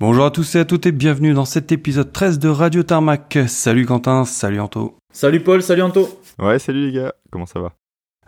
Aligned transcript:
Bonjour 0.00 0.26
à 0.26 0.30
tous 0.30 0.54
et 0.54 0.60
à 0.60 0.64
toutes 0.64 0.86
et 0.86 0.92
bienvenue 0.92 1.34
dans 1.34 1.44
cet 1.44 1.72
épisode 1.72 2.12
13 2.12 2.38
de 2.38 2.48
Radio 2.48 2.84
Tarmac. 2.84 3.36
Salut 3.48 3.84
Quentin, 3.84 4.24
salut 4.24 4.60
Anto. 4.60 4.96
Salut 5.12 5.40
Paul, 5.40 5.60
salut 5.60 5.82
Anto. 5.82 6.08
Ouais, 6.38 6.60
salut 6.60 6.86
les 6.86 6.92
gars, 6.92 7.14
comment 7.32 7.46
ça 7.46 7.58
va? 7.58 7.72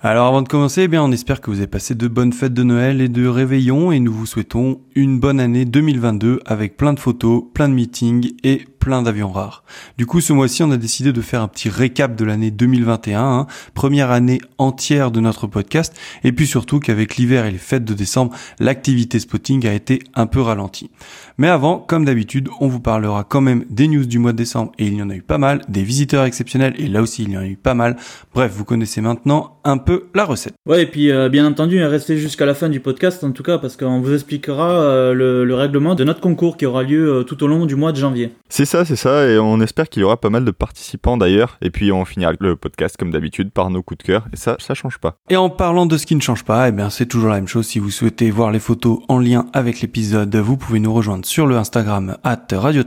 Alors 0.00 0.26
avant 0.26 0.42
de 0.42 0.48
commencer, 0.48 0.82
eh 0.82 0.88
bien, 0.88 1.00
on 1.00 1.12
espère 1.12 1.40
que 1.40 1.48
vous 1.48 1.58
avez 1.58 1.68
passé 1.68 1.94
de 1.94 2.08
bonnes 2.08 2.32
fêtes 2.32 2.54
de 2.54 2.64
Noël 2.64 3.00
et 3.00 3.08
de 3.08 3.24
réveillon 3.24 3.92
et 3.92 4.00
nous 4.00 4.12
vous 4.12 4.26
souhaitons 4.26 4.80
une 4.96 5.20
bonne 5.20 5.38
année 5.38 5.64
2022 5.64 6.40
avec 6.44 6.76
plein 6.76 6.92
de 6.92 6.98
photos, 6.98 7.44
plein 7.54 7.68
de 7.68 7.74
meetings 7.74 8.32
et 8.42 8.64
plein 8.80 9.02
d'avions 9.02 9.30
rares. 9.30 9.62
Du 9.98 10.06
coup, 10.06 10.20
ce 10.20 10.32
mois-ci, 10.32 10.64
on 10.64 10.70
a 10.72 10.76
décidé 10.76 11.12
de 11.12 11.20
faire 11.20 11.42
un 11.42 11.48
petit 11.48 11.68
récap 11.68 12.16
de 12.16 12.24
l'année 12.24 12.50
2021, 12.50 13.20
hein. 13.20 13.46
première 13.74 14.10
année 14.10 14.40
entière 14.58 15.10
de 15.10 15.20
notre 15.20 15.46
podcast, 15.46 15.94
et 16.24 16.32
puis 16.32 16.46
surtout 16.46 16.80
qu'avec 16.80 17.16
l'hiver 17.16 17.44
et 17.44 17.52
les 17.52 17.58
fêtes 17.58 17.84
de 17.84 17.94
décembre, 17.94 18.34
l'activité 18.58 19.20
spotting 19.20 19.66
a 19.66 19.74
été 19.74 20.00
un 20.14 20.26
peu 20.26 20.40
ralentie. 20.40 20.90
Mais 21.38 21.48
avant, 21.48 21.78
comme 21.78 22.04
d'habitude, 22.04 22.48
on 22.60 22.68
vous 22.68 22.80
parlera 22.80 23.24
quand 23.24 23.40
même 23.40 23.64
des 23.70 23.86
news 23.86 24.06
du 24.06 24.18
mois 24.18 24.32
de 24.32 24.38
décembre, 24.38 24.72
et 24.78 24.86
il 24.86 24.94
y 24.94 25.02
en 25.02 25.10
a 25.10 25.14
eu 25.14 25.22
pas 25.22 25.38
mal, 25.38 25.60
des 25.68 25.82
visiteurs 25.82 26.24
exceptionnels, 26.24 26.74
et 26.78 26.88
là 26.88 27.02
aussi 27.02 27.22
il 27.22 27.30
y 27.30 27.36
en 27.36 27.42
a 27.42 27.46
eu 27.46 27.56
pas 27.56 27.74
mal. 27.74 27.96
Bref, 28.34 28.52
vous 28.54 28.64
connaissez 28.64 29.00
maintenant 29.00 29.58
un 29.64 29.78
peu 29.78 30.04
la 30.14 30.24
recette. 30.24 30.54
Ouais, 30.66 30.82
et 30.82 30.86
puis 30.86 31.10
euh, 31.10 31.28
bien 31.28 31.46
entendu, 31.46 31.82
restez 31.84 32.16
jusqu'à 32.16 32.46
la 32.46 32.54
fin 32.54 32.68
du 32.68 32.80
podcast 32.80 33.22
en 33.24 33.32
tout 33.32 33.42
cas, 33.42 33.58
parce 33.58 33.76
qu'on 33.76 34.00
vous 34.00 34.14
expliquera 34.14 34.70
euh, 34.82 35.12
le, 35.14 35.54
règlement 35.54 35.94
de 35.94 36.04
notre 36.04 36.20
concours 36.20 36.56
qui 36.56 36.64
aura 36.64 36.82
lieu 36.82 37.12
euh, 37.12 37.22
tout 37.22 37.42
au 37.44 37.46
long 37.46 37.66
du 37.66 37.76
mois 37.76 37.92
de 37.92 37.98
janvier. 37.98 38.32
C'est 38.48 38.64
ça, 38.70 38.84
c'est 38.84 38.94
ça, 38.94 39.26
et 39.26 39.36
on 39.36 39.60
espère 39.60 39.88
qu'il 39.88 40.02
y 40.02 40.04
aura 40.04 40.20
pas 40.20 40.30
mal 40.30 40.44
de 40.44 40.52
participants 40.52 41.16
d'ailleurs, 41.16 41.58
et 41.60 41.70
puis 41.70 41.90
on 41.90 42.04
finira 42.04 42.34
le 42.38 42.54
podcast 42.54 42.96
comme 42.96 43.10
d'habitude 43.10 43.50
par 43.50 43.68
nos 43.68 43.82
coups 43.82 43.98
de 43.98 44.04
cœur, 44.04 44.28
et 44.32 44.36
ça, 44.36 44.54
ça 44.60 44.74
change 44.74 44.98
pas. 44.98 45.16
Et 45.28 45.36
en 45.36 45.50
parlant 45.50 45.86
de 45.86 45.98
ce 45.98 46.06
qui 46.06 46.14
ne 46.14 46.20
change 46.20 46.44
pas, 46.44 46.68
eh 46.68 46.70
bien 46.70 46.88
c'est 46.88 47.06
toujours 47.06 47.30
la 47.30 47.34
même 47.34 47.48
chose, 47.48 47.66
si 47.66 47.80
vous 47.80 47.90
souhaitez 47.90 48.30
voir 48.30 48.52
les 48.52 48.60
photos 48.60 49.00
en 49.08 49.18
lien 49.18 49.46
avec 49.54 49.80
l'épisode, 49.80 50.36
vous 50.36 50.56
pouvez 50.56 50.78
nous 50.78 50.94
rejoindre 50.94 51.26
sur 51.26 51.48
le 51.48 51.56
Instagram 51.56 52.16
at 52.22 52.46
Radio 52.52 52.84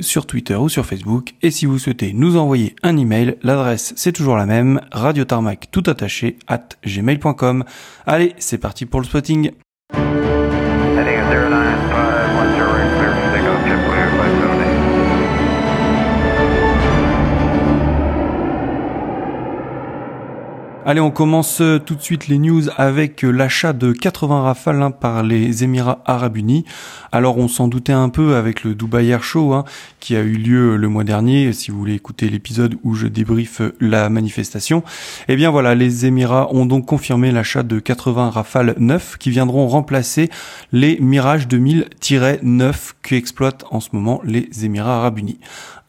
sur 0.00 0.24
Twitter 0.24 0.54
ou 0.54 0.70
sur 0.70 0.86
Facebook, 0.86 1.34
et 1.42 1.50
si 1.50 1.66
vous 1.66 1.78
souhaitez 1.78 2.14
nous 2.14 2.38
envoyer 2.38 2.74
un 2.82 2.96
email, 2.96 3.36
l'adresse 3.42 3.92
c'est 3.96 4.12
toujours 4.12 4.38
la 4.38 4.46
même, 4.46 4.80
radiotarmac 4.92 5.70
tout 5.70 5.82
attaché 5.88 6.38
at 6.46 6.68
gmail.com. 6.86 7.64
Allez, 8.06 8.32
c'est 8.38 8.56
parti 8.56 8.86
pour 8.86 9.00
le 9.00 9.04
spotting. 9.04 9.50
Allez, 20.90 21.00
on 21.02 21.10
commence 21.10 21.60
euh, 21.60 21.78
tout 21.78 21.96
de 21.96 22.00
suite 22.00 22.28
les 22.28 22.38
news 22.38 22.62
avec 22.78 23.22
euh, 23.22 23.30
l'achat 23.30 23.74
de 23.74 23.92
80 23.92 24.40
Rafales 24.40 24.80
hein, 24.80 24.90
par 24.90 25.22
les 25.22 25.62
Émirats 25.62 26.00
Arabes 26.06 26.38
Unis. 26.38 26.64
Alors, 27.12 27.36
on 27.36 27.46
s'en 27.46 27.68
doutait 27.68 27.92
un 27.92 28.08
peu 28.08 28.36
avec 28.36 28.64
le 28.64 28.74
Dubai 28.74 29.06
Air 29.06 29.22
Show 29.22 29.52
hein, 29.52 29.66
qui 30.00 30.16
a 30.16 30.20
eu 30.20 30.32
lieu 30.32 30.78
le 30.78 30.88
mois 30.88 31.04
dernier. 31.04 31.52
Si 31.52 31.70
vous 31.70 31.78
voulez 31.78 31.92
écouter 31.92 32.30
l'épisode 32.30 32.76
où 32.84 32.94
je 32.94 33.06
débriefe 33.06 33.60
la 33.80 34.08
manifestation, 34.08 34.82
eh 35.28 35.36
bien 35.36 35.50
voilà, 35.50 35.74
les 35.74 36.06
Émirats 36.06 36.48
ont 36.54 36.64
donc 36.64 36.86
confirmé 36.86 37.32
l'achat 37.32 37.62
de 37.62 37.80
80 37.80 38.30
Rafales 38.30 38.74
neufs 38.78 39.18
qui 39.18 39.28
viendront 39.28 39.68
remplacer 39.68 40.30
les 40.72 40.98
Mirage 41.00 41.48
2000-9 41.48 42.92
qu'exploitent 43.02 43.66
en 43.70 43.80
ce 43.80 43.90
moment 43.92 44.22
les 44.24 44.48
Émirats 44.64 44.96
Arabes 44.96 45.18
Unis. 45.18 45.38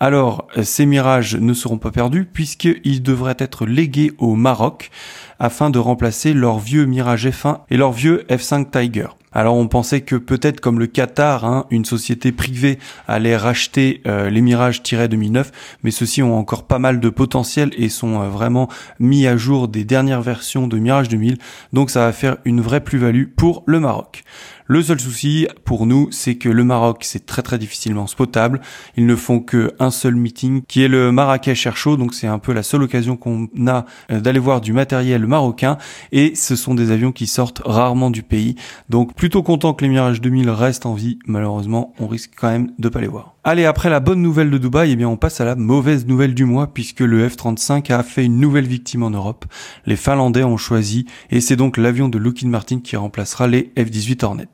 Alors, 0.02 0.47
ces 0.64 0.86
mirages 0.86 1.36
ne 1.36 1.53
seront 1.53 1.78
pas 1.78 1.92
perdus 1.92 2.23
puisqu'ils 2.23 3.03
devraient 3.03 3.36
être 3.38 3.66
légués 3.66 4.14
au 4.17 4.36
Maroc 4.36 4.91
afin 5.39 5.69
de 5.69 5.80
remplacer 5.80 6.33
leur 6.33 6.59
vieux 6.59 6.86
Mirage 6.86 7.28
F1 7.28 7.59
et 7.69 7.75
leur 7.75 7.91
vieux 7.91 8.25
F5 8.30 8.69
Tiger. 8.72 9.08
Alors 9.31 9.56
on 9.56 9.67
pensait 9.67 10.02
que 10.02 10.16
peut-être 10.16 10.59
comme 10.59 10.80
le 10.80 10.88
Qatar, 10.88 11.45
hein, 11.45 11.66
une 11.69 11.86
société 11.86 12.31
privée 12.31 12.80
allait 13.08 13.38
racheter 13.38 14.02
euh, 14.08 14.30
les 14.30 14.41
Mirage 14.41 14.81
2009, 14.81 15.52
mais 15.83 15.91
ceux-ci 15.91 16.23
ont 16.23 16.38
encore 16.38 16.63
pas 16.63 16.80
mal 16.80 17.00
de 17.00 17.09
potentiel 17.09 17.69
et 17.78 17.89
sont 17.89 18.22
euh, 18.22 18.30
vraiment 18.30 18.69
mis 19.00 19.28
à 19.28 19.38
jour 19.38 19.67
des 19.67 19.84
dernières 19.84 20.23
versions 20.23 20.68
de 20.68 20.79
Mirage 20.79 21.09
2000, 21.09 21.38
donc 21.73 21.91
ça 21.91 22.06
va 22.06 22.12
faire 22.12 22.38
une 22.44 22.59
vraie 22.59 22.84
plus-value 22.84 23.25
pour 23.28 23.63
le 23.68 23.79
Maroc. 23.79 24.23
Le 24.72 24.84
seul 24.84 25.00
souci 25.00 25.47
pour 25.66 25.88
nous, 25.88 26.09
c'est 26.12 26.35
que 26.35 26.47
le 26.47 26.63
Maroc, 26.63 27.00
c'est 27.02 27.25
très 27.25 27.41
très 27.41 27.57
difficilement 27.57 28.06
spotable. 28.06 28.62
Ils 28.96 29.07
ne 29.07 29.16
font 29.16 29.40
que 29.40 29.74
un 29.80 29.90
seul 29.90 30.13
meeting, 30.13 30.62
qui 30.68 30.84
est 30.84 30.88
le 30.88 31.12
Marrakech 31.12 31.66
Air 31.66 31.75
Show, 31.75 31.97
donc 31.97 32.13
c'est 32.13 32.28
un 32.28 32.38
peu 32.38 32.53
la 32.53 32.62
seule 32.62 32.84
occasion 32.84 33.18
qu'on 33.18 33.50
a 33.66 33.85
euh, 34.12 34.19
d'aller 34.19 34.38
voir 34.38 34.62
du 34.62 34.72
matériel 34.72 35.25
marocain, 35.25 35.79
et 36.12 36.35
ce 36.35 36.56
sont 36.56 36.75
des 36.75 36.91
avions 36.91 37.12
qui 37.12 37.25
sortent 37.25 37.63
rarement 37.66 38.12
du 38.12 38.22
pays. 38.22 38.58
Donc 38.90 39.16
plutôt 39.16 39.41
content 39.41 39.74
que 39.74 39.84
les 39.84 39.90
Mirage 39.90 40.22
2000 40.22 40.52
restent 40.52 40.85
en 40.85 40.94
vie. 40.94 41.18
Malheureusement, 41.25 41.96
on 42.00 42.06
risque 42.06 42.34
quand 42.38 42.52
même 42.52 42.72
de 42.78 42.90
pas 42.90 43.02
les 43.02 43.08
voir. 43.08 43.38
Allez, 43.45 43.63
après 43.63 43.89
la 43.89 44.01
bonne 44.01 44.22
nouvelle 44.22 44.51
de 44.51 44.57
Dubaï, 44.57 44.91
eh 44.91 44.95
bien 44.97 45.07
on 45.07 45.16
passe 45.16 45.39
à 45.39 45.45
la 45.45 45.55
mauvaise 45.55 46.05
nouvelle 46.05 46.33
du 46.33 46.44
mois 46.44 46.67
puisque 46.67 47.00
le 47.00 47.25
F-35 47.25 47.89
a 47.94 48.03
fait 48.03 48.25
une 48.25 48.38
nouvelle 48.38 48.67
victime 48.67 49.01
en 49.01 49.11
Europe. 49.11 49.45
Les 49.85 49.95
Finlandais 49.95 50.44
ont 50.44 50.57
choisi 50.57 51.05
et 51.31 51.39
c'est 51.39 51.55
donc 51.55 51.78
l'avion 51.78 52.09
de 52.09 52.17
Lockheed 52.17 52.49
Martin 52.49 52.81
qui 52.81 52.97
remplacera 52.97 53.47
les 53.47 53.72
F-18 53.78 54.25
Hornet. 54.25 54.49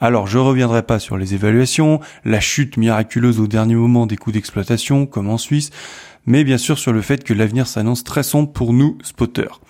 Alors 0.00 0.28
je 0.28 0.38
reviendrai 0.38 0.84
pas 0.84 1.00
sur 1.00 1.16
les 1.16 1.34
évaluations, 1.34 1.98
la 2.24 2.38
chute 2.38 2.76
miraculeuse 2.76 3.40
au 3.40 3.48
dernier 3.48 3.74
moment 3.74 4.06
des 4.06 4.16
coûts 4.16 4.30
d'exploitation 4.30 5.06
comme 5.06 5.28
en 5.28 5.38
Suisse, 5.38 5.70
mais 6.24 6.44
bien 6.44 6.58
sûr 6.58 6.78
sur 6.78 6.92
le 6.92 7.02
fait 7.02 7.24
que 7.24 7.34
l'avenir 7.34 7.66
s'annonce 7.66 8.04
très 8.04 8.22
sombre 8.22 8.52
pour 8.52 8.72
nous 8.72 8.98
spotters. 9.02 9.60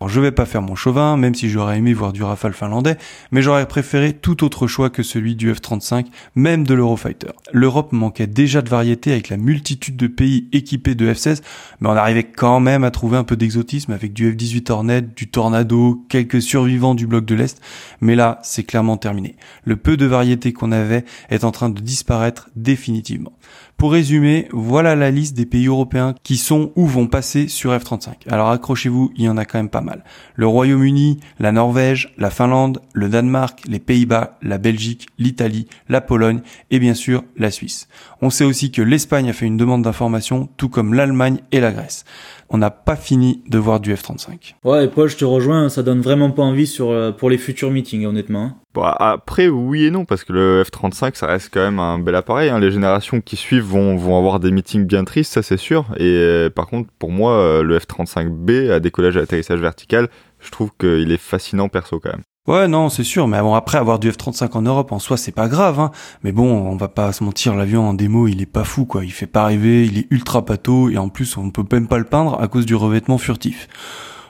Alors 0.00 0.08
je 0.08 0.20
vais 0.20 0.32
pas 0.32 0.46
faire 0.46 0.62
mon 0.62 0.74
chauvin, 0.74 1.16
même 1.16 1.34
si 1.34 1.48
j'aurais 1.48 1.78
aimé 1.78 1.92
voir 1.94 2.12
du 2.12 2.22
Rafale 2.22 2.52
finlandais, 2.52 2.96
mais 3.30 3.42
j'aurais 3.42 3.66
préféré 3.66 4.12
tout 4.12 4.44
autre 4.44 4.66
choix 4.66 4.90
que 4.90 5.02
celui 5.02 5.36
du 5.36 5.52
F-35, 5.52 6.06
même 6.34 6.66
de 6.66 6.74
l'Eurofighter. 6.74 7.32
L'Europe 7.52 7.92
manquait 7.92 8.26
déjà 8.26 8.62
de 8.62 8.68
variété 8.68 9.12
avec 9.12 9.28
la 9.28 9.36
multitude 9.36 9.96
de 9.96 10.06
pays 10.06 10.48
équipés 10.52 10.94
de 10.94 11.12
F-16, 11.12 11.42
mais 11.80 11.88
on 11.88 11.92
arrivait 11.92 12.24
quand 12.24 12.60
même 12.60 12.84
à 12.84 12.90
trouver 12.90 13.16
un 13.16 13.24
peu 13.24 13.36
d'exotisme 13.36 13.92
avec 13.92 14.12
du 14.12 14.32
F-18 14.32 14.70
Hornet, 14.70 15.02
du 15.02 15.28
Tornado, 15.28 16.04
quelques 16.08 16.42
survivants 16.42 16.94
du 16.94 17.06
bloc 17.06 17.24
de 17.24 17.34
l'Est, 17.34 17.60
mais 18.00 18.14
là 18.14 18.38
c'est 18.42 18.64
clairement 18.64 18.96
terminé. 18.96 19.36
Le 19.64 19.76
peu 19.76 19.96
de 19.96 20.06
variété 20.06 20.52
qu'on 20.52 20.72
avait 20.72 21.04
est 21.30 21.44
en 21.44 21.52
train 21.52 21.70
de 21.70 21.80
disparaître 21.80 22.50
définitivement. 22.56 23.32
Pour 23.76 23.92
résumer, 23.92 24.48
voilà 24.52 24.96
la 24.96 25.10
liste 25.10 25.36
des 25.36 25.44
pays 25.44 25.66
européens 25.66 26.14
qui 26.22 26.38
sont 26.38 26.72
ou 26.76 26.86
vont 26.86 27.08
passer 27.08 27.46
sur 27.46 27.76
F-35. 27.78 28.26
Alors 28.26 28.48
accrochez-vous, 28.48 29.12
il 29.16 29.24
y 29.24 29.28
en 29.28 29.36
a 29.36 29.44
quand 29.44 29.58
même 29.58 29.68
pas 29.68 29.82
mal. 29.82 30.02
Le 30.34 30.46
Royaume-Uni, 30.46 31.20
la 31.38 31.52
Norvège, 31.52 32.14
la 32.16 32.30
Finlande, 32.30 32.80
le 32.94 33.10
Danemark, 33.10 33.60
les 33.68 33.78
Pays-Bas, 33.78 34.38
la 34.40 34.56
Belgique, 34.56 35.08
l'Italie, 35.18 35.68
la 35.90 36.00
Pologne 36.00 36.40
et 36.70 36.78
bien 36.78 36.94
sûr 36.94 37.22
la 37.36 37.50
Suisse. 37.50 37.86
On 38.22 38.30
sait 38.30 38.44
aussi 38.44 38.70
que 38.70 38.80
l'Espagne 38.80 39.28
a 39.28 39.32
fait 39.34 39.44
une 39.44 39.58
demande 39.58 39.82
d'information, 39.82 40.48
tout 40.56 40.68
comme 40.70 40.94
l'Allemagne 40.94 41.38
et 41.52 41.60
la 41.60 41.72
Grèce. 41.72 42.04
On 42.48 42.58
n'a 42.58 42.70
pas 42.70 42.96
fini 42.96 43.42
de 43.48 43.58
voir 43.58 43.80
du 43.80 43.92
F-35. 43.94 44.54
Ouais, 44.64 44.84
et 44.84 44.88
Paul, 44.88 45.08
je 45.08 45.16
te 45.16 45.24
rejoins, 45.24 45.68
ça 45.68 45.82
donne 45.82 46.00
vraiment 46.00 46.30
pas 46.30 46.42
envie 46.42 46.66
sur, 46.66 46.90
euh, 46.90 47.10
pour 47.12 47.28
les 47.28 47.38
futurs 47.38 47.70
meetings, 47.70 48.06
honnêtement. 48.06 48.44
Hein. 48.44 48.54
Bon, 48.72 48.82
après, 48.82 49.48
oui 49.48 49.86
et 49.86 49.90
non, 49.90 50.04
parce 50.04 50.24
que 50.24 50.32
le 50.32 50.62
F-35, 50.62 51.16
ça 51.16 51.26
reste 51.26 51.50
quand 51.52 51.60
même 51.60 51.78
un 51.78 51.98
bel 51.98 52.14
appareil. 52.14 52.48
Hein. 52.48 52.60
Les 52.60 52.70
générations 52.70 53.20
qui 53.20 53.36
suivent 53.36 53.64
vont, 53.64 53.96
vont 53.96 54.16
avoir 54.16 54.40
des 54.40 54.50
meetings 54.50 54.86
bien 54.86 55.04
tristes, 55.04 55.32
ça 55.32 55.42
c'est 55.42 55.56
sûr. 55.56 55.86
Et 55.96 56.04
euh, 56.04 56.48
par 56.48 56.68
contre, 56.68 56.88
pour 56.98 57.10
moi, 57.10 57.32
euh, 57.32 57.62
le 57.62 57.78
F-35B, 57.78 58.70
à 58.70 58.80
décollage 58.80 59.16
et 59.16 59.20
atterrissage 59.20 59.60
vertical, 59.60 60.08
je 60.40 60.50
trouve 60.50 60.70
qu'il 60.78 61.10
est 61.10 61.20
fascinant 61.20 61.68
perso 61.68 62.00
quand 62.00 62.12
même. 62.12 62.22
Ouais, 62.46 62.68
non, 62.68 62.88
c'est 62.88 63.02
sûr, 63.02 63.26
mais 63.26 63.40
bon, 63.40 63.54
après 63.54 63.78
avoir 63.78 63.98
du 63.98 64.08
F-35 64.08 64.52
en 64.52 64.62
Europe 64.62 64.92
en 64.92 65.00
soi, 65.00 65.16
c'est 65.16 65.32
pas 65.32 65.48
grave, 65.48 65.80
hein. 65.80 65.90
Mais 66.22 66.30
bon, 66.30 66.48
on 66.48 66.76
va 66.76 66.86
pas 66.86 67.12
se 67.12 67.24
mentir, 67.24 67.56
l'avion 67.56 67.88
en 67.88 67.94
démo, 67.94 68.28
il 68.28 68.40
est 68.40 68.46
pas 68.46 68.62
fou, 68.62 68.84
quoi. 68.84 69.04
Il 69.04 69.10
fait 69.10 69.26
pas 69.26 69.46
rêver, 69.46 69.84
il 69.84 69.98
est 69.98 70.06
ultra 70.10 70.44
pâteau, 70.44 70.88
et 70.88 70.96
en 70.96 71.08
plus, 71.08 71.36
on 71.36 71.50
peut 71.50 71.64
même 71.72 71.88
pas 71.88 71.98
le 71.98 72.04
peindre 72.04 72.40
à 72.40 72.46
cause 72.46 72.64
du 72.64 72.76
revêtement 72.76 73.18
furtif. 73.18 73.68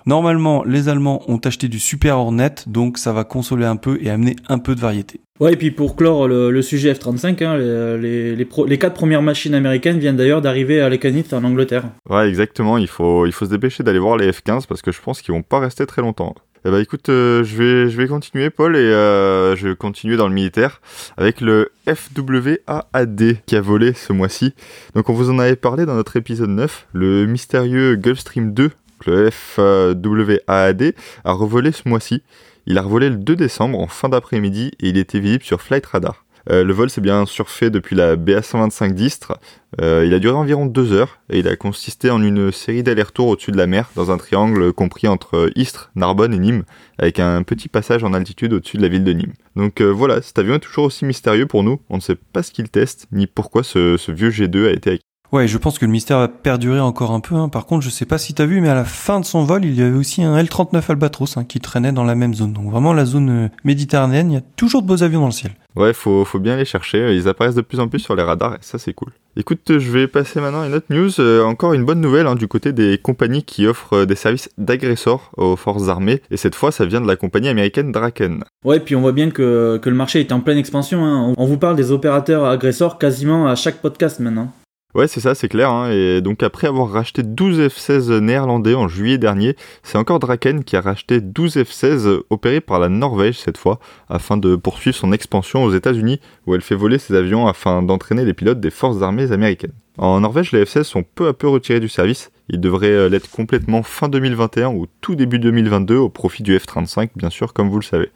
Normalement, 0.07 0.63
les 0.65 0.89
Allemands 0.89 1.23
ont 1.29 1.39
acheté 1.39 1.69
du 1.69 1.81
Super 1.81 2.17
Hornet, 2.17 2.55
donc 2.67 2.97
ça 2.97 3.13
va 3.13 3.25
consoler 3.25 3.67
un 3.67 3.75
peu 3.75 3.99
et 4.01 4.09
amener 4.09 4.37
un 4.49 4.59
peu 4.59 4.77
de 4.77 4.81
variété. 4.81 5.21
Ouais, 5.41 5.53
et 5.53 5.57
puis 5.57 5.71
pour 5.71 5.97
clore 5.97 6.29
le, 6.29 6.63
sujet 6.63 6.95
F-35, 6.95 7.45
hein, 7.45 7.59
les, 7.99 8.35
les, 8.37 8.47
les, 8.67 8.79
quatre 8.79 8.95
premières 8.95 9.21
machines 9.21 9.53
américaines 9.53 9.99
viennent 9.99 10.17
d'ailleurs 10.17 10.41
d'arriver 10.41 10.81
à 10.81 10.89
Lecanit 10.89 11.27
en 11.33 11.45
Angleterre. 11.45 11.85
Ouais, 12.09 12.29
exactement, 12.29 12.79
il 12.79 12.87
faut, 12.87 13.27
il 13.27 13.33
faut 13.33 13.45
se 13.45 13.51
dépêcher 13.51 13.83
d'aller 13.83 13.99
voir 13.99 14.17
les 14.17 14.31
F-15 14.31 14.67
parce 14.67 14.81
que 14.81 14.93
je 14.93 15.03
pense 15.03 15.21
qu'ils 15.21 15.35
vont 15.35 15.43
pas 15.43 15.59
rester 15.59 15.85
très 15.85 16.01
longtemps. 16.01 16.35
Eh 16.65 16.71
ben 16.71 16.79
écoute, 16.79 17.09
euh, 17.09 17.45
je 17.45 17.57
vais 17.57 17.91
je 17.91 17.97
vais 17.97 18.09
continuer 18.09 18.51
Paul 18.51 18.77
et 18.77 18.81
euh, 18.81 19.55
je 19.57 19.69
vais 19.69 19.77
continuer 19.77 20.17
dans 20.17 20.27
le 20.27 20.35
militaire 20.35 20.81
avec 21.17 21.41
le 21.41 21.71
FWAAD 21.87 23.37
qui 23.47 23.57
a 23.57 23.61
volé 23.61 23.93
ce 23.93 24.13
mois-ci. 24.13 24.55
Donc 24.95 25.09
on 25.09 25.13
vous 25.13 25.31
en 25.31 25.39
avait 25.39 25.57
parlé 25.57 25.87
dans 25.87 25.95
notre 25.95 26.17
épisode 26.17 26.51
9, 26.51 26.89
le 26.93 27.27
mystérieux 27.27 27.95
Gulfstream 27.97 28.53
2, 28.53 28.71
le 29.07 29.31
FWAAD 29.31 30.95
a 31.25 31.33
revolé 31.33 31.73
ce 31.73 31.89
mois-ci. 31.89 32.23
Il 32.67 32.79
a 32.79 32.83
revolé 32.83 33.11
le 33.11 33.17
2 33.17 33.37
décembre 33.37 33.79
en 33.79 33.87
fin 33.87 34.09
d'après-midi 34.09 34.73
et 34.81 34.89
il 34.89 34.99
était 34.99 35.21
visible 35.21 35.45
sur 35.45 35.63
Flight 35.63 35.87
Radar. 35.87 36.26
Euh, 36.51 36.65
le 36.65 36.73
vol 36.73 36.91
s'est 36.91 37.01
bien 37.01 37.27
surfait 37.27 37.71
depuis 37.71 37.97
la 37.97 38.17
BA125 38.17 38.93
d'Istres. 38.93 39.39
Euh, 39.81 40.05
il 40.07 40.15
a 40.15 40.19
duré 40.19 40.35
environ 40.35 40.67
deux 40.67 40.93
heures 40.93 41.19
et 41.29 41.41
il 41.41 41.49
a 41.49 41.57
consisté 41.57 42.11
en 42.11 42.23
une 42.23 42.53
série 42.53 42.83
d'allers-retours 42.83 43.29
au-dessus 43.29 43.51
de 43.51 43.57
la 43.57 43.67
mer 43.67 43.91
dans 43.95 44.11
un 44.11 44.17
triangle 44.17 44.73
compris 44.73 45.09
entre 45.09 45.51
Istres, 45.57 45.91
Narbonne 45.97 46.33
et 46.33 46.39
Nîmes, 46.39 46.65
avec 46.99 47.19
un 47.19 47.43
petit 47.43 47.69
passage 47.69 48.05
en 48.05 48.15
altitude 48.15 48.53
au-dessus 48.53 48.77
de 48.77 48.83
la 48.83 48.89
ville 48.89 49.05
de 49.05 49.13
Nîmes. 49.13 49.35
Donc 49.57 49.81
euh, 49.81 49.91
voilà, 49.91 50.23
cet 50.23 50.39
avion 50.39 50.55
est 50.55 50.61
toujours 50.61 50.85
aussi 50.85 51.05
mystérieux 51.05 51.47
pour 51.47 51.63
nous. 51.63 51.81
On 51.91 51.97
ne 51.97 52.03
sait 52.03 52.17
pas 52.17 52.43
ce 52.43 52.53
qu'il 52.53 52.69
teste 52.69 53.07
ni 53.13 53.27
pourquoi 53.27 53.63
ce, 53.63 53.97
ce 53.97 54.13
vieux 54.13 54.31
G2 54.31 54.69
a 54.69 54.71
été 54.71 54.91
acquis. 54.93 55.03
Ouais, 55.33 55.49
je 55.49 55.59
pense 55.59 55.79
que 55.79 55.85
le 55.85 55.93
mystère 55.93 56.19
va 56.19 56.29
perdurer 56.29 56.81
encore 56.81 57.11
un 57.11 57.21
peu. 57.21 57.35
Hein. 57.35 57.49
Par 57.49 57.67
contre, 57.67 57.85
je 57.85 57.91
sais 57.91 58.07
pas 58.07 58.19
si 58.19 58.35
t'as 58.35 58.47
vu, 58.47 58.61
mais 58.61 58.69
à 58.69 58.75
la 58.75 58.85
fin 58.85 59.21
de 59.21 59.25
son 59.25 59.45
vol, 59.45 59.65
il 59.65 59.75
y 59.75 59.83
avait 59.83 59.97
aussi 59.97 60.23
un 60.23 60.37
L-39 60.37 60.83
Albatros 60.89 61.37
hein, 61.37 61.45
qui 61.45 61.61
traînait 61.61 61.93
dans 61.93 62.05
la 62.05 62.15
même 62.15 62.35
zone. 62.35 62.53
Donc 62.53 62.71
vraiment, 62.71 62.93
la 62.93 63.05
zone 63.05 63.31
euh, 63.31 63.49
méditerranéenne, 63.65 64.31
il 64.31 64.35
y 64.35 64.39
a 64.39 64.43
toujours 64.57 64.83
de 64.83 64.87
beaux 64.87 65.03
avions 65.03 65.21
dans 65.21 65.27
le 65.27 65.33
ciel. 65.33 65.53
Ouais, 65.75 65.93
faut, 65.93 66.25
faut 66.25 66.39
bien 66.39 66.57
les 66.57 66.65
chercher. 66.65 67.15
Ils 67.15 67.29
apparaissent 67.29 67.55
de 67.55 67.61
plus 67.61 67.81
en 67.81 67.89
plus 67.89 67.99
sur 67.99 68.17
les 68.17 68.23
radars 68.23 68.55
et 68.55 68.59
ça, 68.63 68.79
c'est 68.79 68.95
cool. 68.95 69.13
Écoute, 69.39 69.79
je 69.79 69.91
vais 69.91 70.07
passer 70.07 70.41
maintenant 70.41 70.63
à 70.63 70.67
une 70.67 70.75
autre 70.75 70.87
news. 70.89 71.11
Euh, 71.21 71.43
encore 71.43 71.75
une 71.75 71.85
bonne 71.85 72.01
nouvelle 72.01 72.27
hein, 72.27 72.37
du 72.37 72.49
côté 72.49 72.73
des 72.73 72.97
compagnies 72.97 73.43
qui 73.43 73.67
offrent 73.67 73.93
euh, 73.93 74.07
des 74.07 74.15
services 74.15 74.49
d'agresseurs 74.57 75.31
aux 75.37 75.57
forces 75.57 75.89
armées. 75.89 76.23
Et 76.31 76.39
cette 76.39 76.55
fois, 76.55 76.73
ça 76.73 76.87
vient 76.87 77.03
de 77.03 77.07
la 77.07 77.17
compagnie 77.17 77.49
américaine 77.49 77.93
Draken. 77.93 78.45
Ouais, 78.65 78.81
puis 78.81 78.97
on 78.97 79.03
voit 79.03 79.13
bien 79.13 79.31
que, 79.31 79.79
que 79.83 79.91
le 79.91 79.97
marché 79.97 80.21
est 80.21 80.33
en 80.33 80.41
pleine 80.41 80.57
expansion. 80.57 81.05
Hein. 81.05 81.35
On 81.37 81.45
vous 81.45 81.59
parle 81.59 81.77
des 81.77 81.93
opérateurs 81.93 82.47
agresseurs 82.47 82.97
quasiment 82.97 83.47
à 83.47 83.55
chaque 83.55 83.83
podcast 83.83 84.21
maintenant. 84.21 84.51
Ouais, 84.97 85.09
c'est 85.09 85.21
ça, 85.21 85.35
c'est 85.35 85.51
clair. 85.51 85.71
Hein. 85.71 85.91
Et 85.91 86.23
donc 86.23 86.43
après 86.43 86.67
avoir 86.67 86.89
racheté 86.89 87.23
12 87.23 87.69
F-16 87.69 88.17
néerlandais 88.17 88.75
en 88.75 88.89
juillet 88.89 89.19
dernier, 89.19 89.55
c'est 89.83 89.99
encore 89.99 90.21
Draken 90.21 90.65
qui 90.65 90.75
a 90.75 90.81
racheté 90.81 91.21
12 91.21 91.59
F-16 91.59 92.23
opérés 92.31 92.63
par 92.63 92.79
la 92.79 92.89
Norvège 92.89 93.39
cette 93.39 93.59
fois, 93.59 93.79
afin 94.09 94.39
de 94.39 94.57
poursuivre 94.57 94.97
son 94.97 95.13
expansion 95.13 95.65
aux 95.65 95.75
États-Unis, 95.75 96.19
où 96.47 96.55
elle 96.55 96.63
fait 96.63 96.75
voler 96.75 96.97
ses 96.97 97.15
avions 97.15 97.47
afin 97.47 97.83
d'entraîner 97.83 98.25
les 98.25 98.33
pilotes 98.33 98.59
des 98.59 98.71
forces 98.71 99.03
armées 99.03 99.33
américaines. 99.33 99.75
En 99.99 100.21
Norvège, 100.21 100.53
les 100.53 100.65
F-16 100.65 100.85
sont 100.85 101.03
peu 101.03 101.29
à 101.29 101.35
peu 101.35 101.47
retirés 101.47 101.81
du 101.81 101.91
service. 101.91 102.31
Ils 102.49 102.61
devraient 102.61 102.89
euh, 102.89 103.09
l'être 103.11 103.31
complètement 103.31 103.83
fin 103.83 104.09
2021 104.09 104.69
ou 104.69 104.87
tout 105.03 105.15
début 105.15 105.39
2022 105.39 105.97
au 105.97 106.09
profit 106.09 106.43
du 106.43 106.57
F-35, 106.57 107.11
bien 107.17 107.29
sûr, 107.29 107.53
comme 107.53 107.69
vous 107.69 107.81
le 107.81 107.85
savez. 107.85 108.11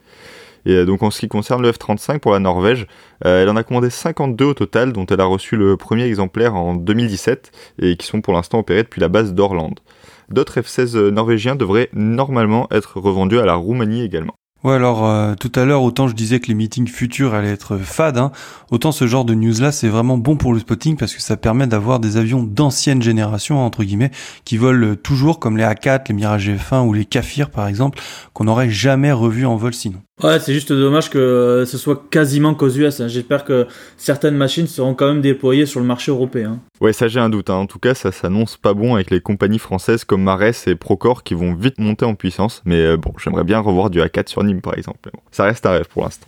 Et 0.67 0.73
euh, 0.73 0.85
donc 0.85 1.03
en 1.03 1.11
ce 1.11 1.21
qui 1.21 1.29
concerne 1.29 1.63
le 1.63 1.71
F-35 1.71 2.19
pour 2.19 2.33
la 2.33 2.39
Norvège, 2.39 2.87
euh, 3.25 3.43
elle 3.43 3.49
en 3.49 3.57
a 3.57 3.63
commandé 3.63 3.91
52 3.91 4.45
au 4.45 4.55
total, 4.55 4.93
dont 4.93 5.07
elle 5.07 5.21
a 5.21 5.25
reçu 5.25 5.57
le 5.57 5.77
premier 5.77 6.05
exemplaire 6.05 6.55
en 6.55 6.75
2017 6.75 7.51
et 7.83 7.97
qui 7.97 8.07
sont 8.07 8.21
pour 8.21 8.33
l'instant 8.33 8.59
opérés 8.59 8.83
depuis 8.83 9.01
la 9.01 9.09
base 9.09 9.35
d'Orland. 9.35 9.75
D'autres 10.31 10.61
F-16 10.61 11.09
norvégiens 11.09 11.57
devraient 11.57 11.89
normalement 11.93 12.69
être 12.71 13.01
revendus 13.01 13.39
à 13.39 13.45
la 13.45 13.55
Roumanie 13.55 14.03
également. 14.03 14.35
Ouais, 14.63 14.75
alors 14.75 15.07
euh, 15.07 15.35
tout 15.37 15.51
à 15.55 15.65
l'heure, 15.65 15.83
autant 15.83 16.07
je 16.07 16.15
disais 16.15 16.39
que 16.39 16.49
les 16.49 16.55
meetings 16.55 16.87
futurs 16.87 17.33
allaient 17.33 17.49
être 17.49 17.79
fades, 17.79 18.19
hein, 18.19 18.31
autant 18.71 18.93
ce 18.93 19.07
genre 19.07 19.25
de 19.25 19.33
news-là, 19.33 19.73
c'est 19.73 19.89
vraiment 19.89 20.19
bon 20.19 20.37
pour 20.37 20.53
le 20.53 20.59
spotting 20.59 20.99
parce 20.99 21.15
que 21.15 21.23
ça 21.23 21.39
permet 21.39 21.67
d'avoir 21.67 21.99
des 21.99 22.19
avions 22.19 22.43
d'ancienne 22.43 23.01
génération, 23.01 23.65
entre 23.65 23.85
guillemets, 23.85 24.11
qui 24.45 24.59
volent 24.59 24.97
toujours 24.97 25.41
comme 25.41 25.57
les 25.57 25.65
A4, 25.65 26.09
les 26.09 26.15
Mirage 26.15 26.51
F1 26.51 26.87
ou 26.87 26.93
les 26.93 27.07
Kafir 27.07 27.49
par 27.49 27.69
exemple, 27.69 28.01
qu'on 28.35 28.45
n'aurait 28.45 28.69
jamais 28.69 29.13
revu 29.13 29.47
en 29.47 29.57
vol 29.57 29.73
sinon. 29.73 30.03
Ouais, 30.23 30.39
c'est 30.39 30.53
juste 30.53 30.73
dommage 30.73 31.09
que 31.09 31.65
ce 31.67 31.79
soit 31.79 32.05
quasiment 32.11 32.55
qu'aux 32.55 32.69
US. 32.69 33.01
Hein. 33.01 33.09
J'espère 33.09 33.45
que 33.45 33.67
certaines 33.97 34.37
machines 34.37 34.67
seront 34.67 34.95
quand 34.95 35.07
même 35.07 35.23
déployées 35.23 35.67
sur 35.67 35.81
le 35.81 35.87
marché 35.87 36.11
européen. 36.11 36.61
Ouais, 36.81 36.93
ça 36.93 37.09
j'ai 37.09 37.21
un 37.21 37.31
doute. 37.31 37.49
Hein. 37.51 37.55
En 37.55 37.67
tout 37.67 37.79
cas, 37.79 37.95
ça 37.95 38.13
s'annonce 38.13 38.57
pas 38.57 38.75
bon 38.75 38.95
avec 38.95 39.11
les 39.11 39.21
compagnies 39.21 39.59
françaises 39.59 40.05
comme 40.05 40.23
Mares 40.23 40.67
et 40.67 40.75
Procore 40.75 41.23
qui 41.23 41.35
vont 41.35 41.55
vite 41.55 41.79
monter 41.79 42.05
en 42.05 42.15
puissance. 42.15 42.63
Mais 42.65 42.81
euh, 42.81 42.97
bon, 42.97 43.13
j'aimerais 43.23 43.45
bien 43.45 43.61
revoir 43.61 43.89
du 43.89 44.01
A4 44.01 44.29
sur 44.29 44.45
Nîmes 44.45 44.61
par 44.61 44.77
exemple. 44.77 45.11
Ça 45.31 45.45
reste 45.45 45.65
un 45.65 45.71
rêve 45.71 45.89
pour 45.89 46.03
l'instant. 46.03 46.27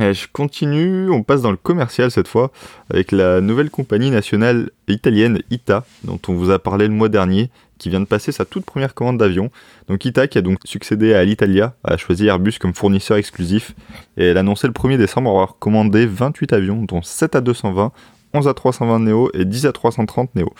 Je 0.00 0.26
continue, 0.32 1.10
on 1.10 1.24
passe 1.24 1.42
dans 1.42 1.50
le 1.50 1.56
commercial 1.56 2.10
cette 2.12 2.28
fois, 2.28 2.52
avec 2.88 3.10
la 3.10 3.40
nouvelle 3.40 3.68
compagnie 3.68 4.12
nationale 4.12 4.70
italienne 4.86 5.42
ITA, 5.50 5.84
dont 6.04 6.20
on 6.28 6.34
vous 6.34 6.50
a 6.50 6.60
parlé 6.60 6.86
le 6.86 6.94
mois 6.94 7.08
dernier, 7.08 7.50
qui 7.78 7.88
vient 7.88 8.00
de 8.00 8.04
passer 8.04 8.32
sa 8.32 8.44
toute 8.44 8.64
première 8.64 8.94
commande 8.94 9.18
d'avion. 9.18 9.50
Donc 9.88 10.04
ITA 10.04 10.28
qui 10.28 10.38
a 10.38 10.42
donc 10.42 10.58
succédé 10.64 11.14
à 11.14 11.24
l'Italia, 11.24 11.74
a 11.84 11.96
choisi 11.96 12.26
Airbus 12.26 12.58
comme 12.60 12.74
fournisseur 12.74 13.16
exclusif 13.16 13.74
et 14.16 14.26
elle 14.26 14.36
a 14.36 14.40
annoncé 14.40 14.66
le 14.66 14.72
1er 14.72 14.98
décembre 14.98 15.30
avoir 15.30 15.58
commandé 15.58 16.06
28 16.06 16.52
avions, 16.52 16.82
dont 16.82 17.02
7 17.02 17.36
à 17.36 17.40
220, 17.40 17.92
11 18.34 18.48
à 18.48 18.54
320 18.54 18.98
Neo 19.00 19.30
et 19.34 19.44
10 19.44 19.66
à 19.66 19.72
330 19.72 20.34
Neo. 20.34 20.52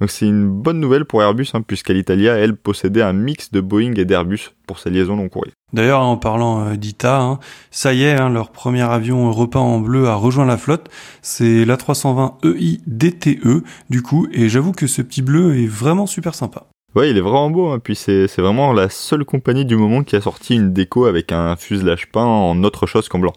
Donc 0.00 0.10
c'est 0.10 0.26
une 0.26 0.48
bonne 0.48 0.78
nouvelle 0.78 1.04
pour 1.04 1.22
Airbus, 1.22 1.48
hein, 1.54 1.62
puisqu'Alitalia, 1.62 2.34
elle, 2.34 2.56
possédait 2.56 3.02
un 3.02 3.12
mix 3.12 3.50
de 3.50 3.60
Boeing 3.60 3.94
et 3.94 4.04
d'Airbus 4.04 4.50
pour 4.66 4.78
sa 4.78 4.90
liaison 4.90 5.16
long 5.16 5.28
courrier. 5.28 5.52
D'ailleurs, 5.72 6.02
en 6.02 6.16
parlant 6.16 6.66
euh, 6.66 6.76
d'ITA, 6.76 7.20
hein, 7.20 7.38
ça 7.70 7.94
y 7.94 8.04
est, 8.04 8.14
hein, 8.14 8.28
leur 8.28 8.50
premier 8.50 8.82
avion 8.82 9.30
repeint 9.32 9.60
en 9.60 9.80
bleu 9.80 10.08
a 10.08 10.14
rejoint 10.14 10.44
la 10.44 10.58
flotte. 10.58 10.88
C'est 11.22 11.64
l'A320 11.64 12.34
EI 12.44 12.80
DTE, 12.86 13.64
du 13.90 14.02
coup, 14.02 14.26
et 14.32 14.48
j'avoue 14.48 14.72
que 14.72 14.86
ce 14.86 15.02
petit 15.02 15.22
bleu 15.22 15.58
est 15.58 15.66
vraiment 15.66 16.06
super 16.06 16.34
sympa. 16.34 16.66
Ouais, 16.94 17.10
il 17.10 17.18
est 17.18 17.22
vraiment 17.22 17.50
beau, 17.50 17.68
hein. 17.68 17.78
puis 17.78 17.94
c'est 17.94 18.26
vraiment 18.38 18.72
la 18.72 18.88
seule 18.88 19.24
compagnie 19.26 19.66
du 19.66 19.76
moment 19.76 20.02
qui 20.02 20.16
a 20.16 20.20
sorti 20.22 20.54
une 20.54 20.72
déco 20.72 21.04
avec 21.04 21.30
un 21.30 21.54
fuselage 21.56 22.10
peint 22.10 22.24
en 22.24 22.64
autre 22.64 22.86
chose 22.86 23.08
qu'en 23.08 23.18
blanc. 23.18 23.34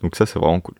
Donc 0.00 0.14
ça, 0.14 0.26
c'est 0.26 0.38
vraiment 0.38 0.60
cool. 0.60 0.76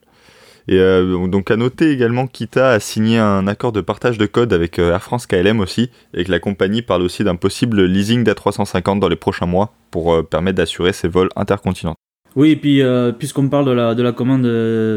Et 0.69 0.79
euh, 0.79 1.27
donc 1.27 1.51
à 1.51 1.57
noter 1.57 1.91
également 1.91 2.27
qu'ITA 2.27 2.71
a 2.71 2.81
signé 2.81 3.19
un 3.19 3.47
accord 3.47 3.73
de 3.73 3.81
partage 3.81 4.19
de 4.19 4.27
code 4.27 4.53
avec 4.53 4.79
euh, 4.79 4.93
Air 4.93 5.03
France 5.03 5.27
KLM 5.27 5.61
aussi, 5.61 5.91
et 6.15 6.25
que 6.25 6.31
la 6.31 6.39
compagnie 6.39 6.83
parle 6.83 7.03
aussi 7.03 7.25
d'un 7.25 7.37
possible 7.37 7.85
leasing 7.85 8.25
d'A350 8.25 8.99
dans 8.99 9.09
les 9.09 9.17
prochains 9.17 9.47
mois 9.47 9.73
pour 9.91 10.15
euh, 10.15 10.23
permettre 10.23 10.59
d'assurer 10.59 10.93
ses 10.93 11.09
vols 11.09 11.31
intercontinentaux. 11.37 11.99
Oui, 12.37 12.51
et 12.51 12.57
puis 12.57 12.81
puisqu'on 13.19 13.49
parle 13.49 13.67
de 13.67 13.73
la, 13.73 13.97
de 13.97 14.03
la 14.05 14.12
commande 14.12 14.47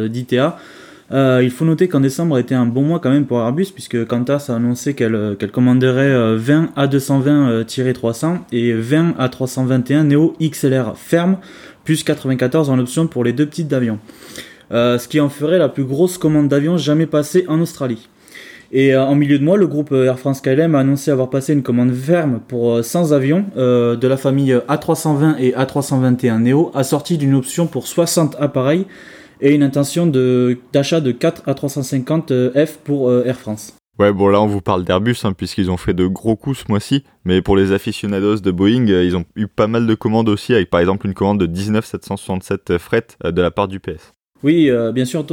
d'ITA, 0.07 0.59
il 1.11 1.49
faut 1.49 1.65
noter 1.65 1.87
qu'en 1.87 1.99
décembre 1.99 2.37
été 2.37 2.53
un 2.53 2.67
bon 2.67 2.83
mois 2.83 2.99
quand 2.99 3.09
même 3.09 3.25
pour 3.25 3.39
Airbus, 3.39 3.71
puisque 3.73 4.05
Qantas 4.05 4.45
a 4.49 4.55
annoncé 4.55 4.93
qu'elle 4.93 5.35
commanderait 5.51 6.35
20 6.35 6.73
A220-300 6.77 8.37
et 8.51 8.73
20 8.73 9.13
A321 9.17 10.03
Neo 10.03 10.35
XLR 10.39 10.95
ferme, 10.95 11.37
plus 11.83 12.03
94 12.03 12.69
en 12.69 12.77
option 12.77 13.07
pour 13.07 13.23
les 13.23 13.33
deux 13.33 13.47
petites 13.47 13.67
d'avion. 13.67 13.97
Euh, 14.73 14.97
ce 14.97 15.07
qui 15.07 15.19
en 15.19 15.29
ferait 15.29 15.59
la 15.59 15.69
plus 15.69 15.83
grosse 15.83 16.17
commande 16.17 16.47
d'avion 16.47 16.77
jamais 16.77 17.05
passée 17.05 17.45
en 17.47 17.61
Australie. 17.61 18.09
Et 18.71 18.95
euh, 18.95 19.05
en 19.05 19.13
milieu 19.13 19.37
de 19.37 19.43
mois, 19.43 19.55
le 19.55 19.67
groupe 19.67 19.91
Air 19.91 20.17
France 20.17 20.41
KLM 20.41 20.73
a 20.73 20.79
annoncé 20.79 21.11
avoir 21.11 21.29
passé 21.29 21.53
une 21.53 21.61
commande 21.61 21.93
ferme 21.93 22.39
pour 22.47 22.83
100 22.83 23.11
euh, 23.11 23.15
avions 23.15 23.45
de 23.55 24.07
la 24.07 24.17
famille 24.17 24.51
A320 24.67 25.35
et 25.37 25.51
A321 25.51 26.39
Neo, 26.39 26.71
assortie 26.73 27.19
d'une 27.19 27.35
option 27.35 27.67
pour 27.67 27.85
60 27.85 28.35
appareils 28.39 28.87
et 29.41 29.53
une 29.53 29.61
intention 29.61 30.07
d'achat 30.07 31.01
de, 31.01 31.11
4 31.11 31.43
A350 31.45 32.65
F 32.65 32.77
pour 32.77 33.13
Air 33.13 33.37
France. 33.37 33.75
Ouais, 33.99 34.11
bon 34.11 34.27
là 34.27 34.41
on 34.41 34.47
vous 34.47 34.61
parle 34.61 34.85
d'Airbus 34.85 35.17
hein, 35.23 35.33
puisqu'ils 35.33 35.69
ont 35.69 35.77
fait 35.77 35.93
de 35.93 36.07
gros 36.07 36.35
coups 36.35 36.59
ce 36.59 36.63
mois-ci, 36.67 37.03
mais 37.25 37.43
pour 37.43 37.55
les 37.55 37.73
aficionados 37.73 38.37
de 38.37 38.49
Boeing, 38.49 38.87
ils 38.87 39.15
ont 39.15 39.25
eu 39.35 39.45
pas 39.45 39.67
mal 39.67 39.85
de 39.85 39.93
commandes 39.93 40.29
aussi, 40.29 40.55
avec 40.55 40.71
par 40.71 40.79
exemple 40.79 41.05
une 41.05 41.13
commande 41.13 41.39
de 41.39 41.45
19 41.45 41.85
767 41.85 42.79
fret 42.79 43.05
de 43.23 43.39
la 43.39 43.51
part 43.51 43.67
du 43.67 43.79
PS. 43.79 44.13
Oui, 44.43 44.69
euh, 44.69 44.91
bien 44.91 45.05
sûr. 45.05 45.25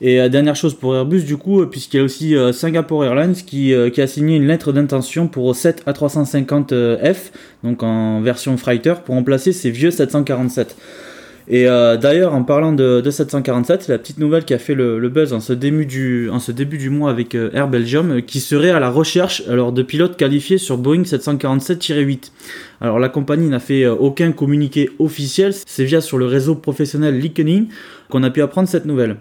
Et 0.00 0.20
euh, 0.20 0.28
dernière 0.28 0.56
chose 0.56 0.74
pour 0.74 0.94
Airbus, 0.94 1.22
du 1.22 1.36
coup, 1.36 1.62
euh, 1.62 1.66
puisqu'il 1.66 1.98
y 1.98 2.00
a 2.00 2.02
aussi 2.02 2.34
Singapore 2.52 3.04
Airlines 3.04 3.34
qui, 3.34 3.72
qui, 3.92 4.00
a 4.00 4.06
signé 4.06 4.36
une 4.36 4.46
lettre 4.46 4.72
d'intention 4.72 5.28
pour 5.28 5.54
7 5.54 5.84
A350F, 5.86 7.16
donc 7.62 7.82
en 7.82 8.20
version 8.20 8.56
freighter, 8.56 8.94
pour 9.04 9.14
remplacer 9.14 9.52
ces 9.52 9.70
vieux 9.70 9.90
747. 9.90 10.76
Et 11.48 11.64
d'ailleurs, 11.64 12.34
en 12.34 12.42
parlant 12.42 12.72
de, 12.72 13.02
747, 13.08 13.82
c'est 13.82 13.92
la 13.92 13.98
petite 13.98 14.18
nouvelle 14.18 14.44
qui 14.44 14.52
a 14.52 14.58
fait 14.58 14.74
le, 14.74 15.08
buzz 15.08 15.32
en 15.32 15.40
ce, 15.40 15.52
début 15.52 15.86
du, 15.86 16.28
en 16.28 16.40
ce 16.40 16.50
début 16.50 16.76
du 16.76 16.90
mois 16.90 17.10
avec 17.10 17.34
Air 17.34 17.68
Belgium, 17.68 18.22
qui 18.22 18.40
serait 18.40 18.70
à 18.70 18.80
la 18.80 18.90
recherche 18.90 19.44
alors, 19.48 19.72
de 19.72 19.82
pilotes 19.82 20.16
qualifiés 20.16 20.58
sur 20.58 20.76
Boeing 20.76 21.02
747-8. 21.02 22.32
Alors 22.80 22.98
la 22.98 23.08
compagnie 23.08 23.48
n'a 23.48 23.60
fait 23.60 23.86
aucun 23.86 24.32
communiqué 24.32 24.90
officiel, 24.98 25.54
c'est 25.66 25.84
via 25.84 26.00
sur 26.00 26.18
le 26.18 26.26
réseau 26.26 26.56
professionnel 26.56 27.18
Likening 27.18 27.68
qu'on 28.08 28.22
a 28.24 28.30
pu 28.30 28.42
apprendre 28.42 28.68
cette 28.68 28.84
nouvelle. 28.84 29.16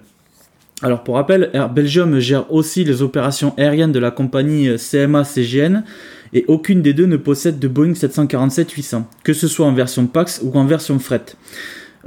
Alors 0.81 1.03
pour 1.03 1.15
rappel, 1.15 1.49
Air 1.53 1.69
Belgium 1.69 2.19
gère 2.19 2.51
aussi 2.51 2.83
les 2.83 3.01
opérations 3.01 3.53
aériennes 3.57 3.93
de 3.93 3.99
la 3.99 4.11
compagnie 4.11 4.67
euh, 4.67 4.77
CMA-CGN 4.77 5.83
et 6.33 6.43
aucune 6.49 6.81
des 6.81 6.93
deux 6.93 7.05
ne 7.05 7.15
possède 7.15 7.59
de 7.59 7.67
Boeing 7.69 7.93
747-800, 7.93 9.03
que 9.23 9.31
ce 9.31 9.47
soit 9.47 9.65
en 9.65 9.73
version 9.73 10.05
PAX 10.05 10.41
ou 10.43 10.51
en 10.57 10.65
version 10.65 10.99
fret. 10.99 11.23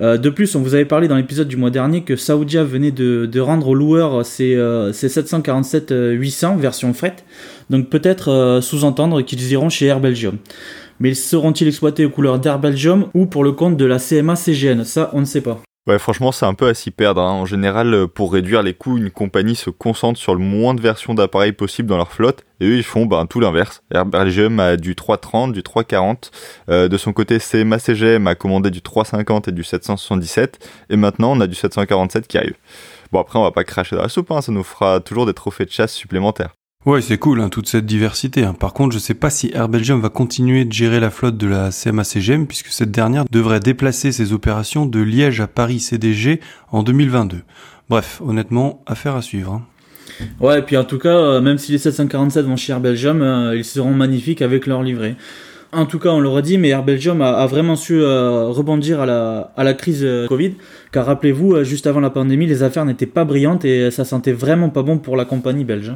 Euh, 0.01 0.17
de 0.17 0.31
plus, 0.31 0.55
on 0.55 0.61
vous 0.61 0.75
avait 0.75 0.85
parlé 0.85 1.09
dans 1.09 1.17
l'épisode 1.17 1.49
du 1.49 1.57
mois 1.57 1.71
dernier 1.71 2.03
que 2.03 2.17
Saudia 2.17 2.65
venait 2.65 2.93
de, 2.93 3.41
rendre 3.41 3.69
aux 3.69 3.75
loueurs 3.75 4.25
ses, 4.25 4.57
747-800 4.57 5.91
euh, 5.93 6.57
version 6.57 6.95
fret, 6.95 7.17
donc 7.71 7.89
peut-être 7.89 8.61
sous-entendre 8.63 9.23
qu'ils 9.23 9.51
iront 9.53 9.69
chez 9.69 9.87
Air 9.87 10.01
Belgium. 10.01 10.39
Mais 11.01 11.15
seront-ils 11.15 11.69
exploités 11.69 12.05
aux 12.05 12.11
couleurs 12.11 12.39
d'Air 12.39 12.59
Belgium 12.59 13.07
ou 13.15 13.27
pour 13.27 13.45
le 13.45 13.53
compte 13.53 13.77
de 13.77 13.85
la 13.85 13.99
CMA-CGN 13.99 14.85
Ça, 14.85 15.11
on 15.13 15.21
ne 15.21 15.25
sait 15.25 15.41
pas. 15.41 15.63
Ouais, 15.89 15.99
franchement, 15.99 16.33
c'est 16.33 16.45
un 16.45 16.53
peu 16.53 16.69
à 16.69 16.75
s'y 16.75 16.91
perdre. 16.91 17.23
Hein. 17.23 17.33
En 17.33 17.47
général, 17.47 17.95
euh, 17.95 18.07
pour 18.07 18.35
réduire 18.35 18.63
les 18.63 18.75
coûts, 18.75 18.99
une 18.99 19.11
compagnie 19.11 19.57
se 19.57 19.71
concentre 19.71 20.21
sur 20.21 20.35
le 20.35 20.41
moins 20.41 20.75
de 20.75 20.83
versions 20.83 21.15
d'appareils 21.15 21.53
possible 21.53 21.89
dans 21.89 21.97
leur 21.97 22.13
flotte. 22.13 22.45
Et 22.61 22.67
eux, 22.67 22.77
ils 22.77 22.83
font 22.85 23.07
ben, 23.07 23.25
tout 23.25 23.41
l'inverse. 23.41 23.83
Belgium 23.91 24.61
a 24.61 24.77
du 24.77 24.95
330, 24.95 25.55
du 25.55 25.63
340. 25.63 26.31
Euh, 26.69 26.89
de 26.89 26.99
son 26.99 27.15
côté, 27.15 27.39
CMA 27.39 27.79
CGM 27.79 28.27
a 28.27 28.35
commandé 28.35 28.71
du 28.71 28.83
350 28.83 29.49
et 29.49 29.53
du 29.53 29.65
777. 29.65 30.59
Et 30.91 30.97
maintenant, 30.97 31.33
on 31.33 31.41
a 31.41 31.47
du 31.47 31.55
747 31.55 32.29
qui 32.29 32.37
arrive. 32.37 32.57
Bon, 33.11 33.21
après, 33.21 33.39
on 33.39 33.43
va 33.43 33.51
pas 33.53 33.65
cracher 33.65 33.97
dans 33.97 34.03
la 34.03 34.11
soupe. 34.11 34.31
Hein. 34.31 34.43
Ça 34.43 34.53
nous 34.53 34.65
fera 34.65 35.01
toujours 35.01 35.25
des 35.25 35.33
trophées 35.33 35.65
de 35.65 35.71
chasse 35.71 35.95
supplémentaires. 35.95 36.58
Ouais, 36.89 37.03
c'est 37.03 37.19
cool, 37.19 37.43
hein, 37.43 37.51
toute 37.51 37.69
cette 37.69 37.85
diversité. 37.85 38.45
Hein. 38.45 38.55
Par 38.55 38.73
contre, 38.73 38.95
je 38.95 38.99
sais 38.99 39.13
pas 39.13 39.29
si 39.29 39.51
Air 39.53 39.69
Belgium 39.69 40.01
va 40.01 40.09
continuer 40.09 40.65
de 40.65 40.73
gérer 40.73 41.01
la 41.01 41.11
flotte 41.11 41.37
de 41.37 41.47
la 41.47 41.69
CMA-CGM, 41.69 42.47
puisque 42.47 42.69
cette 42.69 42.91
dernière 42.91 43.27
devrait 43.31 43.61
déplacer 43.61 44.11
ses 44.11 44.33
opérations 44.33 44.87
de 44.87 44.99
Liège 44.99 45.43
à 45.43 45.49
Paris 45.49 45.81
CDG 45.81 46.41
en 46.73 46.83
2022. 46.83 47.43
Bref, 47.91 48.23
honnêtement, 48.25 48.83
affaire 48.87 49.17
à 49.17 49.21
suivre. 49.21 49.53
Hein. 49.53 50.25
Ouais, 50.41 50.61
et 50.61 50.63
puis 50.63 50.79
en 50.79 50.85
tout 50.85 50.97
cas, 50.97 51.15
euh, 51.15 51.41
même 51.43 51.59
si 51.59 51.73
les 51.73 51.79
747 51.79 52.47
vont 52.47 52.57
chez 52.57 52.73
Air 52.73 52.81
Belgium, 52.81 53.21
euh, 53.21 53.55
ils 53.55 53.67
seront 53.67 53.93
magnifiques 53.93 54.41
avec 54.41 54.67
leur 54.67 54.83
livret. 54.83 55.17
En 55.73 55.85
tout 55.85 55.99
cas, 55.99 56.09
on 56.09 56.21
l'aura 56.21 56.41
dit, 56.41 56.57
mais 56.57 56.69
Air 56.69 56.85
Belgium 56.85 57.21
a, 57.21 57.47
vraiment 57.47 57.77
su 57.77 58.01
euh, 58.01 58.45
rebondir 58.47 59.03
à 59.03 59.63
la 59.63 59.75
crise 59.75 60.09
Covid. 60.27 60.55
Car 60.91 61.05
rappelez-vous, 61.05 61.65
juste 61.65 61.87
avant 61.87 62.01
la 62.01 62.09
pandémie, 62.09 62.47
les 62.47 62.63
affaires 62.63 62.87
n'étaient 62.87 63.05
pas 63.05 63.27
brillantes 63.27 63.67
et 63.67 63.91
ça 63.91 64.07
sentait 64.07 64.33
vraiment 64.33 64.71
pas 64.71 64.83
bon 64.83 64.97
pour 64.97 65.19
la 65.19 65.27
compagnie 65.27 65.65
belge. 65.65 65.93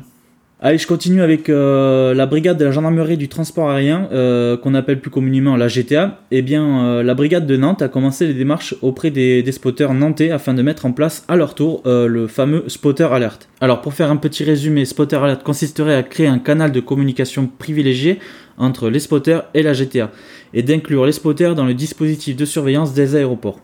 Allez, 0.64 0.78
je 0.78 0.86
continue 0.86 1.22
avec 1.22 1.48
euh, 1.48 2.14
la 2.14 2.24
brigade 2.24 2.56
de 2.56 2.64
la 2.64 2.70
gendarmerie 2.70 3.16
du 3.16 3.28
transport 3.28 3.68
aérien, 3.68 4.08
euh, 4.12 4.56
qu'on 4.56 4.74
appelle 4.74 5.00
plus 5.00 5.10
communément 5.10 5.56
la 5.56 5.66
GTA. 5.66 6.20
Eh 6.30 6.40
bien, 6.40 6.84
euh, 6.86 7.02
la 7.02 7.14
brigade 7.14 7.48
de 7.48 7.56
Nantes 7.56 7.82
a 7.82 7.88
commencé 7.88 8.28
les 8.28 8.34
démarches 8.34 8.76
auprès 8.80 9.10
des, 9.10 9.44
spotters 9.50 9.92
nantais 9.92 10.30
afin 10.30 10.54
de 10.54 10.62
mettre 10.62 10.86
en 10.86 10.92
place 10.92 11.24
à 11.26 11.34
leur 11.34 11.56
tour 11.56 11.82
le 11.84 12.28
fameux 12.28 12.62
spotter 12.68 13.08
alert. 13.10 13.48
Alors, 13.60 13.80
pour 13.80 13.92
faire 13.92 14.08
un 14.12 14.16
petit 14.16 14.44
résumé, 14.44 14.84
spotter 14.84 15.16
alert 15.16 15.42
consisterait 15.42 15.96
à 15.96 16.04
créer 16.04 16.28
un 16.28 16.38
canal 16.38 16.70
de 16.70 16.78
communication 16.78 17.50
privilégié 17.58 18.20
entre 18.56 18.88
les 18.88 19.00
spotters 19.00 19.42
et 19.54 19.64
la 19.64 19.72
GTA, 19.72 20.12
et 20.54 20.62
d'inclure 20.62 21.06
les 21.06 21.12
spotters 21.12 21.56
dans 21.56 21.64
le 21.64 21.74
dispositif 21.74 22.36
de 22.36 22.44
surveillance 22.44 22.94
des 22.94 23.16
aéroports. 23.16 23.58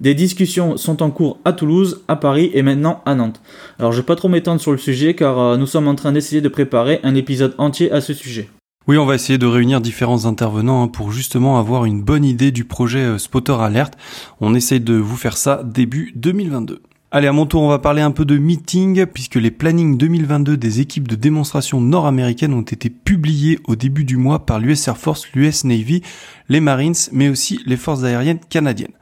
Des 0.00 0.14
discussions 0.14 0.78
sont 0.78 1.02
en 1.02 1.10
cours 1.10 1.38
à 1.44 1.52
Toulouse, 1.52 2.02
à 2.08 2.16
Paris 2.16 2.50
et 2.54 2.62
maintenant 2.62 3.02
à 3.04 3.14
Nantes. 3.14 3.42
Alors 3.78 3.92
je 3.92 3.98
vais 3.98 4.06
pas 4.06 4.16
trop 4.16 4.28
m'étendre 4.28 4.60
sur 4.60 4.72
le 4.72 4.78
sujet 4.78 5.14
car 5.14 5.38
euh, 5.38 5.56
nous 5.58 5.66
sommes 5.66 5.88
en 5.88 5.94
train 5.94 6.12
d'essayer 6.12 6.40
de 6.40 6.48
préparer 6.48 7.00
un 7.02 7.14
épisode 7.14 7.54
entier 7.58 7.92
à 7.92 8.00
ce 8.00 8.14
sujet. 8.14 8.48
Oui, 8.88 8.96
on 8.96 9.04
va 9.04 9.14
essayer 9.14 9.36
de 9.36 9.46
réunir 9.46 9.82
différents 9.82 10.24
intervenants 10.24 10.82
hein, 10.82 10.88
pour 10.88 11.12
justement 11.12 11.58
avoir 11.58 11.84
une 11.84 12.02
bonne 12.02 12.24
idée 12.24 12.50
du 12.50 12.64
projet 12.64 13.00
euh, 13.00 13.18
Spotter 13.18 13.52
Alert. 13.52 13.92
On 14.40 14.54
essaye 14.54 14.80
de 14.80 14.94
vous 14.94 15.16
faire 15.16 15.36
ça 15.36 15.62
début 15.64 16.12
2022. 16.16 16.80
Allez, 17.12 17.26
à 17.26 17.32
mon 17.32 17.44
tour, 17.44 17.62
on 17.62 17.68
va 17.68 17.80
parler 17.80 18.00
un 18.00 18.12
peu 18.12 18.24
de 18.24 18.38
meeting, 18.38 19.04
puisque 19.04 19.34
les 19.34 19.50
plannings 19.50 19.98
2022 19.98 20.56
des 20.56 20.80
équipes 20.80 21.08
de 21.08 21.16
démonstration 21.16 21.80
nord-américaines 21.80 22.54
ont 22.54 22.62
été 22.62 22.88
publiés 22.88 23.58
au 23.66 23.74
début 23.76 24.04
du 24.04 24.16
mois 24.16 24.46
par 24.46 24.60
l'US 24.60 24.86
Air 24.86 24.96
Force, 24.96 25.26
l'US 25.34 25.64
Navy, 25.64 26.02
les 26.48 26.60
Marines, 26.60 26.94
mais 27.12 27.28
aussi 27.28 27.60
les 27.66 27.76
forces 27.76 28.04
aériennes 28.04 28.38
canadiennes. 28.48 28.94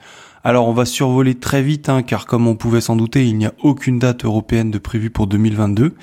Alors 0.44 0.68
on 0.68 0.72
va 0.72 0.84
survoler 0.84 1.34
très 1.34 1.62
vite, 1.62 1.88
hein, 1.88 2.02
car 2.02 2.26
comme 2.26 2.46
on 2.46 2.54
pouvait 2.54 2.80
s'en 2.80 2.96
douter, 2.96 3.26
il 3.26 3.36
n'y 3.36 3.46
a 3.46 3.54
aucune 3.62 3.98
date 3.98 4.24
européenne 4.24 4.70
de 4.70 4.78
prévue 4.78 5.10
pour 5.10 5.26
2022. 5.26 5.94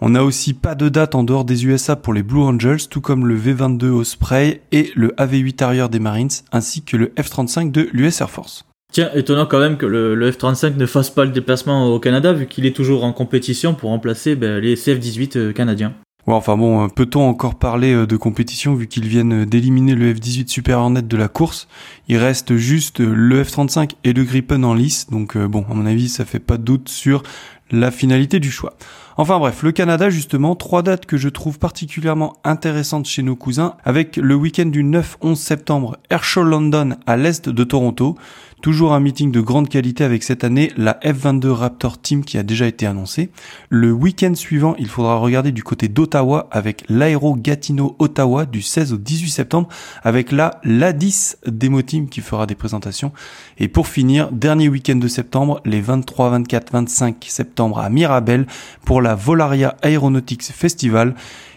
On 0.00 0.10
n'a 0.10 0.24
aussi 0.24 0.52
pas 0.52 0.74
de 0.74 0.88
date 0.88 1.14
en 1.14 1.24
dehors 1.24 1.44
des 1.44 1.64
USA 1.64 1.96
pour 1.96 2.12
les 2.12 2.22
Blue 2.22 2.42
Angels, 2.42 2.88
tout 2.90 3.00
comme 3.00 3.26
le 3.26 3.38
V22 3.38 3.86
Osprey 3.86 4.60
et 4.70 4.92
le 4.94 5.08
AV8 5.16 5.62
arrière 5.62 5.88
des 5.88 6.00
Marines, 6.00 6.28
ainsi 6.52 6.82
que 6.82 6.96
le 6.96 7.12
F-35 7.18 7.70
de 7.70 7.88
l'US 7.92 8.20
Air 8.20 8.30
Force. 8.30 8.64
Tiens, 8.92 9.10
étonnant 9.14 9.46
quand 9.46 9.58
même 9.58 9.78
que 9.78 9.86
le, 9.86 10.30
F-35 10.30 10.76
ne 10.76 10.86
fasse 10.86 11.10
pas 11.10 11.24
le 11.24 11.30
déplacement 11.30 11.88
au 11.88 11.98
Canada, 11.98 12.32
vu 12.32 12.46
qu'il 12.46 12.66
est 12.66 12.76
toujours 12.76 13.04
en 13.04 13.12
compétition 13.12 13.74
pour 13.74 13.90
remplacer 13.90 14.36
ben, 14.36 14.60
les 14.60 14.76
CF-18 14.76 15.38
euh, 15.38 15.52
canadiens. 15.52 15.94
Ouais, 16.26 16.34
enfin 16.34 16.56
bon, 16.56 16.84
euh, 16.84 16.88
peut-on 16.88 17.20
encore 17.20 17.54
parler 17.54 17.94
euh, 17.94 18.04
de 18.04 18.16
compétition 18.16 18.74
vu 18.74 18.88
qu'ils 18.88 19.06
viennent 19.06 19.42
euh, 19.42 19.46
d'éliminer 19.46 19.94
le 19.94 20.12
F-18 20.12 20.48
Super 20.48 20.80
Hornet 20.80 21.02
de 21.02 21.16
la 21.16 21.28
course? 21.28 21.68
Il 22.08 22.16
reste 22.16 22.56
juste 22.56 22.98
le 22.98 23.44
F-35 23.44 23.92
et 24.02 24.12
le 24.12 24.24
Gripen 24.24 24.64
en 24.64 24.74
lice, 24.74 25.08
donc 25.08 25.38
bon, 25.38 25.64
à 25.70 25.74
mon 25.74 25.86
avis, 25.86 26.08
ça 26.08 26.24
fait 26.24 26.40
pas 26.40 26.56
de 26.56 26.64
doute 26.64 26.88
sur 26.88 27.22
la 27.70 27.92
finalité 27.92 28.40
du 28.40 28.50
choix. 28.50 28.74
Enfin 29.16 29.38
bref, 29.38 29.62
le 29.62 29.72
Canada 29.72 30.10
justement, 30.10 30.56
trois 30.56 30.82
dates 30.82 31.06
que 31.06 31.16
je 31.16 31.28
trouve 31.28 31.58
particulièrement 31.58 32.36
intéressantes 32.44 33.06
chez 33.06 33.22
nos 33.22 33.36
cousins, 33.36 33.76
avec 33.84 34.16
le 34.16 34.34
week-end 34.34 34.66
du 34.66 34.84
9-11 34.84 35.36
septembre, 35.36 35.96
Airshow 36.10 36.42
London 36.42 36.96
à 37.06 37.16
l'est 37.16 37.48
de 37.48 37.64
Toronto, 37.64 38.16
Toujours 38.62 38.94
un 38.94 39.00
meeting 39.00 39.30
de 39.30 39.40
grande 39.42 39.68
qualité 39.68 40.02
avec 40.02 40.22
cette 40.22 40.42
année 40.42 40.72
la 40.76 40.98
F22 41.04 41.48
Raptor 41.48 42.00
Team 42.00 42.24
qui 42.24 42.38
a 42.38 42.42
déjà 42.42 42.66
été 42.66 42.86
annoncé. 42.86 43.30
Le 43.68 43.92
week-end 43.92 44.34
suivant, 44.34 44.74
il 44.78 44.88
faudra 44.88 45.16
regarder 45.18 45.52
du 45.52 45.62
côté 45.62 45.88
d'Ottawa 45.88 46.48
avec 46.50 46.84
l'Aéro 46.88 47.36
Gatineau 47.36 47.94
Ottawa 47.98 48.46
du 48.46 48.62
16 48.62 48.94
au 48.94 48.96
18 48.96 49.30
septembre 49.30 49.68
avec 50.02 50.32
la 50.32 50.58
l'A10 50.64 51.36
Demo 51.46 51.82
Team 51.82 52.08
qui 52.08 52.22
fera 52.22 52.46
des 52.46 52.54
présentations. 52.54 53.12
Et 53.58 53.68
pour 53.68 53.88
finir, 53.88 54.32
dernier 54.32 54.68
week-end 54.68 54.96
de 54.96 55.08
septembre, 55.08 55.60
les 55.66 55.82
23, 55.82 56.30
24, 56.30 56.72
25 56.72 57.26
septembre 57.28 57.78
à 57.78 57.90
Mirabel 57.90 58.46
pour 58.84 59.02
la 59.02 59.14
Volaria 59.14 59.76
Aeronautics 59.82 60.42
Festival. 60.42 61.14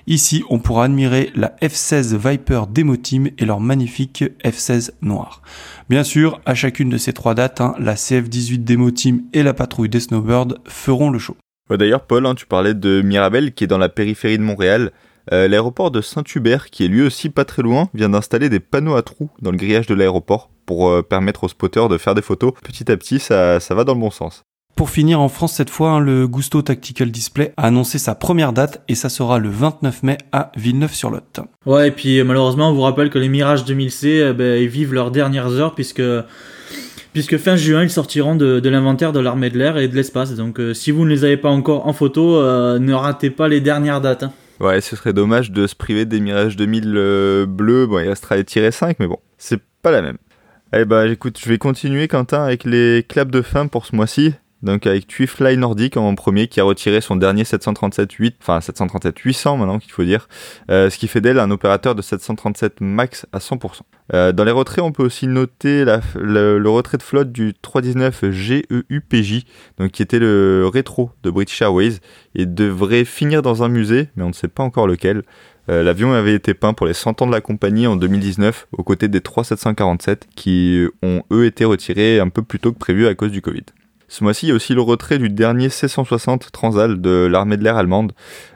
Ici, 0.08 0.44
on 0.50 0.60
pourra 0.60 0.86
admirer 0.86 1.32
la 1.36 1.56
F-16 1.62 2.16
Viper 2.16 2.62
Demo 2.70 2.96
Team 2.96 3.30
et 3.38 3.46
leur 3.46 3.60
magnifique 3.60 4.24
F-16 4.44 4.92
noir. 5.02 5.42
Bien 5.90 6.04
sûr, 6.04 6.42
à 6.46 6.56
chacune 6.56 6.90
de 6.90 6.98
ces 6.98 7.14
trois 7.14 7.36
dates, 7.36 7.62
hein, 7.62 7.76
la 7.80 7.96
CF-18 7.96 8.64
Demo 8.64 8.92
Team 8.92 9.24
et 9.34 9.44
la 9.44 9.54
patrouille 9.54 9.90
des 9.90 10.00
Snowbirds 10.00 10.56
feront 10.66 11.10
le 11.10 11.20
show. 11.20 11.36
D'ailleurs, 11.70 12.06
Paul, 12.06 12.26
hein, 12.26 12.36
tu 12.36 12.46
parlais 12.46 12.74
de 12.74 13.02
Mirabel 13.02 13.54
qui 13.54 13.64
est 13.64 13.68
dans 13.68 13.78
la 13.78 13.90
périphérie 13.90 14.38
de 14.38 14.44
Montréal. 14.44 14.92
Euh, 15.32 15.48
l'aéroport 15.48 15.92
de 15.92 16.02
Saint-Hubert, 16.02 16.72
qui 16.72 16.86
est 16.86 16.88
lui 16.88 17.04
aussi 17.04 17.30
pas 17.30 17.46
très 17.46 17.62
loin, 17.62 17.90
vient 17.94 18.10
d'installer 18.10 18.50
des 18.50 18.60
panneaux 18.60 18.96
à 18.96 19.04
trous 19.04 19.30
dans 19.42 19.52
le 19.52 19.58
grillage 19.58 19.86
de 19.86 19.94
l'aéroport 19.94 20.50
pour 20.66 20.90
euh, 20.90 21.04
permettre 21.04 21.44
aux 21.44 21.50
spotters 21.50 21.88
de 21.88 22.00
faire 22.00 22.16
des 22.16 22.24
photos. 22.24 22.54
Petit 22.64 22.92
à 22.92 22.98
petit, 22.98 23.20
ça 23.20 23.60
va 23.70 23.84
dans 23.84 23.94
le 23.94 24.00
bon 24.00 24.10
sens. 24.10 24.44
Pour 24.76 24.90
finir 24.90 25.20
en 25.20 25.28
France 25.28 25.54
cette 25.54 25.70
fois, 25.70 25.92
hein, 25.92 26.00
le 26.00 26.28
Gusto 26.28 26.62
Tactical 26.62 27.12
Display 27.12 27.54
a 27.58 27.68
annoncé 27.68 27.98
sa 27.98 28.16
première 28.16 28.54
date 28.54 28.82
et 28.88 28.96
ça 28.96 29.10
sera 29.10 29.38
le 29.38 29.50
29 29.50 30.04
mai 30.04 30.18
à 30.32 30.52
Villeneuve-sur-Lot. 30.56 31.42
Ouais, 31.66 31.90
et 31.90 31.92
puis 31.92 32.24
malheureusement, 32.24 32.70
on 32.70 32.74
vous 32.74 32.82
rappelle 32.82 33.10
que 33.10 33.20
les 33.20 33.28
Mirage 33.28 33.66
2000C, 33.66 34.30
eh 34.30 34.34
ben, 34.34 34.62
ils 34.62 34.70
vivent 34.70 34.94
leurs 34.94 35.12
dernières 35.12 35.52
heures 35.52 35.76
puisque 35.76 36.02
puisque 37.14 37.38
fin 37.38 37.56
juin 37.56 37.84
ils 37.84 37.90
sortiront 37.90 38.36
de, 38.36 38.68
l'inventaire 38.70 39.12
de 39.12 39.20
l'armée 39.20 39.50
de 39.50 39.58
l'air 39.58 39.78
et 39.78 39.88
de 39.88 39.96
l'espace. 39.96 40.36
Donc 40.36 40.60
euh, 40.60 40.74
si 40.74 40.92
vous 40.92 41.06
ne 41.06 41.10
les 41.10 41.24
avez 41.24 41.38
pas 41.38 41.50
encore 41.50 41.88
en 41.88 41.94
photo, 41.94 42.38
euh, 42.38 42.80
ne 42.80 42.94
ratez 42.94 43.30
pas 43.30 43.48
les 43.48 43.62
dernières 43.62 44.02
dates. 44.02 44.24
Hein. 44.24 44.34
Ouais, 44.60 44.82
ce 44.82 44.96
serait 44.96 45.14
dommage 45.14 45.52
de 45.52 45.68
se 45.68 45.76
priver 45.76 46.06
des 46.06 46.20
Mirage 46.20 46.56
2000 46.56 46.94
euh, 46.96 47.46
bleus. 47.46 47.88
Bon, 47.88 48.00
il 48.00 48.10
restera 48.10 48.36
les 48.36 48.44
tirés 48.44 48.72
5, 48.72 48.98
mais 49.00 49.08
bon, 49.08 49.18
c'est 49.38 49.62
pas 49.82 49.92
la 49.92 50.02
même. 50.02 50.18
Eh 50.74 50.86
bah 50.86 51.08
écoute, 51.08 51.40
je 51.42 51.50
vais 51.50 51.58
continuer 51.58 52.08
Quentin 52.08 52.44
avec 52.44 52.64
les 52.64 53.04
claps 53.08 53.32
de 53.32 53.42
fin 53.42 53.68
pour 53.68 53.86
ce 53.86 53.96
mois-ci. 53.96 54.34
Donc 54.62 54.86
avec 54.88 55.08
Twifly 55.08 55.58
Nordic 55.58 55.96
en 55.96 56.14
premier 56.16 56.48
qui 56.48 56.60
a 56.60 56.64
retiré 56.64 57.00
son 57.00 57.16
dernier 57.16 57.44
737-8, 57.44 58.34
enfin 58.42 58.60
737-800 58.60 59.58
maintenant 59.58 59.80
qu'il 59.80 59.92
faut 59.92 60.04
dire, 60.04 60.28
euh, 60.70 60.90
ce 60.90 60.98
qui 60.98 61.08
fait 61.08 61.22
d'elle 61.22 61.40
un 61.40 61.50
opérateur 61.50 61.96
de 61.96 62.02
737 62.02 62.82
max 62.82 63.26
à 63.32 63.40
100%. 63.40 63.82
Euh, 64.14 64.32
dans 64.32 64.44
les 64.44 64.52
retraits, 64.52 64.84
on 64.84 64.92
peut 64.92 65.04
aussi 65.04 65.28
noter 65.28 65.86
le, 66.16 66.70
retrait 66.70 66.98
de 66.98 67.04
flotte 67.04 67.32
du 67.32 67.54
319 67.54 68.32
GEUPJ, 68.32 69.44
donc 69.78 69.92
qui 69.92 70.02
était 70.02 70.20
le 70.20 70.70
rétro 70.72 71.12
de 71.24 71.30
British 71.30 71.62
Airways, 71.62 72.00
et 72.36 72.46
devrait 72.46 73.06
finir 73.06 73.42
dans 73.42 73.64
un 73.64 73.70
musée, 73.70 74.10
mais 74.16 74.24
on 74.24 74.30
ne 74.30 74.34
sait 74.34 74.48
pas 74.48 74.64
encore 74.64 74.88
lequel. 74.88 75.24
Euh, 75.70 75.84
l'avion 75.84 76.14
avait 76.14 76.34
été 76.34 76.56
peint 76.56 76.74
pour 76.74 76.88
les 76.88 76.94
100 76.94 77.22
ans 77.22 77.28
de 77.28 77.32
la 77.32 77.42
compagnie 77.42 77.86
en 77.86 77.96
2019, 77.96 78.68
aux 78.72 78.84
côtés 78.84 79.08
des 79.08 79.22
3747 79.22 80.28
qui 80.36 80.86
ont 81.04 81.24
eux 81.32 81.46
été 81.46 81.64
retirés 81.64 82.20
un 82.20 82.30
peu 82.30 82.42
plus 82.42 82.60
tôt 82.60 82.74
que 82.74 82.80
prévu 82.80 83.08
à 83.08 83.14
cause 83.14 83.32
du 83.32 83.42
Covid. 83.42 83.64
Ce 84.10 84.24
mois-ci, 84.24 84.48
il 84.48 84.50
y 84.50 84.52
a 84.52 84.56
aussi 84.56 84.74
le 84.74 84.82
retrait 84.82 85.20
du 85.20 85.30
dernier 85.30 85.70
C-160 85.70 86.50
Transal 86.52 87.00
de 87.00 87.28
l'armée 87.32 87.58
de 87.58 87.64
l'air 87.64 87.78
allemande. 87.78 88.14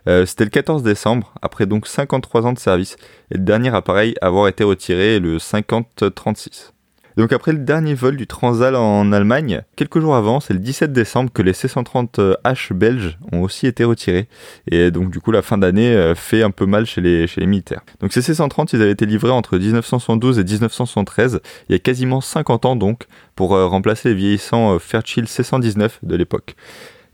Euh, 0.10 0.26
c'était 0.26 0.46
le 0.46 0.50
14 0.50 0.82
décembre, 0.82 1.32
après 1.44 1.68
donc 1.68 1.88
53 1.88 2.48
ans 2.48 2.54
de 2.54 2.60
service, 2.60 2.98
et 3.30 3.38
le 3.38 3.44
dernier 3.44 3.74
appareil 3.74 4.16
à 4.20 4.28
avoir 4.28 4.48
été 4.48 4.64
retiré 4.64 5.20
le 5.20 5.38
5036. 5.38 6.73
Donc 7.18 7.32
après 7.32 7.52
le 7.52 7.60
dernier 7.60 7.94
vol 7.94 8.18
du 8.18 8.26
Transal 8.26 8.76
en 8.76 9.12
Allemagne, 9.12 9.62
quelques 9.76 10.00
jours 10.00 10.16
avant, 10.16 10.40
c'est 10.40 10.54
le 10.54 10.60
17 10.60 10.92
décembre 10.92 11.32
que 11.32 11.42
les 11.42 11.54
C-130H 11.54 12.74
belges 12.74 13.18
ont 13.32 13.42
aussi 13.42 13.68
été 13.68 13.84
retirés. 13.84 14.28
Et 14.70 14.90
donc 14.90 15.12
du 15.12 15.20
coup 15.20 15.32
la 15.32 15.42
fin 15.42 15.58
d'année 15.58 15.94
euh, 15.94 16.16
fait 16.16 16.42
un 16.42 16.52
peu 16.52 16.66
mal 16.66 16.86
chez 16.86 17.02
les, 17.02 17.28
militaires. 17.46 17.82
Donc 18.00 18.14
ces 18.14 18.22
C-130, 18.22 18.70
ils 18.74 18.82
avaient 18.82 18.92
été 18.92 19.06
livrés 19.06 19.30
entre 19.30 19.58
1972 19.58 20.40
et 20.40 20.44
1973, 20.44 21.40
il 21.70 21.74
y 21.74 21.76
a 21.76 21.80
quasiment 21.80 22.22
50 22.22 22.66
ans 22.66 22.76
donc, 22.76 23.04
pour 23.36 23.56
euh, 23.56 23.68
remplacer 23.68 24.10
les 24.10 24.16
vieillissants 24.16 24.76
euh, 24.76 24.80
Fairchild 24.80 25.28
C-119 25.28 25.90
de 26.02 26.16
l'époque. 26.16 26.56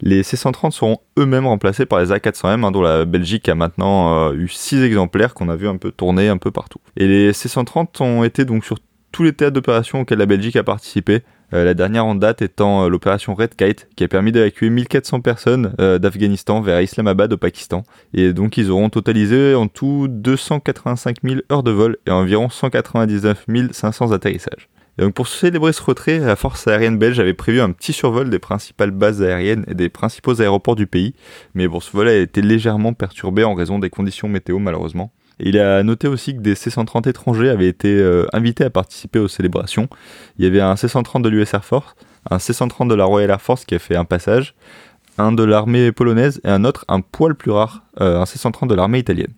Les 0.02 0.24
C-130 0.24 0.72
seront 0.72 1.00
eux-mêmes 1.18 1.46
remplacés 1.46 1.86
par 1.86 2.00
les 2.00 2.08
A400M, 2.08 2.64
hein, 2.64 2.72
dont 2.72 2.82
la 2.82 3.04
Belgique 3.04 3.50
a 3.50 3.56
maintenant 3.56 4.32
eu 4.32 4.48
6 4.48 4.82
exemplaires 4.82 5.34
qu'on 5.34 5.50
a 5.50 5.58
vu 5.58 5.68
un 5.68 5.76
peu 5.76 5.92
tourner 5.92 6.30
un 6.30 6.38
peu 6.38 6.52
partout. 6.52 6.80
Et 6.96 7.06
les 7.06 7.34
C-130 7.34 8.02
ont 8.02 8.24
été 8.24 8.46
donc 8.46 8.64
sur 8.64 8.78
tous 9.12 9.24
les 9.24 9.34
théâtres 9.34 9.54
d'opération 9.54 10.02
auxquels 10.02 10.20
la 10.20 10.26
Belgique 10.26 10.56
a 10.56 10.64
participé. 10.64 11.22
Euh, 11.54 11.66
la 11.66 11.74
dernière 11.74 12.06
en 12.06 12.16
date 12.16 12.42
étant 12.42 12.84
euh, 12.84 12.90
l'opération 12.90 13.34
Red 13.34 13.56
Kite, 13.56 13.88
qui 13.96 14.04
a 14.04 14.08
permis 14.08 14.32
d'évacuer 14.32 14.70
1400 14.70 15.22
personnes 15.22 15.74
euh, 15.82 15.98
d'Afghanistan 15.98 16.62
vers 16.62 16.82
Islamabad 16.82 17.34
au 17.34 17.38
Pakistan. 17.38 17.84
Et 18.14 18.34
donc 18.34 18.58
ils 18.58 18.70
auront 18.70 18.90
totalisé 18.90 19.56
en 19.56 19.68
tout 19.68 20.08
285 20.10 21.18
000 21.24 21.42
heures 21.52 21.64
de 21.64 21.72
vol 21.72 21.98
et 22.06 22.12
environ 22.12 22.50
199 22.50 23.46
500 23.72 24.12
atterrissages. 24.12 24.70
Et 25.00 25.02
donc 25.02 25.14
pour 25.14 25.28
célébrer 25.28 25.74
ce 25.74 25.82
retrait, 25.82 26.20
la 26.20 26.36
force 26.36 26.68
aérienne 26.68 26.98
belge 26.98 27.20
avait 27.20 27.34
prévu 27.34 27.62
un 27.62 27.72
petit 27.72 27.94
survol 27.94 28.30
des 28.30 28.40
principales 28.40 28.92
bases 28.92 29.24
aériennes 29.24 29.64
et 29.68 29.74
des 29.74 29.90
principaux 29.90 30.42
aéroports 30.42 30.76
du 30.76 30.88
pays. 30.88 31.16
Mais 31.56 31.68
bon, 31.68 31.80
ce 31.80 31.92
vol 31.92 32.10
a 32.10 32.16
été 32.16 32.42
légèrement 32.42 32.94
perturbé 32.94 33.44
en 33.44 33.56
raison 33.56 33.80
des 33.80 33.90
conditions 33.90 34.28
météo 34.28 34.60
malheureusement 34.60 35.12
il 35.40 35.58
a 35.58 35.84
noté 35.84 36.08
aussi 36.08 36.36
que 36.36 36.42
des 36.42 36.56
C-130 36.56 37.10
étrangers 37.10 37.50
avaient 37.50 37.68
été 37.68 37.90
euh, 37.90 38.26
invités 38.34 38.66
à 38.66 38.70
participer 38.70 39.20
aux 39.20 39.28
célébrations. 39.28 39.88
Il 40.38 40.46
y 40.46 40.48
avait 40.48 40.62
un 40.62 40.76
C-130 40.76 41.22
de 41.22 41.30
l'US 41.30 41.54
Air 41.54 41.64
Force, 41.64 41.96
un 42.30 42.40
C-130 42.40 42.88
de 42.88 42.96
la 42.96 43.06
Royal 43.06 43.30
Air 43.30 43.42
Force 43.42 43.66
qui 43.66 43.76
a 43.76 43.80
fait 43.80 43.96
un 43.96 44.06
passage, 44.06 44.54
un 45.18 45.32
de 45.32 45.44
l'armée 45.44 45.92
polonaise 45.92 46.42
et 46.44 46.50
un 46.50 46.64
autre, 46.66 46.86
un 46.88 47.02
poil 47.02 47.36
plus 47.36 47.52
rare, 47.52 47.84
euh, 48.02 48.20
un 48.20 48.26
C-130 48.26 48.68
de 48.68 48.76
l'armée 48.76 49.00
italienne. 49.00 49.34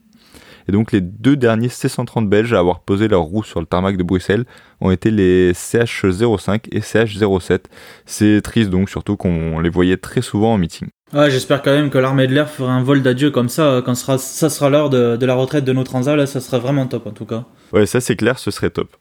Et 0.67 0.71
donc 0.71 0.91
les 0.91 1.01
deux 1.01 1.35
derniers 1.35 1.69
C-130 1.69 2.27
belges 2.27 2.53
à 2.53 2.59
avoir 2.59 2.81
posé 2.81 3.07
leur 3.07 3.21
roue 3.21 3.43
sur 3.43 3.59
le 3.59 3.65
tarmac 3.65 3.97
de 3.97 4.03
Bruxelles 4.03 4.45
ont 4.79 4.91
été 4.91 5.11
les 5.11 5.53
CH-05 5.53 6.65
et 6.71 6.79
CH-07. 6.79 7.61
C'est 8.05 8.41
triste 8.41 8.69
donc 8.69 8.89
surtout 8.89 9.17
qu'on 9.17 9.59
les 9.59 9.69
voyait 9.69 9.97
très 9.97 10.21
souvent 10.21 10.53
en 10.53 10.57
meeting. 10.57 10.89
Ouais, 11.13 11.29
j'espère 11.29 11.61
quand 11.61 11.71
même 11.71 11.89
que 11.89 11.97
l'armée 11.97 12.27
de 12.27 12.33
l'air 12.33 12.49
fera 12.49 12.71
un 12.71 12.83
vol 12.83 13.01
d'adieu 13.01 13.31
comme 13.31 13.49
ça 13.49 13.81
quand 13.83 13.95
sera, 13.95 14.17
ça 14.17 14.49
sera 14.49 14.69
l'heure 14.69 14.89
de, 14.89 15.25
la 15.25 15.33
retraite 15.33 15.65
de 15.65 15.73
nos 15.73 15.83
transats. 15.83 16.15
Là, 16.15 16.25
ça 16.25 16.39
serait 16.39 16.59
vraiment 16.59 16.87
top 16.87 17.07
en 17.07 17.11
tout 17.11 17.25
cas. 17.25 17.45
Ouais, 17.73 17.85
ça 17.85 17.99
c'est 17.99 18.15
clair, 18.15 18.39
ce 18.39 18.49
serait 18.49 18.69
top. 18.69 18.95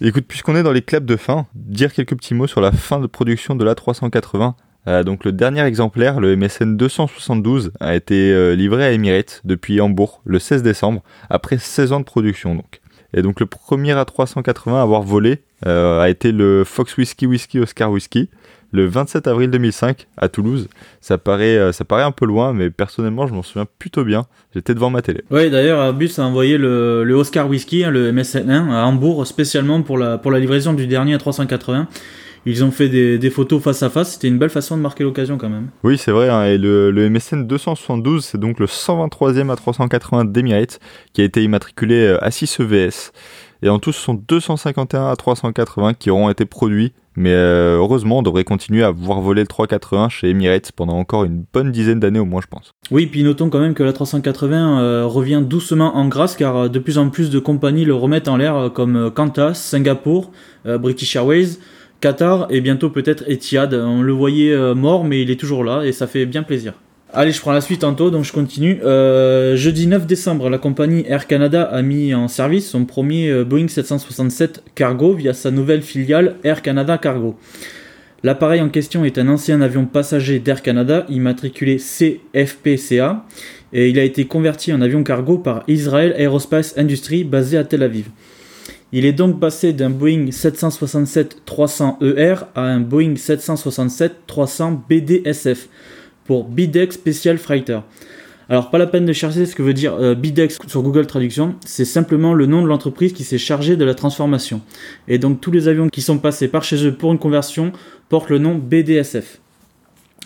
écoute, 0.00 0.24
puisqu'on 0.26 0.56
est 0.56 0.64
dans 0.64 0.72
les 0.72 0.82
claps 0.82 1.06
de 1.06 1.16
fin, 1.16 1.46
dire 1.54 1.92
quelques 1.92 2.16
petits 2.16 2.34
mots 2.34 2.48
sur 2.48 2.60
la 2.60 2.72
fin 2.72 2.98
de 2.98 3.06
production 3.06 3.54
de 3.54 3.64
l'A380. 3.64 4.54
Euh, 4.86 5.02
donc 5.02 5.24
le 5.24 5.32
dernier 5.32 5.62
exemplaire, 5.62 6.20
le 6.20 6.36
MSN 6.36 6.76
272, 6.76 7.72
a 7.80 7.94
été 7.94 8.32
euh, 8.32 8.54
livré 8.54 8.84
à 8.84 8.92
Emirates 8.92 9.40
depuis 9.44 9.80
Hambourg 9.80 10.22
le 10.24 10.38
16 10.38 10.62
décembre, 10.62 11.02
après 11.30 11.58
16 11.58 11.92
ans 11.92 12.00
de 12.00 12.04
production 12.04 12.54
donc. 12.54 12.80
Et 13.16 13.22
donc 13.22 13.40
le 13.40 13.46
premier 13.46 13.94
A380 13.94 14.74
à 14.74 14.82
avoir 14.82 15.02
volé 15.02 15.42
a 15.64 16.10
été 16.10 16.30
le 16.30 16.62
Fox 16.62 16.94
Whiskey 16.98 17.24
Whiskey 17.24 17.58
Oscar 17.58 17.90
Whiskey, 17.90 18.28
le 18.74 18.86
27 18.86 19.28
avril 19.28 19.50
2005 19.50 20.08
à 20.16 20.28
Toulouse. 20.28 20.68
Ça 21.00 21.16
paraît, 21.16 21.56
euh, 21.56 21.72
ça 21.72 21.84
paraît 21.84 22.02
un 22.02 22.10
peu 22.10 22.26
loin, 22.26 22.52
mais 22.52 22.70
personnellement, 22.70 23.26
je 23.28 23.32
m'en 23.32 23.42
souviens 23.42 23.66
plutôt 23.78 24.04
bien. 24.04 24.26
J'étais 24.52 24.74
devant 24.74 24.90
ma 24.90 25.00
télé. 25.00 25.22
Oui, 25.30 25.48
d'ailleurs, 25.48 25.80
Airbus 25.80 26.10
a 26.18 26.22
envoyé 26.22 26.58
le, 26.58 27.14
Oscar 27.14 27.48
Whisky, 27.48 27.84
hein, 27.84 27.90
le 27.90 28.12
MSN1, 28.12 28.72
à 28.72 28.84
Hambourg 28.84 29.26
spécialement 29.26 29.82
pour 29.82 29.96
la, 29.96 30.18
pour 30.18 30.32
la 30.32 30.40
livraison 30.40 30.74
du 30.74 30.88
dernier 30.88 31.16
A380. 31.16 31.86
Ils 32.46 32.62
ont 32.62 32.70
fait 32.70 32.88
des, 32.88 33.30
photos 33.30 33.62
face 33.62 33.82
à 33.82 33.90
face. 33.90 34.14
C'était 34.14 34.28
une 34.28 34.38
belle 34.38 34.50
façon 34.50 34.76
de 34.76 34.82
marquer 34.82 35.04
l'occasion 35.04 35.38
quand 35.38 35.48
même. 35.48 35.68
Oui, 35.82 35.96
c'est 35.96 36.10
vrai. 36.10 36.28
Hein, 36.28 36.44
et 36.44 36.58
le, 36.58 36.92
MSN 37.08 37.46
272, 37.46 38.24
c'est 38.24 38.38
donc 38.38 38.60
le 38.60 38.66
123e 38.66 39.54
A380 39.54 40.30
d'Emirates 40.30 40.78
qui 41.12 41.22
a 41.22 41.24
été 41.24 41.42
immatriculé 41.42 41.94
euh, 41.94 42.24
à 42.24 42.30
6 42.30 42.60
EVS. 42.60 43.12
Et 43.62 43.70
en 43.70 43.78
tout, 43.78 43.92
ce 43.92 44.00
sont 44.00 44.14
251 44.14 45.14
A380 45.14 45.94
qui 45.94 46.10
auront 46.10 46.28
été 46.28 46.44
produits 46.44 46.92
mais 47.16 47.30
euh, 47.30 47.76
heureusement, 47.76 48.18
on 48.18 48.22
devrait 48.22 48.42
continuer 48.42 48.82
à 48.82 48.90
voir 48.90 49.20
voler 49.20 49.42
le 49.42 49.46
381 49.46 50.08
chez 50.08 50.30
Emirates 50.30 50.72
pendant 50.72 50.98
encore 50.98 51.22
une 51.22 51.44
bonne 51.52 51.70
dizaine 51.70 52.00
d'années 52.00 52.18
au 52.18 52.24
moins, 52.24 52.40
je 52.40 52.48
pense. 52.48 52.72
Oui, 52.90 53.06
puis 53.06 53.22
notons 53.22 53.50
quand 53.50 53.60
même 53.60 53.74
que 53.74 53.84
la 53.84 53.92
380 53.92 54.80
euh, 54.80 55.06
revient 55.06 55.40
doucement 55.48 55.96
en 55.96 56.08
grâce 56.08 56.34
car 56.34 56.68
de 56.68 56.78
plus 56.80 56.98
en 56.98 57.10
plus 57.10 57.30
de 57.30 57.38
compagnies 57.38 57.84
le 57.84 57.94
remettent 57.94 58.26
en 58.26 58.36
l'air 58.36 58.72
comme 58.74 59.12
Qantas, 59.14 59.54
Singapour, 59.54 60.32
British 60.64 61.14
Airways, 61.14 61.58
Qatar 62.04 62.48
et 62.50 62.60
bientôt 62.60 62.90
peut-être 62.90 63.24
Etihad. 63.26 63.72
On 63.72 64.02
le 64.02 64.12
voyait 64.12 64.54
mort, 64.74 65.04
mais 65.04 65.22
il 65.22 65.30
est 65.30 65.40
toujours 65.40 65.64
là 65.64 65.84
et 65.84 65.92
ça 65.92 66.06
fait 66.06 66.26
bien 66.26 66.42
plaisir. 66.42 66.74
Allez, 67.16 67.30
je 67.30 67.40
prends 67.40 67.52
la 67.52 67.60
suite 67.60 67.82
tantôt, 67.82 68.10
donc 68.10 68.24
je 68.24 68.32
continue. 68.32 68.80
Euh, 68.82 69.54
jeudi 69.54 69.86
9 69.86 70.04
décembre, 70.04 70.50
la 70.50 70.58
compagnie 70.58 71.04
Air 71.06 71.28
Canada 71.28 71.62
a 71.62 71.80
mis 71.80 72.12
en 72.12 72.26
service 72.26 72.68
son 72.68 72.86
premier 72.86 73.28
euh, 73.28 73.44
Boeing 73.44 73.68
767 73.68 74.64
Cargo 74.74 75.14
via 75.14 75.32
sa 75.32 75.52
nouvelle 75.52 75.82
filiale 75.82 76.34
Air 76.42 76.60
Canada 76.60 76.98
Cargo. 76.98 77.36
L'appareil 78.24 78.60
en 78.60 78.68
question 78.68 79.04
est 79.04 79.16
un 79.16 79.28
ancien 79.28 79.60
avion 79.60 79.86
passager 79.86 80.40
d'Air 80.40 80.60
Canada 80.60 81.06
immatriculé 81.08 81.76
CFPCA 81.76 83.24
et 83.72 83.88
il 83.90 83.98
a 84.00 84.02
été 84.02 84.24
converti 84.24 84.72
en 84.72 84.80
avion 84.80 85.04
cargo 85.04 85.38
par 85.38 85.62
Israel 85.68 86.16
Aerospace 86.18 86.76
Industries 86.76 87.22
basé 87.22 87.58
à 87.58 87.62
Tel 87.62 87.84
Aviv. 87.84 88.06
Il 88.96 89.06
est 89.06 89.12
donc 89.12 89.40
passé 89.40 89.72
d'un 89.72 89.90
Boeing 89.90 90.26
767-300ER 90.26 92.44
à 92.54 92.60
un 92.60 92.78
Boeing 92.78 93.14
767-300 93.14 94.78
BDSF 94.88 95.68
pour 96.24 96.44
Bidex 96.44 96.94
Special 96.94 97.38
Freighter. 97.38 97.80
Alors 98.48 98.70
pas 98.70 98.78
la 98.78 98.86
peine 98.86 99.04
de 99.04 99.12
chercher 99.12 99.46
ce 99.46 99.56
que 99.56 99.64
veut 99.64 99.74
dire 99.74 99.94
euh, 99.94 100.14
Bidex 100.14 100.58
sur 100.68 100.84
Google 100.84 101.08
Traduction, 101.08 101.56
c'est 101.66 101.84
simplement 101.84 102.34
le 102.34 102.46
nom 102.46 102.62
de 102.62 102.68
l'entreprise 102.68 103.12
qui 103.12 103.24
s'est 103.24 103.36
chargée 103.36 103.74
de 103.74 103.84
la 103.84 103.94
transformation. 103.94 104.60
Et 105.08 105.18
donc 105.18 105.40
tous 105.40 105.50
les 105.50 105.66
avions 105.66 105.88
qui 105.88 106.00
sont 106.00 106.18
passés 106.18 106.46
par 106.46 106.62
chez 106.62 106.86
eux 106.86 106.94
pour 106.94 107.10
une 107.10 107.18
conversion 107.18 107.72
portent 108.08 108.30
le 108.30 108.38
nom 108.38 108.54
BDSF. 108.54 109.40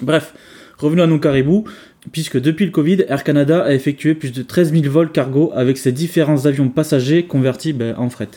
Bref, 0.02 0.34
revenons 0.76 1.04
à 1.04 1.06
nos 1.06 1.18
caribous, 1.18 1.64
puisque 2.12 2.40
depuis 2.40 2.64
le 2.64 2.70
Covid, 2.70 3.04
Air 3.08 3.24
Canada 3.24 3.62
a 3.62 3.72
effectué 3.72 4.14
plus 4.14 4.32
de 4.32 4.42
13 4.42 4.72
000 4.72 4.84
vols 4.92 5.12
cargo 5.12 5.50
avec 5.54 5.78
ses 5.78 5.92
différents 5.92 6.46
avions 6.46 6.68
passagers 6.68 7.24
convertis 7.24 7.72
ben, 7.72 7.94
en 7.98 8.10
fret. 8.10 8.28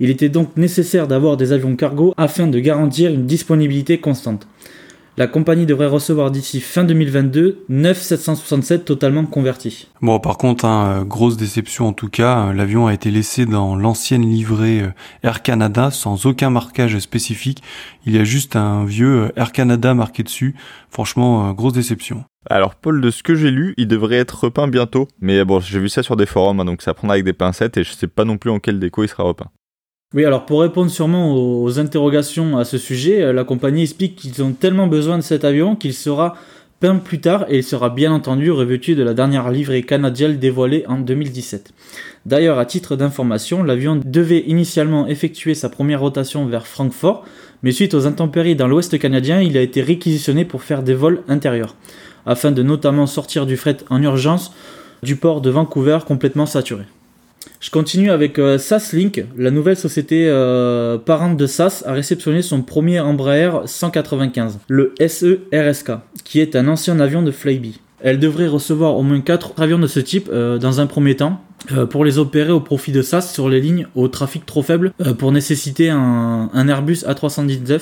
Il 0.00 0.10
était 0.10 0.28
donc 0.28 0.56
nécessaire 0.56 1.06
d'avoir 1.06 1.36
des 1.36 1.52
avions 1.52 1.76
cargo 1.76 2.14
afin 2.16 2.46
de 2.46 2.58
garantir 2.58 3.12
une 3.12 3.26
disponibilité 3.26 3.98
constante. 3.98 4.46
La 5.16 5.28
compagnie 5.28 5.64
devrait 5.64 5.86
recevoir 5.86 6.32
d'ici 6.32 6.60
fin 6.60 6.82
2022 6.82 7.66
9 7.68 8.02
767 8.02 8.84
totalement 8.84 9.24
convertis. 9.24 9.88
Bon, 10.02 10.18
par 10.18 10.38
contre, 10.38 10.64
hein, 10.64 11.02
euh, 11.02 11.04
grosse 11.04 11.36
déception 11.36 11.86
en 11.86 11.92
tout 11.92 12.08
cas, 12.08 12.48
euh, 12.48 12.52
l'avion 12.52 12.88
a 12.88 12.94
été 12.94 13.12
laissé 13.12 13.46
dans 13.46 13.76
l'ancienne 13.76 14.22
livrée 14.22 14.80
euh, 14.80 14.88
Air 15.22 15.42
Canada 15.42 15.92
sans 15.92 16.26
aucun 16.26 16.50
marquage 16.50 16.98
spécifique. 16.98 17.62
Il 18.06 18.16
y 18.16 18.18
a 18.18 18.24
juste 18.24 18.56
un 18.56 18.84
vieux 18.84 19.30
Air 19.36 19.52
Canada 19.52 19.94
marqué 19.94 20.24
dessus. 20.24 20.56
Franchement, 20.90 21.52
grosse 21.52 21.74
déception. 21.74 22.24
Alors 22.50 22.74
Paul, 22.74 23.00
de 23.00 23.12
ce 23.12 23.22
que 23.22 23.36
j'ai 23.36 23.52
lu, 23.52 23.74
il 23.76 23.86
devrait 23.86 24.16
être 24.16 24.44
repeint 24.44 24.66
bientôt. 24.66 25.06
Mais 25.20 25.44
bon, 25.44 25.60
j'ai 25.60 25.78
vu 25.78 25.88
ça 25.88 26.02
sur 26.02 26.16
des 26.16 26.26
forums, 26.26 26.58
hein, 26.58 26.64
donc 26.64 26.82
ça 26.82 26.92
prendra 26.92 27.14
avec 27.14 27.24
des 27.24 27.32
pincettes 27.32 27.76
et 27.76 27.84
je 27.84 27.92
sais 27.92 28.08
pas 28.08 28.24
non 28.24 28.36
plus 28.36 28.50
en 28.50 28.58
quel 28.58 28.80
déco 28.80 29.04
il 29.04 29.08
sera 29.08 29.22
repeint. 29.22 29.50
Oui, 30.14 30.24
alors 30.24 30.46
pour 30.46 30.60
répondre 30.60 30.92
sûrement 30.92 31.34
aux 31.34 31.80
interrogations 31.80 32.56
à 32.56 32.64
ce 32.64 32.78
sujet, 32.78 33.20
euh, 33.20 33.32
la 33.32 33.42
compagnie 33.42 33.82
explique 33.82 34.14
qu'ils 34.14 34.44
ont 34.44 34.52
tellement 34.52 34.86
besoin 34.86 35.18
de 35.18 35.24
cet 35.24 35.44
avion 35.44 35.74
qu'il 35.74 35.92
sera 35.92 36.36
peint 36.78 36.98
plus 36.98 37.20
tard 37.20 37.46
et 37.48 37.58
il 37.58 37.64
sera 37.64 37.90
bien 37.90 38.12
entendu 38.12 38.52
revêtu 38.52 38.94
de 38.94 39.02
la 39.02 39.12
dernière 39.12 39.50
livrée 39.50 39.82
canadienne 39.82 40.38
dévoilée 40.38 40.84
en 40.86 40.98
2017. 40.98 41.72
D'ailleurs, 42.26 42.60
à 42.60 42.64
titre 42.64 42.94
d'information, 42.94 43.64
l'avion 43.64 44.00
devait 44.04 44.44
initialement 44.46 45.08
effectuer 45.08 45.54
sa 45.54 45.68
première 45.68 46.00
rotation 46.00 46.46
vers 46.46 46.68
Francfort, 46.68 47.24
mais 47.64 47.72
suite 47.72 47.94
aux 47.94 48.06
intempéries 48.06 48.54
dans 48.54 48.68
l'ouest 48.68 48.96
canadien, 49.00 49.40
il 49.40 49.58
a 49.58 49.62
été 49.62 49.82
réquisitionné 49.82 50.44
pour 50.44 50.62
faire 50.62 50.84
des 50.84 50.94
vols 50.94 51.24
intérieurs, 51.26 51.74
afin 52.24 52.52
de 52.52 52.62
notamment 52.62 53.08
sortir 53.08 53.46
du 53.46 53.56
fret 53.56 53.78
en 53.90 54.00
urgence 54.00 54.52
du 55.02 55.16
port 55.16 55.40
de 55.40 55.50
Vancouver 55.50 55.98
complètement 56.06 56.46
saturé. 56.46 56.84
Je 57.60 57.70
continue 57.70 58.10
avec 58.10 58.38
euh, 58.38 58.58
SAS 58.58 58.92
Link, 58.92 59.24
la 59.36 59.50
nouvelle 59.50 59.76
société 59.76 60.26
euh, 60.28 60.98
parente 60.98 61.36
de 61.36 61.46
SAS 61.46 61.82
a 61.86 61.92
réceptionné 61.92 62.42
son 62.42 62.62
premier 62.62 63.00
Embraer 63.00 63.50
195, 63.64 64.58
le 64.68 64.94
SE 65.06 65.40
RSK, 65.52 65.92
qui 66.24 66.40
est 66.40 66.56
un 66.56 66.68
ancien 66.68 67.00
avion 67.00 67.22
de 67.22 67.30
Flybe. 67.30 67.72
Elle 68.00 68.18
devrait 68.18 68.48
recevoir 68.48 68.96
au 68.96 69.02
moins 69.02 69.20
4 69.20 69.54
avions 69.60 69.78
de 69.78 69.86
ce 69.86 70.00
type 70.00 70.28
euh, 70.30 70.58
dans 70.58 70.80
un 70.80 70.86
premier 70.86 71.16
temps, 71.16 71.40
pour 71.88 72.04
les 72.04 72.18
opérer 72.18 72.52
au 72.52 72.60
profit 72.60 72.92
de 72.92 73.00
SAS 73.00 73.32
sur 73.32 73.48
les 73.48 73.58
lignes 73.58 73.86
au 73.94 74.06
trafic 74.08 74.44
trop 74.44 74.60
faible 74.60 74.92
pour 75.18 75.32
nécessiter 75.32 75.88
un, 75.88 76.50
un 76.52 76.68
Airbus 76.68 77.06
A319, 77.06 77.80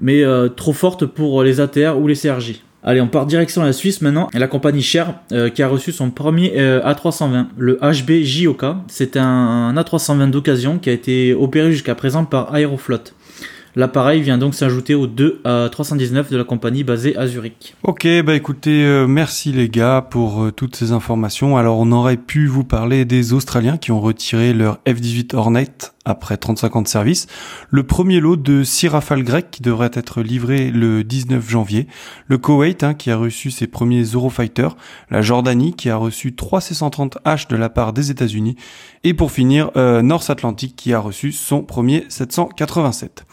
mais 0.00 0.22
trop 0.54 0.72
forte 0.72 1.04
pour 1.04 1.42
les 1.42 1.58
ATR 1.58 1.98
ou 1.98 2.06
les 2.06 2.14
CRJ. 2.14 2.62
Allez, 2.84 3.00
on 3.00 3.08
part 3.08 3.26
direction 3.26 3.62
la 3.62 3.72
Suisse 3.72 4.00
maintenant. 4.02 4.28
La 4.34 4.46
compagnie 4.46 4.82
Cher 4.82 5.14
euh, 5.32 5.50
qui 5.50 5.62
a 5.62 5.68
reçu 5.68 5.90
son 5.90 6.10
premier 6.10 6.52
euh, 6.56 6.80
A320, 6.82 7.46
le 7.56 7.78
HB 7.82 8.22
JOK. 8.22 8.64
C'est 8.86 9.16
un, 9.16 9.74
A320 9.74 10.30
d'occasion 10.30 10.78
qui 10.78 10.88
a 10.88 10.92
été 10.92 11.34
opéré 11.34 11.72
jusqu'à 11.72 11.94
présent 11.94 12.24
par 12.24 12.54
Aeroflot. 12.56 12.98
L'appareil 13.74 14.22
vient 14.22 14.38
donc 14.38 14.54
s'ajouter 14.54 14.94
aux 14.94 15.06
deux 15.06 15.40
A319 15.44 16.30
de 16.30 16.36
la 16.36 16.44
compagnie 16.44 16.84
basée 16.84 17.16
à 17.16 17.26
Zurich. 17.26 17.74
Ok, 17.82 18.08
bah 18.24 18.34
écoutez, 18.34 18.84
euh, 18.84 19.06
merci 19.06 19.52
les 19.52 19.68
gars 19.68 20.06
pour 20.08 20.50
toutes 20.56 20.74
ces 20.74 20.92
informations. 20.92 21.56
Alors 21.56 21.78
on 21.78 21.92
aurait 21.92 22.16
pu 22.16 22.46
vous 22.46 22.64
parler 22.64 23.04
des 23.04 23.32
Australiens 23.32 23.76
qui 23.76 23.92
ont 23.92 24.00
retiré 24.00 24.52
leur 24.52 24.78
F-18 24.86 25.36
Hornet 25.36 25.68
après 26.08 26.36
35 26.36 26.76
ans 26.76 26.82
de 26.82 26.88
service. 26.88 27.26
Le 27.70 27.82
premier 27.82 28.18
lot 28.18 28.36
de 28.36 28.64
6 28.64 28.88
Rafales 28.88 29.22
grecs 29.22 29.50
qui 29.50 29.62
devrait 29.62 29.90
être 29.92 30.22
livré 30.22 30.70
le 30.70 31.04
19 31.04 31.48
janvier. 31.48 31.86
Le 32.26 32.38
Koweït 32.38 32.82
hein, 32.82 32.94
qui 32.94 33.10
a 33.10 33.16
reçu 33.16 33.50
ses 33.50 33.66
premiers 33.66 34.02
Eurofighter. 34.02 34.68
La 35.10 35.22
Jordanie 35.22 35.74
qui 35.74 35.90
a 35.90 35.96
reçu 35.96 36.34
3 36.34 36.60
C-130H 36.60 37.48
de 37.48 37.56
la 37.56 37.68
part 37.68 37.92
des 37.92 38.10
États-Unis. 38.10 38.56
Et 39.04 39.14
pour 39.14 39.30
finir, 39.30 39.70
euh, 39.76 40.02
North 40.02 40.30
Atlantic 40.30 40.74
qui 40.74 40.92
a 40.92 40.98
reçu 40.98 41.30
son 41.30 41.62
premier 41.62 42.06
787. 42.08 43.24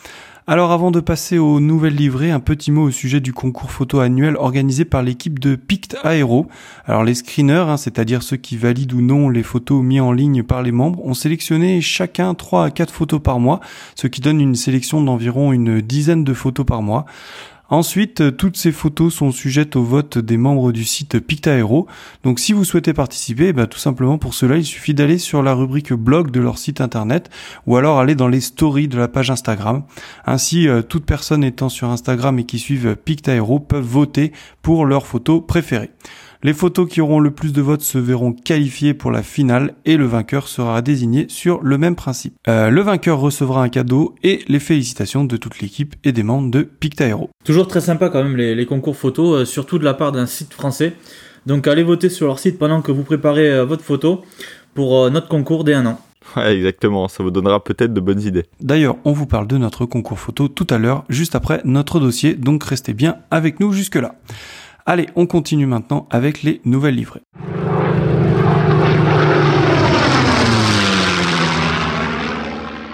Alors 0.48 0.72
avant 0.72 0.92
de 0.92 1.00
passer 1.00 1.40
aux 1.40 1.60
nouvelles 1.60 1.96
livrées, 1.96 2.30
un 2.30 2.40
petit 2.40 2.70
mot 2.70 2.84
au 2.84 2.92
sujet 2.92 3.20
du 3.20 3.34
concours 3.34 3.72
photo 3.72 4.00
annuel 4.00 4.36
organisé 4.36 4.86
par 4.86 5.02
l'équipe 5.02 5.40
de 5.40 5.56
Pict 5.56 5.98
Aero. 6.04 6.46
Alors 6.86 7.04
les 7.04 7.16
screeners, 7.16 7.66
hein, 7.68 7.78
c'est-à-dire 7.78 8.22
ceux 8.22 8.38
qui 8.38 8.56
valident 8.56 8.94
ou 8.94 9.02
non 9.02 9.30
les 9.30 9.42
photos 9.42 9.82
mises 9.82 10.02
en 10.02 10.12
ligne 10.12 10.44
par 10.44 10.62
les 10.62 10.72
membres, 10.72 11.04
ont 11.04 11.16
sélectionné 11.16 11.82
chacun 11.82 12.36
3 12.36 12.66
à 12.66 12.70
4 12.70 12.94
photos 12.94 13.20
par 13.24 13.40
mois, 13.40 13.60
ce 13.96 14.06
qui 14.06 14.22
donne 14.22 14.40
une 14.40 14.54
sélection 14.54 15.02
d'environ 15.02 15.52
une 15.52 15.82
dizaine 15.82 16.24
de 16.24 16.34
photos 16.36 16.64
par 16.68 16.84
mois. 16.84 17.08
Ensuite, 17.70 18.22
euh, 18.22 18.32
toutes 18.32 18.58
ces 18.58 18.72
photos 18.72 19.14
sont 19.14 19.32
sujettes 19.32 19.76
au 19.76 19.84
vote 19.84 20.20
des 20.20 20.38
membres 20.38 20.72
du 20.72 20.84
site 20.84 21.20
Pictaero. 21.20 21.88
Donc 22.24 22.40
si 22.40 22.54
vous 22.54 22.64
souhaitez 22.64 22.94
participer, 22.94 23.54
bah, 23.54 23.66
tout 23.66 23.80
simplement 23.80 24.20
pour 24.20 24.36
cela, 24.36 24.58
il 24.58 24.66
suffit 24.66 24.94
d'aller 24.94 25.18
sur 25.18 25.42
la 25.42 25.54
rubrique 25.54 25.92
blog 25.92 26.30
de 26.30 26.40
leur 26.40 26.60
site 26.60 26.80
internet 26.80 27.30
ou 27.66 27.76
alors 27.76 28.00
aller 28.00 28.16
dans 28.16 28.28
les 28.28 28.42
stories 28.42 28.88
de 28.88 28.98
la 28.98 29.08
page 29.08 29.32
Instagram. 29.32 29.84
Ainsi, 30.26 30.68
euh, 30.68 30.84
toute 30.84 31.06
personne 31.06 31.44
étant 31.44 31.70
sur 31.70 31.90
Instagram 31.90 32.38
et 32.38 32.46
qui 32.46 32.60
suivent 32.60 32.96
Pictaero 32.96 33.60
peuvent 33.60 33.84
voter 33.84 34.32
pour 34.62 34.86
leur 34.86 35.08
photo 35.08 35.42
préférée. 35.42 35.90
Les 36.46 36.54
photos 36.54 36.88
qui 36.88 37.02
auront 37.02 37.20
le 37.20 37.32
plus 37.32 37.54
de 37.54 37.62
votes 37.64 37.82
se 37.82 37.98
verront 37.98 38.32
qualifiées 38.32 38.94
pour 38.94 39.10
la 39.10 39.24
finale 39.24 39.74
et 39.84 39.98
le 39.98 40.06
vainqueur 40.06 40.48
sera 40.48 40.84
désigné 40.84 41.26
sur 41.28 41.60
le 41.64 41.80
même 41.80 41.96
principe. 41.96 42.36
Euh, 42.48 42.70
le 42.70 42.82
vainqueur 42.82 43.20
recevra 43.20 43.64
un 43.64 43.70
cadeau 43.70 44.14
et 44.22 44.42
les 44.48 44.60
félicitations 44.60 45.24
de 45.24 45.38
toute 45.38 45.60
l'équipe 45.60 45.96
et 46.04 46.12
des 46.12 46.22
membres 46.22 46.52
de 46.52 46.62
Pictaero. 46.62 47.32
Toujours 47.44 47.68
très 47.68 47.82
sympa 47.82 48.10
quand 48.10 48.24
même 48.24 48.38
les, 48.38 48.66
concours 48.68 48.96
photos, 48.96 49.42
euh, 49.42 49.46
surtout 49.46 49.80
de 49.80 49.84
la 49.84 49.96
part 49.96 50.12
d'un 50.12 50.28
site 50.28 50.54
français. 50.54 50.94
Donc 51.48 51.66
allez 51.66 51.82
voter 51.82 52.10
sur 52.10 52.28
leur 52.28 52.38
site 52.38 52.60
pendant 52.60 52.84
que 52.84 52.92
vous 52.92 53.02
préparez 53.02 53.50
euh, 53.50 53.66
votre 53.66 53.84
photo 53.84 54.22
pour 54.76 55.10
notre 55.10 55.28
concours 55.28 55.64
dès 55.64 55.74
un 55.74 55.88
an. 55.88 56.00
Ouais, 56.38 56.56
exactement, 56.56 57.08
ça 57.08 57.24
vous 57.24 57.32
donnera 57.32 57.64
peut-être 57.64 57.92
de 57.92 58.02
bonnes 58.02 58.22
idées. 58.22 58.46
D'ailleurs, 58.62 58.98
on 59.04 59.14
vous 59.14 59.26
parle 59.26 59.48
de 59.48 59.58
notre 59.58 59.88
concours 59.88 60.20
photo 60.20 60.48
tout 60.48 60.68
à 60.70 60.78
l'heure, 60.78 61.06
juste 61.10 61.34
après 61.34 61.62
notre 61.66 62.00
dossier, 62.00 62.36
donc 62.36 62.64
restez 62.66 62.94
bien 62.94 63.18
avec 63.32 63.60
nous 63.60 63.72
jusque-là. 63.72 64.14
Allez, 64.88 65.08
on 65.16 65.26
continue 65.26 65.66
maintenant 65.66 66.08
avec 66.12 66.44
les 66.44 66.62
nouvelles 66.64 66.94
livrées. 66.94 67.22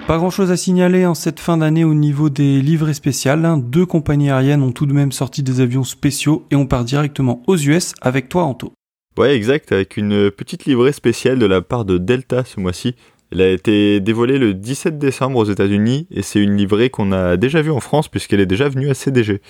Pas 0.08 0.18
grand 0.18 0.30
chose 0.30 0.52
à 0.52 0.56
signaler 0.56 1.06
en 1.06 1.16
cette 1.16 1.42
fin 1.42 1.58
d'année 1.58 1.84
au 1.84 1.94
niveau 1.94 2.30
des 2.30 2.62
livrées 2.62 2.94
spéciales. 2.94 3.44
Hein. 3.44 3.58
Deux 3.58 3.86
compagnies 3.86 4.30
aériennes 4.30 4.64
ont 4.64 4.72
tout 4.72 4.86
de 4.86 4.94
même 4.94 5.12
sorti 5.12 5.44
des 5.44 5.60
avions 5.60 5.84
spéciaux 5.84 6.46
et 6.50 6.56
on 6.56 6.66
part 6.66 6.86
directement 6.86 7.44
aux 7.46 7.58
US 7.58 7.92
avec 8.00 8.30
toi 8.30 8.44
Anto. 8.44 8.72
Ouais 9.18 9.36
exact, 9.36 9.74
avec 9.74 9.98
une 9.98 10.32
petite 10.32 10.64
livrée 10.64 10.94
spéciale 10.94 11.40
de 11.40 11.46
la 11.46 11.62
part 11.62 11.84
de 11.84 11.98
Delta 11.98 12.46
ce 12.46 12.62
mois-ci. 12.62 12.96
Elle 13.34 13.42
a 13.42 13.50
été 13.50 14.00
dévoilée 14.00 14.38
le 14.38 14.54
17 14.54 14.98
décembre 14.98 15.40
aux 15.40 15.46
États-Unis 15.46 16.08
et 16.10 16.22
c'est 16.22 16.40
une 16.40 16.56
livrée 16.56 16.90
qu'on 16.90 17.12
a 17.12 17.36
déjà 17.36 17.62
vue 17.62 17.72
en 17.72 17.82
France 17.82 18.08
puisqu'elle 18.08 18.40
est 18.40 18.46
déjà 18.46 18.70
venue 18.70 18.90
à 18.90 18.94
CDG. 18.94 19.42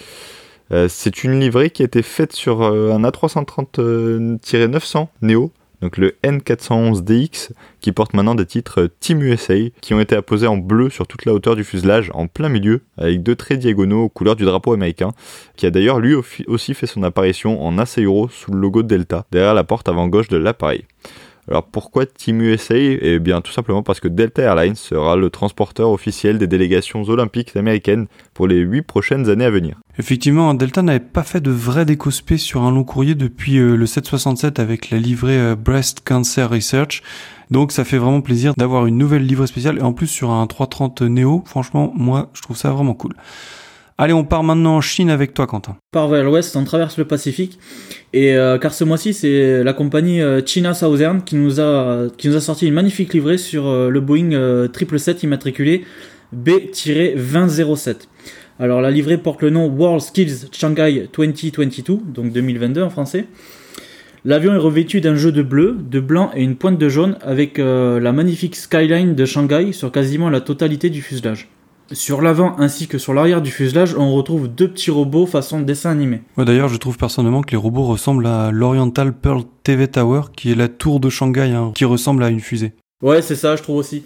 Euh, 0.72 0.88
c'est 0.90 1.24
une 1.24 1.40
livrée 1.40 1.70
qui 1.70 1.82
a 1.82 1.86
été 1.86 2.02
faite 2.02 2.34
sur 2.34 2.62
euh, 2.62 2.94
un 2.94 3.04
A330-900 3.04 5.08
Neo, 5.22 5.52
donc 5.82 5.98
le 5.98 6.16
N411DX, 6.24 7.52
qui 7.82 7.92
porte 7.92 8.14
maintenant 8.14 8.36
des 8.36 8.46
titres 8.46 8.90
Team 9.00 9.22
USA, 9.22 9.56
qui 9.82 9.94
ont 9.94 10.00
été 10.00 10.16
apposés 10.16 10.48
en 10.48 10.58
bleu 10.58 10.90
sur 10.90 11.08
toute 11.08 11.26
la 11.26 11.34
hauteur 11.34 11.56
du 11.56 11.66
fuselage, 11.66 12.12
en 12.14 12.28
plein 12.28 12.50
milieu, 12.50 12.82
avec 12.98 13.24
deux 13.24 13.36
traits 13.36 13.60
diagonaux 13.60 14.04
aux 14.04 14.10
couleurs 14.10 14.36
du 14.36 14.46
drapeau 14.46 14.74
américain, 14.74 15.12
qui 15.58 15.66
a 15.66 15.72
d'ailleurs 15.72 16.00
lui 16.00 16.16
aussi 16.48 16.74
fait 16.74 16.88
son 16.88 17.04
apparition 17.04 17.62
en 17.62 17.78
AC 17.78 18.00
Euro 18.00 18.30
sous 18.30 18.52
le 18.52 18.60
logo 18.60 18.84
de 18.84 18.88
Delta, 18.88 19.26
derrière 19.32 19.54
la 19.54 19.66
porte 19.66 19.90
avant 19.90 20.08
gauche 20.08 20.30
de 20.30 20.38
l'appareil. 20.38 20.86
Alors 21.50 21.66
pourquoi 21.66 22.06
Team 22.06 22.42
USA 22.42 22.78
Eh 22.78 23.20
bien 23.20 23.42
tout 23.42 23.52
simplement 23.52 23.84
parce 23.84 24.00
que 24.00 24.08
Delta 24.08 24.44
Airlines 24.44 24.76
sera 24.76 25.18
le 25.18 25.30
transporteur 25.30 25.90
officiel 25.90 26.38
des 26.38 26.48
délégations 26.48 27.04
olympiques 27.04 27.58
américaines 27.58 28.08
pour 28.34 28.48
les 28.48 28.60
8 28.60 28.84
prochaines 28.84 29.30
années 29.30 29.46
à 29.46 29.50
venir. 29.50 29.81
Effectivement, 30.00 30.54
Delta 30.54 30.82
n'avait 30.82 31.00
pas 31.00 31.24
fait 31.24 31.42
de 31.42 31.52
vrai 31.52 31.86
décospé 31.86 32.38
sur 32.38 32.62
un 32.64 32.72
long 32.72 32.84
courrier 32.84 33.14
depuis 33.14 33.58
euh, 33.58 33.76
le 33.76 33.86
767 33.86 34.60
avec 34.60 34.90
la 34.90 34.98
livrée 34.98 35.38
euh, 35.38 35.56
Breast 35.56 36.02
Cancer 36.06 36.50
Research. 36.50 37.04
Donc 37.50 37.74
ça 37.74 37.84
fait 37.84 37.98
vraiment 37.98 38.22
plaisir 38.22 38.54
d'avoir 38.58 38.86
une 38.86 38.98
nouvelle 38.98 39.26
livrée 39.26 39.48
spéciale 39.48 39.78
et 39.80 39.82
en 39.82 39.92
plus 39.92 40.08
sur 40.08 40.32
un 40.32 40.48
330 40.48 41.02
Neo. 41.02 41.44
Franchement, 41.46 41.92
moi 41.96 42.30
je 42.34 42.42
trouve 42.42 42.56
ça 42.56 42.72
vraiment 42.72 42.94
cool. 42.94 43.14
Allez, 43.98 44.14
on 44.14 44.24
part 44.24 44.44
maintenant 44.44 44.78
en 44.78 44.82
Chine 44.82 45.10
avec 45.10 45.34
toi, 45.34 45.46
Quentin. 45.46 45.74
On 45.74 45.92
part 45.92 46.08
vers 46.08 46.24
l'ouest, 46.24 46.56
on 46.56 46.64
traverse 46.64 46.98
le 46.98 47.06
Pacifique. 47.06 47.60
Et 48.14 48.34
euh, 48.34 48.58
car 48.58 48.74
ce 48.74 48.86
mois-ci, 48.86 49.14
c'est 49.14 49.64
la 49.64 49.74
compagnie 49.74 50.22
China 50.46 50.74
Southern 50.74 51.22
qui 51.22 51.36
nous 51.36 51.60
a 51.60 52.08
qui 52.18 52.30
nous 52.30 52.38
a 52.38 52.42
sorti 52.42 52.66
une 52.66 52.74
magnifique 52.74 53.14
livrée 53.14 53.38
sur 53.38 53.66
le 53.66 54.00
Boeing 54.00 54.32
777 54.74 55.24
immatriculé 55.24 55.86
B-2007. 56.32 58.08
Alors 58.62 58.80
la 58.80 58.92
livrée 58.92 59.18
porte 59.18 59.42
le 59.42 59.50
nom 59.50 59.66
World 59.66 60.02
Skills 60.02 60.50
Shanghai 60.52 61.10
2022, 61.18 61.98
donc 62.14 62.32
2022 62.32 62.84
en 62.84 62.92
français. 62.92 63.26
L'avion 64.24 64.54
est 64.54 64.58
revêtu 64.60 65.02
d'un 65.02 65.16
jeu 65.16 65.32
de 65.32 65.42
bleu, 65.42 65.76
de 65.80 66.00
blanc 66.00 66.30
et 66.36 66.44
une 66.44 66.56
pointe 66.56 66.78
de 66.78 66.88
jaune 66.88 67.18
avec 67.24 67.58
la 67.58 68.12
magnifique 68.12 68.56
skyline 68.56 69.16
de 69.16 69.26
Shanghai 69.26 69.72
sur 69.72 69.92
quasiment 69.92 70.30
la 70.30 70.42
totalité 70.42 70.92
du 70.92 71.02
fuselage. 71.02 71.50
Sur 71.92 72.22
l'avant 72.22 72.56
ainsi 72.60 72.88
que 72.88 73.00
sur 73.00 73.16
l'arrière 73.16 73.42
du 73.42 73.50
fuselage, 73.50 73.96
on 73.98 74.14
retrouve 74.14 74.48
deux 74.48 74.68
petits 74.68 74.92
robots 74.92 75.26
façon 75.26 75.62
dessin 75.62 75.90
animé. 75.90 76.22
D'ailleurs, 76.38 76.70
je 76.70 76.78
trouve 76.78 77.00
personnellement 77.00 77.42
que 77.42 77.50
les 77.50 77.58
robots 77.58 77.86
ressemblent 77.86 78.28
à 78.28 78.52
l'Oriental 78.52 79.12
Pearl 79.12 79.42
TV 79.64 79.88
Tower, 79.88 80.22
qui 80.38 80.52
est 80.52 80.56
la 80.56 80.68
tour 80.68 81.00
de 81.00 81.10
Shanghai, 81.10 81.50
hein, 81.50 81.72
qui 81.74 81.86
ressemble 81.86 82.22
à 82.22 82.30
une 82.30 82.40
fusée. 82.40 82.74
Ouais, 83.02 83.24
c'est 83.24 83.36
ça, 83.36 83.56
je 83.56 83.64
trouve 83.64 83.78
aussi. 83.78 84.04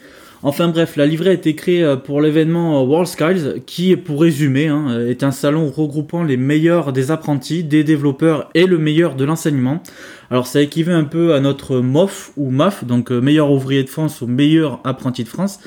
Enfin 0.47 0.67
bref, 0.67 0.95
la 0.95 1.07
livrée 1.07 1.31
a 1.31 1.33
été 1.33 1.55
créée 1.55 1.83
euh, 1.83 1.95
pour 1.95 2.21
l'événement 2.21 2.79
euh, 2.79 2.85
World 2.85 3.07
Skies, 3.07 3.61
qui, 3.65 3.95
pour 3.95 4.21
résumer, 4.21 4.67
hein, 4.67 5.07
est 5.07 5.23
un 5.23 5.31
salon 5.31 5.71
regroupant 5.71 6.23
les 6.23 6.37
meilleurs 6.37 6.93
des 6.93 7.09
apprentis, 7.09 7.63
des 7.63 7.83
développeurs 7.83 8.49
et 8.53 8.67
le 8.67 8.77
meilleur 8.77 9.15
de 9.15 9.25
l'enseignement. 9.25 9.81
Alors 10.29 10.47
ça 10.47 10.61
équivaut 10.61 10.91
un 10.91 11.03
peu 11.03 11.33
à 11.33 11.39
notre 11.39 11.79
MOF 11.79 12.31
ou 12.37 12.51
MAF, 12.51 12.83
donc 12.83 13.11
euh, 13.11 13.21
meilleur 13.21 13.51
ouvrier 13.51 13.83
de 13.83 13.89
France 13.89 14.21
ou 14.21 14.27
meilleur 14.27 14.79
apprenti 14.83 15.23
de 15.23 15.29
France 15.29 15.59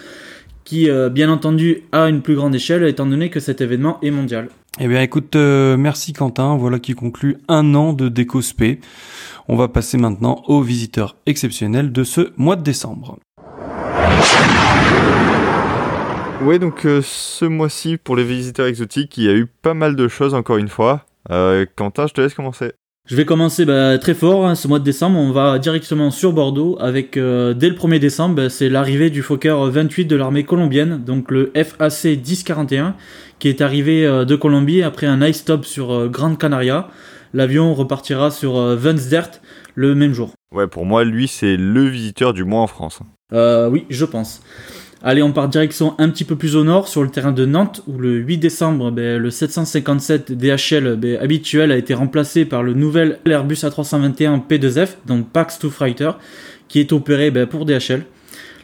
qui 0.69 0.91
euh, 0.91 1.09
bien 1.09 1.31
entendu 1.31 1.85
a 1.93 2.11
une 2.11 2.21
plus 2.21 2.35
grande 2.35 2.55
échelle 2.55 2.83
étant 2.85 3.07
donné 3.07 3.31
que 3.31 3.41
cet 3.41 3.63
événement 3.63 3.99
est 4.03 4.11
mondial. 4.11 4.51
Eh 4.79 4.87
bien 4.87 5.01
écoute, 5.01 5.35
euh, 5.35 5.79
merci 5.79 6.13
Quentin, 6.13 6.57
voilà 6.59 6.79
qui 6.79 6.93
conclut 6.93 7.39
un 7.49 7.75
an 7.75 7.95
de 7.95 8.11
DécoSP. 8.11 8.79
On 9.49 9.57
va 9.57 9.69
passer 9.69 9.97
maintenant 9.97 10.43
aux 10.47 10.61
visiteurs 10.61 11.17
exceptionnels 11.25 11.91
de 11.91 12.05
ce 12.05 12.33
mois 12.37 12.55
de 12.55 12.63
décembre. 12.63 13.19
Oui, 16.43 16.59
donc 16.59 16.87
euh, 16.87 17.01
ce 17.03 17.45
mois-ci, 17.45 17.97
pour 17.97 18.17
les 18.17 18.25
visiteurs 18.25 18.67
exotiques, 18.67 19.19
il 19.19 19.25
y 19.25 19.29
a 19.29 19.35
eu 19.35 19.47
pas 19.47 19.75
mal 19.75 19.97
de 19.97 20.09
choses 20.09 20.35
encore 20.35 20.57
une 20.57 20.69
fois. 20.69 21.05
Quentin, 21.77 22.07
je 22.07 22.15
te 22.15 22.21
laisse 22.21 22.35
commencer. 22.35 22.73
Je 23.09 23.17
vais 23.17 23.25
commencer 23.25 23.65
bah, 23.65 23.97
très 23.97 24.13
fort 24.13 24.47
hein, 24.47 24.55
ce 24.55 24.69
mois 24.69 24.79
de 24.79 24.85
décembre. 24.85 25.19
On 25.19 25.33
va 25.33 25.59
directement 25.59 26.11
sur 26.11 26.35
Bordeaux 26.35 26.77
avec 26.79 27.17
euh, 27.17 27.55
dès 27.55 27.71
le 27.71 27.75
1er 27.75 27.99
décembre, 27.99 28.35
bah, 28.35 28.51
c'est 28.51 28.69
l'arrivée 28.69 29.09
du 29.09 29.23
Fokker 29.23 29.57
28 29.71 30.05
de 30.05 30.15
l'armée 30.15 30.45
colombienne, 30.45 31.03
donc 31.03 31.31
le 31.31 31.51
FAC 31.55 32.05
1041, 32.05 32.95
qui 33.39 33.49
est 33.49 33.63
arrivé 33.63 34.05
euh, 34.05 34.27
de 34.27 34.37
Colombie 34.37 34.83
après 34.83 35.07
un 35.07 35.27
nice 35.27 35.39
stop 35.39 35.65
sur 35.65 35.91
euh, 35.91 36.09
Grande 36.09 36.37
Canaria. 36.37 36.89
L'avion 37.33 37.73
repartira 37.73 38.31
sur 38.31 38.77
Vandsdert 38.77 39.31
le 39.75 39.95
même 39.95 40.13
jour. 40.13 40.33
Ouais, 40.55 40.67
pour 40.67 40.85
moi, 40.85 41.05
lui, 41.05 41.29
c'est 41.29 41.57
le 41.57 41.85
visiteur 41.85 42.35
du 42.35 42.45
mois 42.45 42.61
en 42.61 42.67
France. 42.67 43.01
oui, 43.33 43.87
je 43.89 44.05
pense. 44.05 44.43
Allez, 45.03 45.23
on 45.23 45.33
part 45.33 45.49
direction 45.49 45.95
un 45.99 46.09
petit 46.09 46.25
peu 46.25 46.35
plus 46.35 46.57
au 46.57 46.65
nord, 46.65 46.89
sur 46.89 47.05
le 47.05 47.09
terrain 47.09 47.31
de 47.31 47.47
Nantes, 47.47 47.83
où 47.87 47.99
le 47.99 48.17
8 48.17 48.39
décembre, 48.39 48.91
ben, 48.91 49.17
le 49.23 49.31
757 49.31 50.33
DHL 50.33 50.97
ben, 50.97 51.19
habituel 51.19 51.71
a 51.71 51.77
été 51.77 51.95
remplacé 51.95 52.45
par 52.45 52.65
le 52.65 52.75
nouvel 52.75 53.21
Airbus 53.25 53.55
A321 53.55 54.43
P2F, 54.49 54.97
donc 55.07 55.29
Pax 55.29 55.61
2 55.61 55.69
Fighter, 55.69 56.11
qui 56.67 56.81
est 56.81 56.93
opéré 56.93 57.31
ben, 57.31 57.47
pour 57.47 57.65
DHL. 57.65 58.05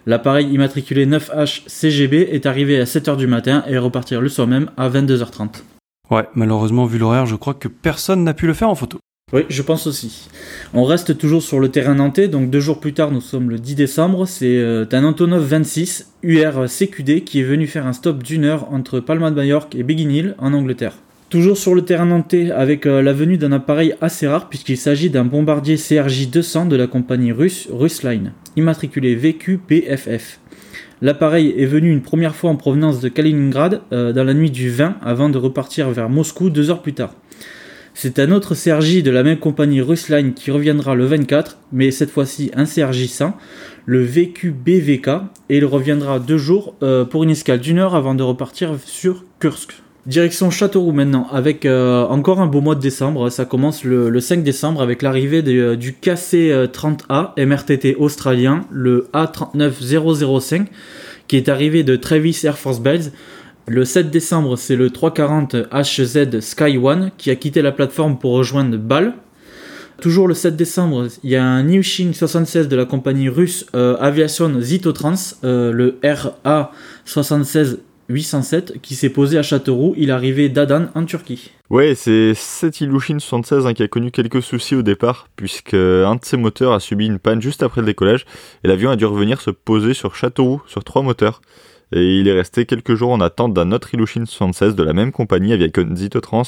L'appareil 0.07 0.49
immatriculé 0.53 1.07
9H 1.07 1.63
CGB 1.67 2.29
est 2.33 2.47
arrivé 2.47 2.81
à 2.81 2.85
7h 2.85 3.17
du 3.17 3.29
matin 3.29 3.63
et 3.69 3.79
repartir 3.79 4.21
le 4.21 4.29
soir 4.29 4.49
même 4.49 4.71
à 4.77 4.89
22h30. 4.91 5.63
Ouais, 6.11 6.29
malheureusement, 6.35 6.85
vu 6.85 6.99
l'horaire, 6.99 7.27
je 7.27 7.37
crois 7.37 7.55
que 7.55 7.69
personne 7.69 8.25
n'a 8.25 8.35
pu 8.35 8.47
le 8.47 8.55
faire 8.55 8.69
en 8.69 8.75
photo. 8.75 8.99
Oui, 9.35 9.43
je 9.49 9.63
pense 9.63 9.89
aussi. 9.89 10.29
On 10.75 10.85
reste 10.85 11.19
toujours 11.19 11.43
sur 11.43 11.59
le 11.59 11.69
terrain 11.69 11.97
nantais, 11.97 12.29
donc 12.29 12.51
deux 12.51 12.61
jours 12.61 12.79
plus 12.79 12.93
tard, 12.93 13.11
nous 13.11 13.21
sommes 13.21 13.51
le 13.51 13.59
10 13.59 13.75
décembre, 13.75 14.29
c'est 14.29 14.59
euh, 14.59 14.87
un 14.93 15.03
Antonov 15.03 15.45
26 15.45 16.13
UR 16.23 16.67
CQD 16.69 17.25
qui 17.25 17.41
est 17.41 17.43
venu 17.43 17.67
faire 17.67 17.85
un 17.85 17.93
stop 17.93 18.23
d'une 18.23 18.45
heure 18.45 18.73
entre 18.73 19.01
Palma 19.01 19.33
de 19.33 19.35
Majorque 19.35 19.75
et 19.75 19.83
Biggin 19.83 20.09
Hill 20.09 20.35
en 20.39 20.53
Angleterre. 20.53 20.93
Toujours 21.31 21.57
sur 21.57 21.75
le 21.75 21.83
terrain 21.83 22.07
nantais 22.07 22.53
avec 22.53 22.87
euh, 22.87 23.03
la 23.03 23.13
venue 23.13 23.37
d'un 23.37 23.51
appareil 23.51 23.97
assez 24.01 24.29
rare 24.29 24.49
puisqu'il 24.49 24.77
s'agit 24.77 25.11
d'un 25.11 25.25
bombardier 25.25 25.79
CRJ 25.79 26.29
200 26.31 26.67
de 26.67 26.77
la 26.77 26.87
compagnie 26.87 27.33
russe 27.33 27.67
Rusline, 27.73 28.35
immatriculé 28.55 29.17
VQ 29.17 29.59
PFF. 29.67 30.39
L'appareil 31.03 31.53
est 31.59 31.67
venu 31.67 31.91
une 31.91 32.03
première 32.03 32.37
fois 32.37 32.51
en 32.51 32.57
provenance 32.57 33.01
de 33.01 33.09
Kaliningrad 33.09 33.83
dans 33.91 34.25
la 34.25 34.33
nuit 34.33 34.53
du 34.53 34.71
20 34.71 34.99
avant 35.03 35.29
de 35.29 35.39
repartir 35.39 35.91
vers 35.91 36.09
Moscou 36.09 36.51
deux 36.51 36.71
heures 36.71 36.83
plus 36.83 36.95
tard. 36.95 37.15
C'est 37.95 38.19
un 38.19 38.33
autre 38.33 38.55
CRJ 38.55 39.03
de 39.03 39.11
la 39.11 39.23
même 39.23 39.39
compagnie 39.39 39.81
Rusline 39.81 40.35
qui 40.35 40.51
reviendra 40.51 40.95
le 40.95 41.07
24, 41.07 41.59
mais 41.73 41.91
cette 41.91 42.11
fois-ci 42.11 42.51
un 42.55 42.65
CRJ 42.65 43.07
100, 43.07 43.37
le 43.87 44.03
VQBVK, 44.03 45.09
et 45.49 45.59
il 45.59 45.65
reviendra 45.65 46.19
deux 46.19 46.39
jours 46.39 46.75
pour 47.11 47.23
une 47.23 47.31
escale 47.31 47.61
d'une 47.61 47.79
heure 47.79 47.95
avant 47.95 48.15
de 48.15 48.23
repartir 48.23 48.77
sur 48.85 49.25
Kursk. 49.39 49.75
Direction 50.07 50.51
Châteauroux 50.51 50.93
maintenant, 50.93 51.27
avec 51.33 51.65
euh, 51.65 52.05
encore 52.05 52.39
un 52.39 52.47
beau 52.47 52.61
mois 52.61 52.75
de 52.75 52.81
décembre. 52.81 53.31
Ça 53.31 53.47
commence 53.47 53.85
le, 53.85 54.21
5 54.21 54.43
décembre 54.43 54.83
avec 54.83 55.01
l'arrivée 55.01 55.43
euh, 55.47 55.77
du 55.77 55.93
KC-30A 55.93 57.43
MRTT 57.43 57.97
australien, 57.97 58.67
le 58.71 59.09
A39005, 59.15 60.67
qui 61.27 61.37
est 61.39 61.49
arrivé 61.49 61.85
de 61.85 61.97
Travis 61.97 62.39
Air 62.45 62.59
Force 62.59 62.81
Base. 62.81 63.13
Le 63.67 63.85
7 63.85 64.11
décembre, 64.11 64.57
c'est 64.57 64.77
le 64.77 64.91
340 64.91 65.57
HZ 65.73 66.41
Sky 66.41 66.77
One 66.77 67.11
qui 67.17 67.31
a 67.31 67.37
quitté 67.37 67.63
la 67.63 67.73
plateforme 67.73 68.19
pour 68.19 68.33
rejoindre 68.33 68.77
Bâle. 68.77 69.15
Toujours 70.01 70.29
le 70.29 70.35
7 70.35 70.55
décembre, 70.55 71.07
il 71.23 71.31
y 71.31 71.37
a 71.37 71.45
un 71.45 71.63
Newshin 71.63 72.13
76 72.13 72.69
de 72.69 72.77
la 72.77 72.85
compagnie 72.85 73.29
russe 73.29 73.67
euh, 73.75 73.97
Aviation 74.01 74.61
Zitotrans, 74.61 75.37
le 75.43 75.99
RA76 76.03 77.79
807 78.09 78.81
qui 78.83 78.95
s'est 78.95 79.09
posé 79.09 79.39
à 79.39 79.43
Châteauroux. 79.43 79.95
Il 79.97 80.11
arrivait 80.11 80.49
d'Adan 80.49 80.87
en 80.95 81.05
Turquie. 81.05 81.51
Ouais, 81.71 81.95
c'est 81.95 82.35
cet 82.35 82.81
Ilyushin 82.81 83.19
76 83.19 83.67
hein, 83.67 83.73
qui 83.73 83.83
a 83.83 83.89
connu 83.89 84.11
quelques 84.11 84.43
soucis 84.43 84.75
au 84.75 84.83
départ, 84.83 85.29
puisque 85.37 85.75
un 85.75 86.17
de 86.17 86.25
ses 86.25 86.37
moteurs 86.37 86.73
a 86.73 86.81
subi 86.81 87.07
une 87.07 87.19
panne 87.19 87.41
juste 87.41 87.63
après 87.63 87.81
le 87.81 87.87
décollage, 87.87 88.27
et 88.63 88.69
l'avion 88.69 88.91
a 88.91 88.97
dû 88.97 89.07
revenir 89.07 89.41
se 89.41 89.51
poser 89.51 89.95
sur 89.95 90.15
Châteauroux 90.15 90.63
sur 90.67 90.85
trois 90.85 91.03
moteurs. 91.03 91.41
Et 91.95 92.19
il 92.19 92.27
est 92.27 92.33
resté 92.33 92.67
quelques 92.67 92.97
jours 92.97 93.13
en 93.13 93.21
attente 93.21 93.55
d'un 93.55 93.71
autre 93.71 93.95
Ilyushin 93.95 94.27
76 94.27 94.75
de 94.75 94.83
la 94.83 94.93
même 94.93 95.13
compagnie 95.13 95.53
Aviacon 95.53 95.95
Zitotrans, 95.95 96.43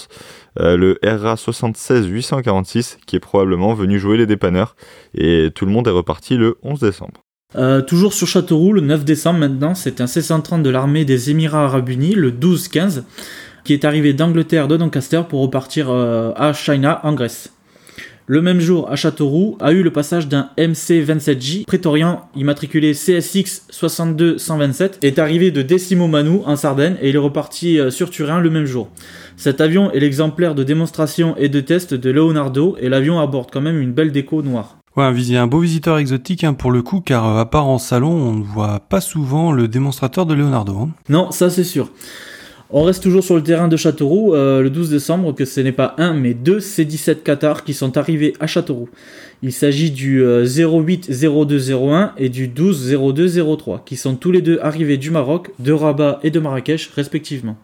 euh, 0.59 0.77
le 0.77 0.99
RA 1.05 1.37
76 1.37 2.09
846, 2.09 2.99
qui 3.07 3.15
est 3.15 3.21
probablement 3.21 3.73
venu 3.73 4.01
jouer 4.01 4.17
les 4.17 4.27
dépanneurs. 4.27 4.75
Et 5.15 5.51
tout 5.55 5.65
le 5.65 5.71
monde 5.71 5.87
est 5.87 5.93
reparti 5.93 6.37
le 6.37 6.57
11 6.65 6.81
décembre. 6.81 7.23
Euh, 7.55 7.81
toujours 7.81 8.13
sur 8.13 8.27
Châteauroux, 8.27 8.73
le 8.73 8.81
9 8.81 9.05
décembre 9.05 9.39
maintenant, 9.39 9.77
c'est 9.77 10.01
un 10.01 10.09
C-130 10.09 10.63
de 10.63 10.71
l'armée 10.71 11.05
des 11.05 11.31
Émirats 11.31 11.65
Arabes 11.65 11.91
Unis, 11.91 12.15
le 12.15 12.33
12-15, 12.33 13.05
qui 13.63 13.73
est 13.73 13.85
arrivé 13.85 14.15
d'Angleterre 14.15 14.67
de 14.67 14.77
Doncaster 14.77 15.23
pour 15.29 15.43
repartir 15.43 15.91
euh, 15.91 16.33
à 16.35 16.53
China 16.53 17.01
en 17.05 17.13
Grèce. 17.15 17.56
Le 18.29 18.43
même 18.43 18.59
jour, 18.59 18.91
à 18.91 18.97
Châteauroux, 18.97 19.57
a 19.61 19.71
eu 19.71 19.85
le 19.85 19.93
passage 19.93 20.27
d'un 20.27 20.51
MC-27J 20.59 21.65
prétorian 21.65 22.23
immatriculé 22.35 22.93
CSX 22.93 23.63
62127, 23.71 24.99
est 25.03 25.21
arrivé 25.21 25.53
de 25.53 25.63
Decimo 25.63 26.09
Manu 26.09 26.41
en 26.45 26.57
Sardaigne 26.57 26.97
et 27.01 27.11
il 27.11 27.15
est 27.15 27.19
reparti 27.19 27.79
euh, 27.79 27.93
sur 27.93 28.11
Turin 28.11 28.41
le 28.41 28.51
même 28.51 28.65
jour. 28.65 28.89
Cet 29.37 29.61
avion 29.61 29.93
est 29.93 30.01
l'exemplaire 30.01 30.57
de 30.57 30.65
démonstration 30.65 31.37
et 31.37 31.49
de 31.49 31.61
test 31.61 31.95
de 31.95 32.11
Leonardo 32.11 32.77
et 32.81 32.89
l'avion 32.89 33.21
aborde 33.21 33.51
quand 33.53 33.61
même 33.61 33.81
une 33.81 33.93
belle 33.93 34.11
déco 34.11 34.43
noire. 34.43 34.79
Ouais, 34.97 35.05
un, 35.37 35.47
beau 35.47 35.61
visiteur 35.61 35.99
exotique 35.99 36.43
hein, 36.43 36.55
pour 36.55 36.73
le 36.73 36.83
coup, 36.83 37.01
car 37.01 37.29
euh, 37.29 37.41
à 37.41 37.47
part 37.47 37.69
en 37.69 37.79
salon, 37.79 38.11
on 38.11 38.33
ne 38.33 38.43
voit 38.43 38.81
pas 38.81 39.01
souvent 39.01 39.53
le 39.53 39.69
démonstrateur 39.69 40.27
de 40.27 40.35
Leonardo. 40.35 40.77
Hein. 40.77 40.89
Non, 41.09 41.31
ça 41.31 41.49
c'est 41.49 41.63
sûr. 41.63 41.93
On 42.71 42.83
reste 42.83 43.03
toujours 43.03 43.23
sur 43.23 43.37
le 43.37 43.43
terrain 43.45 43.69
de 43.69 43.77
Châteauroux 43.77 44.35
euh, 44.35 44.61
le 44.61 44.71
12 44.71 44.91
décembre, 44.91 45.33
que 45.33 45.45
ce 45.45 45.61
n'est 45.61 45.71
pas 45.71 45.95
un, 45.99 46.15
mais 46.15 46.35
deux 46.35 46.59
C-17 46.59 47.23
Qatar 47.23 47.63
qui 47.63 47.75
sont 47.75 47.97
arrivés 47.97 48.33
à 48.41 48.49
Châteauroux. 48.49 48.89
Il 49.43 49.53
s'agit 49.53 49.93
du 49.93 50.21
080201 50.21 52.03
euh, 52.03 52.07
et 52.19 52.29
du 52.29 52.49
120203, 52.49 53.85
qui 53.87 53.97
sont 53.97 54.17
tous 54.17 54.33
les 54.33 54.43
deux 54.43 54.59
arrivés 54.61 54.97
du 54.97 55.13
Maroc, 55.13 55.51
de 55.61 55.71
Rabat 55.71 56.19
et 56.25 56.31
de 56.31 56.41
Marrakech 56.41 56.91
respectivement. 56.97 57.57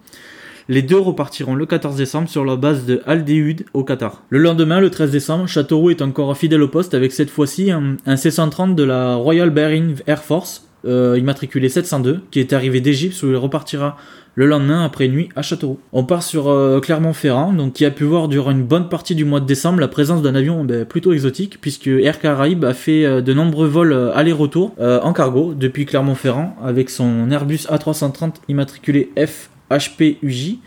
Les 0.69 0.83
deux 0.83 0.99
repartiront 0.99 1.57
le 1.57 1.67
14 1.67 1.97
décembre 1.97 2.29
sur 2.29 2.45
la 2.45 2.55
base 2.55 2.87
de 2.87 3.03
Al 3.05 3.25
au 3.73 3.83
Qatar. 3.83 4.23
Le 4.31 4.39
lendemain, 4.39 4.79
le 4.79 4.91
13 4.91 5.11
décembre, 5.11 5.49
Châteauroux 5.49 5.91
est 5.91 6.03
encore 6.03 6.37
fidèle 6.37 6.63
au 6.63 6.69
poste 6.69 6.95
avec 6.95 7.11
cette 7.11 7.31
fois-ci 7.31 7.73
un, 7.73 8.17
C-130 8.17 8.77
de 8.77 8.85
la 8.85 9.17
Royal 9.17 9.51
Bahrain 9.51 9.95
Air 10.07 10.23
Force, 10.23 10.69
euh, 10.85 11.19
immatriculé 11.19 11.69
702, 11.69 12.21
qui 12.31 12.39
est 12.39 12.53
arrivé 12.53 12.81
d'Égypte 12.81 13.21
où 13.25 13.27
il 13.27 13.37
repartira 13.37 13.97
le 14.35 14.47
lendemain 14.47 14.85
après 14.85 15.09
nuit 15.09 15.29
à 15.37 15.43
Châteauroux. 15.43 15.79
On 15.93 16.05
part 16.05 16.23
sur 16.23 16.49
euh, 16.49 16.81
Clermont-Ferrand, 16.81 17.53
donc 17.53 17.75
qui 17.75 17.85
a 17.85 17.91
pu 17.91 18.05
voir 18.05 18.29
durant 18.29 18.51
une 18.51 18.65
bonne 18.65 18.89
partie 18.89 19.15
du 19.15 19.25
mois 19.25 19.41
de 19.41 19.47
décembre 19.47 19.81
la 19.81 19.89
présence 19.89 20.23
d'un 20.23 20.35
avion 20.35 20.65
ben, 20.65 20.85
plutôt 20.85 21.13
exotique, 21.13 21.61
puisque 21.61 21.89
Air 21.89 22.19
Caraïbes 22.19 22.65
a 22.65 22.75
fait 22.75 23.05
euh, 23.05 23.21
de 23.21 23.35
nombreux 23.35 23.67
vols 23.67 23.93
euh, 23.93 24.15
aller-retour 24.15 24.75
en 24.79 25.13
cargo 25.13 25.55
depuis 25.55 25.87
Clermont-Ferrand 25.87 26.57
avec 26.63 26.91
son 26.91 27.31
Airbus 27.31 27.67
A330 27.69 28.35
immatriculé 28.49 29.11
F 29.17 29.51
HPUJ. 29.71 30.59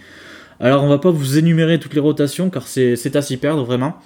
Alors 0.59 0.83
on 0.83 0.87
va 0.87 0.97
pas 0.97 1.11
vous 1.11 1.37
énumérer 1.37 1.79
toutes 1.79 1.93
les 1.93 1.99
rotations 1.99 2.49
car 2.49 2.67
c'est 2.67 3.15
à 3.15 3.21
s'y 3.21 3.37
perdre 3.37 3.63
vraiment. 3.63 3.97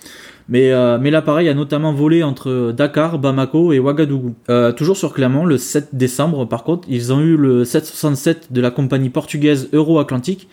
Mais, 0.49 0.71
euh, 0.71 0.97
mais 0.99 1.12
l'appareil 1.12 1.47
a 1.47 1.53
notamment 1.53 1.93
volé 1.93 2.23
entre 2.23 2.73
Dakar, 2.75 3.19
Bamako 3.19 3.71
et 3.71 3.79
Ouagadougou. 3.79 4.33
Euh, 4.49 4.71
toujours 4.71 4.97
sur 4.97 5.13
Clermont, 5.13 5.45
le 5.45 5.57
7 5.57 5.89
décembre 5.93 6.45
par 6.45 6.63
contre, 6.63 6.88
ils 6.89 7.13
ont 7.13 7.21
eu 7.21 7.38
le 7.38 7.63
767 7.63 8.51
de 8.51 8.62
la 8.62 8.71
compagnie 8.71 9.09
portugaise 9.09 9.69
Euro-Atlantique. 9.73 10.47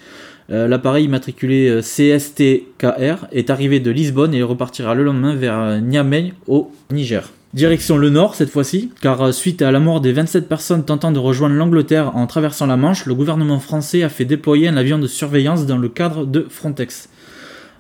Euh, 0.51 0.69
l'appareil 0.69 1.07
immatriculé 1.07 1.81
CSTKR 1.81 3.27
est 3.33 3.51
arrivé 3.51 3.81
de 3.81 3.91
Lisbonne 3.91 4.35
et 4.35 4.43
repartira 4.43 4.95
le 4.95 5.03
lendemain 5.03 5.35
vers 5.35 5.81
Niamey 5.81 6.35
au 6.47 6.71
Niger. 6.93 7.33
Direction 7.57 7.97
le 7.97 8.11
nord 8.11 8.35
cette 8.35 8.51
fois-ci, 8.51 8.91
car 9.01 9.23
euh, 9.23 9.33
suite 9.33 9.63
à 9.63 9.71
la 9.71 9.81
mort 9.81 10.03
des 10.03 10.13
27 10.13 10.47
personnes 10.47 10.85
tentant 10.85 11.11
de 11.11 11.19
rejoindre 11.19 11.55
l'Angleterre 11.55 12.15
en 12.15 12.27
traversant 12.27 12.67
la 12.67 12.77
Manche, 12.77 13.07
le 13.07 13.15
gouvernement 13.15 13.61
français 13.61 14.03
a 14.03 14.11
fait 14.11 14.27
déployer 14.27 14.69
un 14.69 14.77
avion 14.77 14.99
de 14.99 15.07
surveillance 15.07 15.65
dans 15.65 15.79
le 15.79 15.89
cadre 15.89 16.27
de 16.27 16.47
Frontex. 16.51 17.09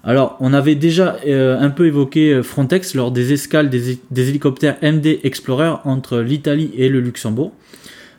Alors, 0.09 0.37
on 0.39 0.53
avait 0.53 0.77
déjà 0.77 1.17
euh, 1.27 1.59
un 1.59 1.71
peu 1.71 1.89
évoqué 1.89 2.33
euh, 2.33 2.45
Frontex 2.45 2.95
lors 2.95 3.11
des 3.11 3.33
escales 3.33 3.69
des, 3.69 3.99
hélicoptères 4.17 4.77
MD 4.81 5.19
Explorer 5.25 5.81
entre 5.85 6.21
l'Italie 6.21 6.71
et 6.77 6.89
le 6.89 7.01
Luxembourg. 7.01 7.53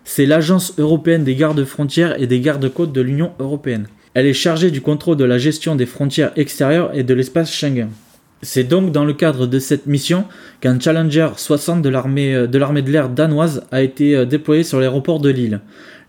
C'est 0.04 0.26
l'agence 0.26 0.74
européenne 0.78 1.24
des 1.24 1.36
gardes 1.36 1.64
frontières 1.64 2.22
et 2.22 2.28
des 2.28 2.42
gardes-côtes 2.42 2.92
de 2.92 3.00
l'Union 3.00 3.32
européenne. 3.40 3.88
Elle 4.14 4.26
est 4.26 4.34
chargée 4.34 4.70
du 4.70 4.82
contrôle 4.82 5.16
de 5.16 5.24
la 5.24 5.38
gestion 5.38 5.78
des 5.78 5.86
frontières 5.86 6.34
extérieures 6.36 6.92
et 6.94 7.04
de 7.04 7.14
l'espace 7.14 7.54
Schengen. 7.54 7.90
C'est 8.44 8.66
donc 8.66 8.92
dans 8.92 9.04
le 9.04 9.14
cadre 9.14 9.48
de 9.48 9.58
cette 9.58 9.88
mission 9.88 10.26
qu'un 10.62 10.80
Challenger 10.80 11.30
60 11.36 11.82
de 11.82 11.90
l'armée 11.90 12.36
euh, 12.36 12.48
de 12.48 12.58
l'armée 12.60 12.84
de 12.84 12.92
l'air 12.92 13.10
danoise 13.10 13.66
a 13.72 13.82
été 13.82 14.16
euh, 14.16 14.26
déployé 14.26 14.64
sur 14.64 14.80
l'aéroport 14.80 15.20
de 15.20 15.30
Lille. 15.30 15.62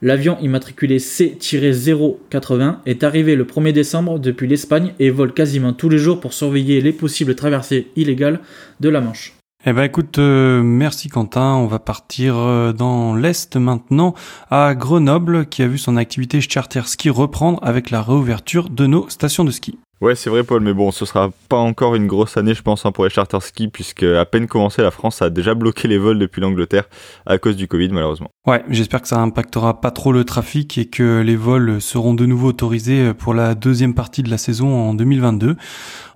L'avion 0.02 0.38
immatriculé 0.40 0.98
C-080 0.98 2.76
est 2.86 3.02
arrivé 3.02 3.34
le 3.34 3.44
1er 3.44 3.72
décembre 3.72 4.18
depuis 4.18 4.46
l'Espagne 4.46 4.92
et 5.00 5.10
vole 5.10 5.32
quasiment 5.32 5.72
tous 5.72 5.88
les 5.88 5.98
jours 5.98 6.20
pour 6.20 6.34
surveiller 6.34 6.80
les 6.80 6.92
possibles 6.92 7.34
traversées 7.34 7.88
illégales 7.96 8.40
de 8.78 8.90
la 8.90 9.00
Manche. 9.00 9.32
Eh 9.66 9.72
ben 9.72 9.82
écoute, 9.82 10.18
euh, 10.18 10.62
merci 10.62 11.08
Quentin. 11.08 11.54
On 11.54 11.66
va 11.66 11.80
partir 11.80 12.34
dans 12.74 13.16
l'est 13.16 13.56
maintenant 13.56 14.14
à 14.50 14.74
Grenoble, 14.76 15.46
qui 15.46 15.62
a 15.62 15.66
vu 15.66 15.78
son 15.78 15.96
activité 15.96 16.40
charter 16.40 16.86
ski 16.86 17.10
reprendre 17.10 17.58
avec 17.62 17.90
la 17.90 18.02
réouverture 18.02 18.70
de 18.70 18.86
nos 18.86 19.08
stations 19.08 19.44
de 19.44 19.50
ski. 19.50 19.78
Ouais, 20.00 20.14
c'est 20.14 20.30
vrai, 20.30 20.44
Paul, 20.44 20.62
mais 20.62 20.72
bon, 20.72 20.92
ce 20.92 21.04
sera 21.04 21.30
pas 21.48 21.56
encore 21.56 21.96
une 21.96 22.06
grosse 22.06 22.36
année, 22.36 22.54
je 22.54 22.62
pense, 22.62 22.86
hein, 22.86 22.92
pour 22.92 23.02
les 23.02 23.10
charter 23.10 23.40
ski, 23.40 23.66
puisque 23.66 24.04
à 24.04 24.24
peine 24.24 24.46
commencé, 24.46 24.80
la 24.80 24.92
France 24.92 25.22
a 25.22 25.30
déjà 25.30 25.54
bloqué 25.54 25.88
les 25.88 25.98
vols 25.98 26.20
depuis 26.20 26.40
l'Angleterre 26.40 26.84
à 27.26 27.36
cause 27.38 27.56
du 27.56 27.66
Covid, 27.66 27.88
malheureusement. 27.88 28.30
Ouais, 28.46 28.62
j'espère 28.70 29.02
que 29.02 29.08
ça 29.08 29.18
impactera 29.18 29.80
pas 29.80 29.90
trop 29.90 30.12
le 30.12 30.22
trafic 30.24 30.78
et 30.78 30.86
que 30.86 31.20
les 31.22 31.34
vols 31.34 31.80
seront 31.80 32.14
de 32.14 32.26
nouveau 32.26 32.48
autorisés 32.48 33.12
pour 33.12 33.34
la 33.34 33.56
deuxième 33.56 33.94
partie 33.94 34.22
de 34.22 34.30
la 34.30 34.38
saison 34.38 34.72
en 34.72 34.94
2022. 34.94 35.56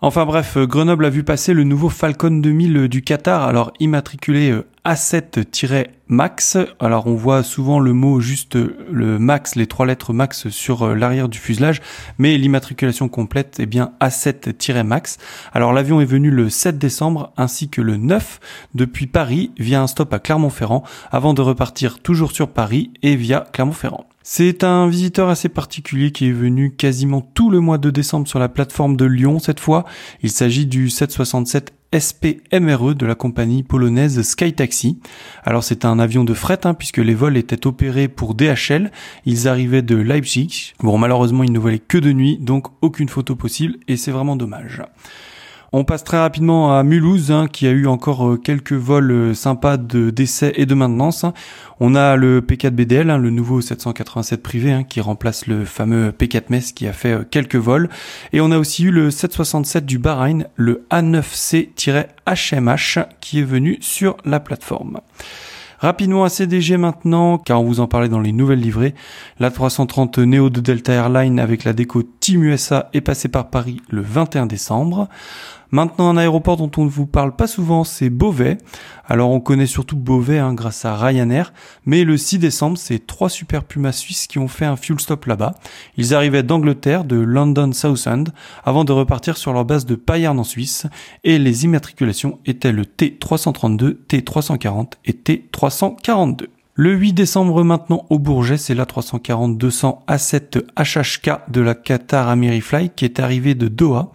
Enfin 0.01 0.27
bref, 0.27 0.57
Grenoble 0.59 1.05
a 1.05 1.11
vu 1.11 1.25
passer 1.25 1.53
le 1.53 1.65
nouveau 1.65 1.89
Falcon 1.89 2.31
2000 2.31 2.87
du 2.87 3.03
Qatar, 3.03 3.43
alors 3.43 3.73
immatriculé 3.81 4.55
A7-Max. 4.85 6.59
Alors 6.81 7.07
on 7.07 7.15
voit 7.15 7.43
souvent 7.43 7.79
le 7.79 7.93
mot 7.93 8.21
juste 8.21 8.57
le 8.57 9.19
max, 9.19 9.55
les 9.55 9.67
trois 9.67 9.87
lettres 9.87 10.13
max 10.13 10.49
sur 10.49 10.83
euh, 10.83 10.95
l'arrière 10.95 11.29
du 11.29 11.39
fuselage, 11.39 11.81
mais 12.19 12.37
l'immatriculation 12.37 13.09
complète 13.09 13.61
est 13.61 13.67
bien 13.67 13.93
A7-Max. 14.01 15.19
Alors 15.53 15.73
l'avion 15.73 16.01
est 16.01 16.07
venu 16.07 16.31
le 16.31 16.51
7 16.51 16.79
décembre 16.79 17.33
ainsi 17.37 17.69
que 17.69 17.81
le 17.81 17.97
9 17.97 18.41
depuis 18.75 19.07
Paris 19.07 19.53
via 19.59 19.81
un 19.81 19.87
stop 19.87 20.13
à 20.13 20.19
Clermont-Ferrand 20.19 20.83
avant 21.11 21.35
de 21.35 21.43
repartir 21.43 22.01
toujours 22.01 22.33
sur 22.33 22.49
Paris 22.49 22.91
et 23.03 23.15
via 23.15 23.47
Clermont-Ferrand. 23.53 24.07
C'est 24.25 24.63
un 24.63 24.87
visiteur 24.89 25.29
assez 25.29 25.49
particulier 25.49 26.13
qui 26.13 26.29
est 26.29 26.33
venu 26.33 26.71
quasiment 26.71 27.21
tout 27.21 27.51
le 27.51 27.61
mois 27.61 27.79
de 27.79 27.91
décembre 27.91 28.29
sur 28.29 28.39
la 28.39 28.49
plateforme 28.49 28.97
de 28.97 29.05
Lyon 29.05 29.39
cette 29.41 29.61
fois. 29.61 29.85
Il 30.23 30.31
s'agit 30.31 30.67
du 30.67 30.91
767 30.91 31.73
SPMRE 31.99 32.95
de 32.95 33.05
la 33.05 33.15
compagnie 33.15 33.63
polonaise 33.63 34.23
SkyTaxi. 34.23 34.99
Alors 35.45 35.65
c'est 35.65 35.85
un 35.85 35.99
avion 35.99 36.25
de 36.25 36.35
fret 36.35 36.61
hein, 36.65 36.75
puisque 36.75 36.99
les 36.99 37.15
vols 37.15 37.37
étaient 37.37 37.67
opérés 37.67 38.09
pour 38.09 38.35
DHL. 38.35 38.93
Ils 39.27 39.49
arrivaient 39.49 39.83
de 39.83 39.97
Leipzig. 39.97 40.73
Bon 40.81 40.97
malheureusement 40.99 41.43
ils 41.43 41.53
ne 41.53 41.59
volaient 41.59 41.79
que 41.79 41.99
de 41.99 42.13
nuit 42.13 42.39
donc 42.39 42.69
aucune 42.81 43.09
photo 43.09 43.35
possible 43.37 43.77
et 43.89 43.97
c'est 43.97 44.13
vraiment 44.13 44.37
dommage. 44.37 44.83
On 45.75 45.85
passe 45.85 46.05
très 46.05 46.19
rapidement 46.19 46.77
à 46.77 46.83
Mulhouse, 46.83 47.31
hein, 47.31 47.47
qui 47.51 47.67
a 47.67 47.71
eu 47.71 47.87
encore 47.87 48.29
euh, 48.29 48.37
quelques 48.37 48.75
vols 48.75 49.11
euh, 49.11 49.33
sympas 49.33 49.79
de 49.79 50.11
d'essai 50.11 50.53
et 50.57 50.67
de 50.67 50.75
maintenance. 50.75 51.25
On 51.81 51.95
a 51.95 52.17
le 52.17 52.43
P4 52.43 52.73
BDL, 52.73 53.09
hein, 53.09 53.17
le 53.17 53.31
nouveau 53.31 53.63
787 53.63 54.43
privé, 54.43 54.71
hein, 54.71 54.85
qui 54.85 55.01
remplace 55.01 55.47
le 55.47 55.65
fameux 55.65 56.11
P4 56.11 56.43
MES 56.51 56.75
qui 56.75 56.87
a 56.87 56.93
fait 56.93 57.13
euh, 57.13 57.25
quelques 57.25 57.57
vols. 57.57 57.89
Et 58.35 58.43
on 58.43 58.51
a 58.51 58.59
aussi 58.59 58.85
eu 58.85 58.91
le 58.91 59.11
767 59.11 59.87
du 59.87 59.99
Bahreïn, 59.99 60.45
le 60.57 60.85
A9C-HMH, 60.91 63.07
qui 63.23 63.39
est 63.39 63.45
venu 63.45 63.79
sur 63.81 64.19
la 64.27 64.41
plateforme. 64.41 65.01
Rapidement 65.79 66.23
à 66.23 66.29
CDG 66.29 66.77
maintenant, 66.77 67.39
car 67.39 67.61
on 67.61 67.65
vous 67.65 67.81
en 67.81 67.89
parlait 67.89 68.11
dans 68.11 68.21
les 68.21 68.31
nouvelles 68.31 68.61
livrées. 68.61 68.95
La 69.41 69.51
330 69.51 70.19
Neo 70.19 70.49
de 70.49 70.61
Delta 70.61 70.93
Airlines 70.93 71.41
avec 71.41 71.65
la 71.65 71.73
déco 71.73 72.05
Team 72.05 72.45
USA 72.45 72.89
est 72.93 73.01
passée 73.01 73.29
par 73.29 73.51
Paris 73.51 73.81
le 73.91 74.01
21 74.01 74.47
décembre. 74.47 75.09
Maintenant, 75.75 76.11
un 76.11 76.19
aéroport 76.19 76.59
dont 76.59 76.71
on 76.77 76.85
ne 76.85 76.91
vous 76.91 77.07
parle 77.07 77.35
pas 77.35 77.47
souvent, 77.47 77.83
c'est 77.83 78.11
Beauvais. 78.11 78.59
Alors, 79.07 79.31
on 79.31 79.41
connaît 79.41 79.65
surtout 79.65 79.97
Beauvais 79.97 80.39
hein, 80.39 80.53
grâce 80.53 80.85
à 80.85 80.95
Ryanair, 80.95 81.55
mais 81.87 82.05
le 82.05 82.19
6 82.19 82.39
décembre, 82.39 82.77
c'est 82.77 83.07
trois 83.07 83.31
super 83.31 83.65
Pumas 83.65 83.93
suisses 83.93 84.27
qui 84.27 84.39
ont 84.39 84.49
fait 84.49 84.67
un 84.67 84.77
fuel 84.77 85.01
stop 85.01 85.25
là-bas. 85.25 85.55
Ils 85.97 86.13
arrivaient 86.13 86.43
d'Angleterre, 86.43 87.05
de 87.05 87.17
London 87.17 87.73
Southend, 87.73 88.25
avant 88.65 88.85
de 88.85 88.93
repartir 88.93 89.39
sur 89.39 89.55
leur 89.55 89.65
base 89.65 89.87
de 89.87 89.95
Payerne 89.95 90.39
en 90.39 90.45
Suisse, 90.45 90.87
et 91.25 91.39
les 91.39 91.65
immatriculations 91.65 92.39
étaient 92.45 92.73
le 92.73 92.85
T332, 92.85 93.97
T340 94.11 94.93
et 95.07 95.13
T342. 95.13 96.49
Le 96.75 96.95
8 96.95 97.13
décembre 97.13 97.65
maintenant 97.65 98.07
au 98.09 98.19
Bourget, 98.19 98.57
c'est 98.57 98.75
la 98.75 98.87
340-200 98.87 100.07
A7 100.07 100.63
HHK 100.75 101.51
de 101.51 101.61
la 101.61 101.75
Qatar 101.75 102.29
Amerifly 102.29 102.89
qui 102.97 103.05
est 103.05 103.21
arrivé 103.21 103.55
de 103.55 103.69
Doha. 103.69 104.11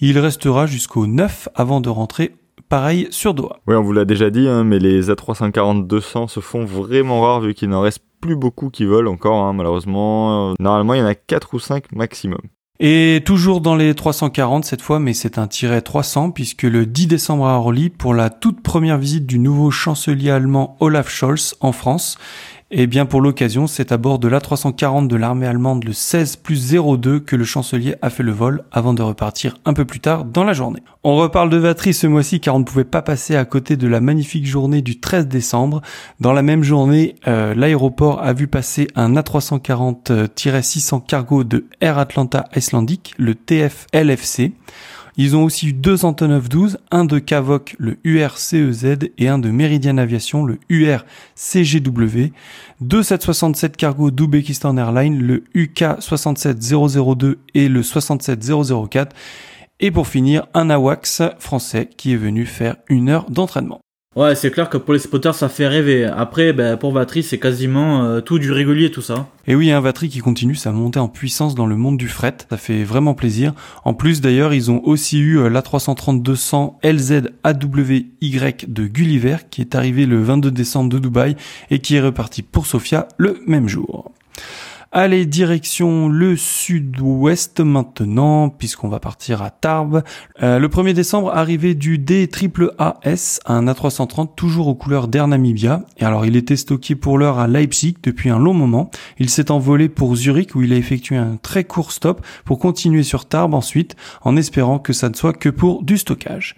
Il 0.00 0.18
restera 0.18 0.64
jusqu'au 0.64 1.06
9 1.06 1.50
avant 1.54 1.82
de 1.82 1.90
rentrer 1.90 2.34
pareil 2.70 3.08
sur 3.10 3.34
Doha. 3.34 3.60
Oui, 3.66 3.76
on 3.76 3.82
vous 3.82 3.92
l'a 3.92 4.06
déjà 4.06 4.30
dit, 4.30 4.48
hein, 4.48 4.64
mais 4.64 4.78
les 4.78 5.10
A340-200 5.10 6.28
se 6.28 6.40
font 6.40 6.64
vraiment 6.64 7.20
rares 7.20 7.42
vu 7.42 7.52
qu'il 7.52 7.68
n'en 7.68 7.82
reste 7.82 8.02
plus 8.22 8.36
beaucoup 8.36 8.70
qui 8.70 8.86
volent 8.86 9.12
encore, 9.12 9.42
hein, 9.42 9.52
malheureusement. 9.52 10.54
Normalement, 10.58 10.94
il 10.94 11.00
y 11.00 11.02
en 11.02 11.06
a 11.06 11.14
4 11.14 11.52
ou 11.52 11.58
5 11.58 11.92
maximum. 11.92 12.40
Et 12.80 13.22
toujours 13.24 13.60
dans 13.60 13.74
les 13.74 13.92
340 13.92 14.64
cette 14.64 14.82
fois, 14.82 15.00
mais 15.00 15.12
c'est 15.12 15.36
un 15.36 15.48
tiret 15.48 15.80
300 15.80 16.30
puisque 16.30 16.62
le 16.62 16.86
10 16.86 17.08
décembre 17.08 17.46
à 17.46 17.58
Orly, 17.58 17.90
pour 17.90 18.14
la 18.14 18.30
toute 18.30 18.62
première 18.62 18.98
visite 18.98 19.26
du 19.26 19.40
nouveau 19.40 19.72
chancelier 19.72 20.30
allemand 20.30 20.76
Olaf 20.78 21.08
Scholz 21.08 21.56
en 21.60 21.72
France, 21.72 22.18
et 22.70 22.82
eh 22.82 22.86
bien 22.86 23.06
pour 23.06 23.22
l'occasion, 23.22 23.66
c'est 23.66 23.92
à 23.92 23.96
bord 23.96 24.18
de 24.18 24.28
l'A340 24.28 25.06
de 25.06 25.16
l'armée 25.16 25.46
allemande 25.46 25.84
le 25.84 25.94
16 25.94 26.36
plus 26.36 26.70
02 26.72 27.18
que 27.18 27.34
le 27.34 27.44
chancelier 27.44 27.94
a 28.02 28.10
fait 28.10 28.22
le 28.22 28.30
vol 28.30 28.62
avant 28.72 28.92
de 28.92 29.00
repartir 29.00 29.56
un 29.64 29.72
peu 29.72 29.86
plus 29.86 30.00
tard 30.00 30.26
dans 30.26 30.44
la 30.44 30.52
journée. 30.52 30.82
On 31.02 31.16
reparle 31.16 31.48
de 31.48 31.56
Vatry 31.56 31.94
ce 31.94 32.06
mois-ci 32.06 32.40
car 32.40 32.56
on 32.56 32.58
ne 32.58 32.64
pouvait 32.64 32.84
pas 32.84 33.00
passer 33.00 33.36
à 33.36 33.46
côté 33.46 33.78
de 33.78 33.88
la 33.88 34.02
magnifique 34.02 34.44
journée 34.44 34.82
du 34.82 35.00
13 35.00 35.28
décembre. 35.28 35.80
Dans 36.20 36.34
la 36.34 36.42
même 36.42 36.62
journée, 36.62 37.14
euh, 37.26 37.54
l'aéroport 37.54 38.20
a 38.22 38.34
vu 38.34 38.48
passer 38.48 38.88
un 38.96 39.14
A340-600 39.14 41.06
cargo 41.06 41.44
de 41.44 41.64
Air 41.80 41.96
Atlanta 41.96 42.50
Icelandic, 42.54 43.14
le 43.16 43.34
TF-LFC. 43.34 44.52
Ils 45.20 45.34
ont 45.34 45.42
aussi 45.42 45.70
eu 45.70 45.72
deux 45.72 46.04
Antonov 46.04 46.48
12, 46.48 46.78
un 46.92 47.04
de 47.04 47.18
Cavoc, 47.18 47.74
le 47.80 47.98
URCEZ, 48.04 49.10
et 49.18 49.26
un 49.26 49.40
de 49.40 49.50
Meridian 49.50 49.98
Aviation, 49.98 50.44
le 50.44 50.60
URCGW, 50.68 52.32
deux 52.80 53.02
767 53.02 53.76
cargo 53.76 54.12
d'Uzbekistan 54.12 54.76
Airlines, 54.76 55.18
le 55.20 55.42
UK 55.54 55.96
67002 55.98 57.40
et 57.54 57.68
le 57.68 57.82
67004, 57.82 59.16
et 59.80 59.90
pour 59.90 60.06
finir, 60.06 60.46
un 60.54 60.70
AWACS 60.70 61.22
français 61.40 61.90
qui 61.96 62.12
est 62.12 62.16
venu 62.16 62.46
faire 62.46 62.76
une 62.88 63.08
heure 63.08 63.28
d'entraînement. 63.28 63.80
Ouais, 64.18 64.34
c'est 64.34 64.50
clair 64.50 64.68
que 64.68 64.76
pour 64.76 64.94
les 64.94 64.98
spotters, 64.98 65.36
ça 65.36 65.48
fait 65.48 65.68
rêver. 65.68 66.04
Après, 66.04 66.52
ben, 66.52 66.76
pour 66.76 66.90
Vatry, 66.90 67.22
c'est 67.22 67.38
quasiment 67.38 68.02
euh, 68.02 68.20
tout 68.20 68.40
du 68.40 68.50
régulier, 68.50 68.90
tout 68.90 69.00
ça. 69.00 69.28
Et 69.46 69.54
oui, 69.54 69.70
un 69.70 69.78
hein, 69.78 69.80
Vatry 69.80 70.08
qui 70.08 70.18
continue 70.18 70.56
sa 70.56 70.72
montée 70.72 70.98
en 70.98 71.06
puissance 71.06 71.54
dans 71.54 71.66
le 71.66 71.76
monde 71.76 71.96
du 71.96 72.08
fret. 72.08 72.36
Ça 72.50 72.56
fait 72.56 72.82
vraiment 72.82 73.14
plaisir. 73.14 73.52
En 73.84 73.94
plus, 73.94 74.20
d'ailleurs, 74.20 74.52
ils 74.52 74.72
ont 74.72 74.82
aussi 74.82 75.20
eu 75.20 75.38
euh, 75.38 75.48
l'A330-200 75.48 76.78
LZ 76.82 77.28
AWY 77.44 78.10
de 78.66 78.86
Gulliver 78.88 79.36
qui 79.50 79.60
est 79.60 79.76
arrivé 79.76 80.04
le 80.04 80.20
22 80.20 80.50
décembre 80.50 80.90
de 80.90 80.98
Dubaï 80.98 81.36
et 81.70 81.78
qui 81.78 81.94
est 81.94 82.00
reparti 82.00 82.42
pour 82.42 82.66
Sofia 82.66 83.06
le 83.18 83.40
même 83.46 83.68
jour. 83.68 84.10
Allez, 84.90 85.26
direction 85.26 86.08
le 86.08 86.34
sud-ouest 86.34 87.60
maintenant, 87.60 88.48
puisqu'on 88.48 88.88
va 88.88 88.98
partir 88.98 89.42
à 89.42 89.50
Tarbes. 89.50 90.02
Euh, 90.42 90.58
le 90.58 90.68
1er 90.68 90.94
décembre, 90.94 91.30
arrivée 91.36 91.74
du 91.74 91.98
D-AAS, 91.98 93.40
un 93.44 93.66
A330 93.66 94.34
toujours 94.34 94.66
aux 94.66 94.74
couleurs 94.74 95.08
d'Air 95.08 95.28
Namibia. 95.28 95.82
Et 95.98 96.06
alors, 96.06 96.24
il 96.24 96.36
était 96.36 96.56
stocké 96.56 96.94
pour 96.94 97.18
l'heure 97.18 97.38
à 97.38 97.48
Leipzig 97.48 97.96
depuis 98.02 98.30
un 98.30 98.38
long 98.38 98.54
moment. 98.54 98.90
Il 99.18 99.28
s'est 99.28 99.50
envolé 99.50 99.90
pour 99.90 100.16
Zurich 100.16 100.54
où 100.54 100.62
il 100.62 100.72
a 100.72 100.76
effectué 100.76 101.18
un 101.18 101.36
très 101.36 101.64
court 101.64 101.92
stop 101.92 102.24
pour 102.46 102.58
continuer 102.58 103.02
sur 103.02 103.26
Tarbes 103.26 103.52
ensuite, 103.52 103.94
en 104.22 104.38
espérant 104.38 104.78
que 104.78 104.94
ça 104.94 105.10
ne 105.10 105.14
soit 105.14 105.34
que 105.34 105.50
pour 105.50 105.82
du 105.82 105.98
stockage. 105.98 106.56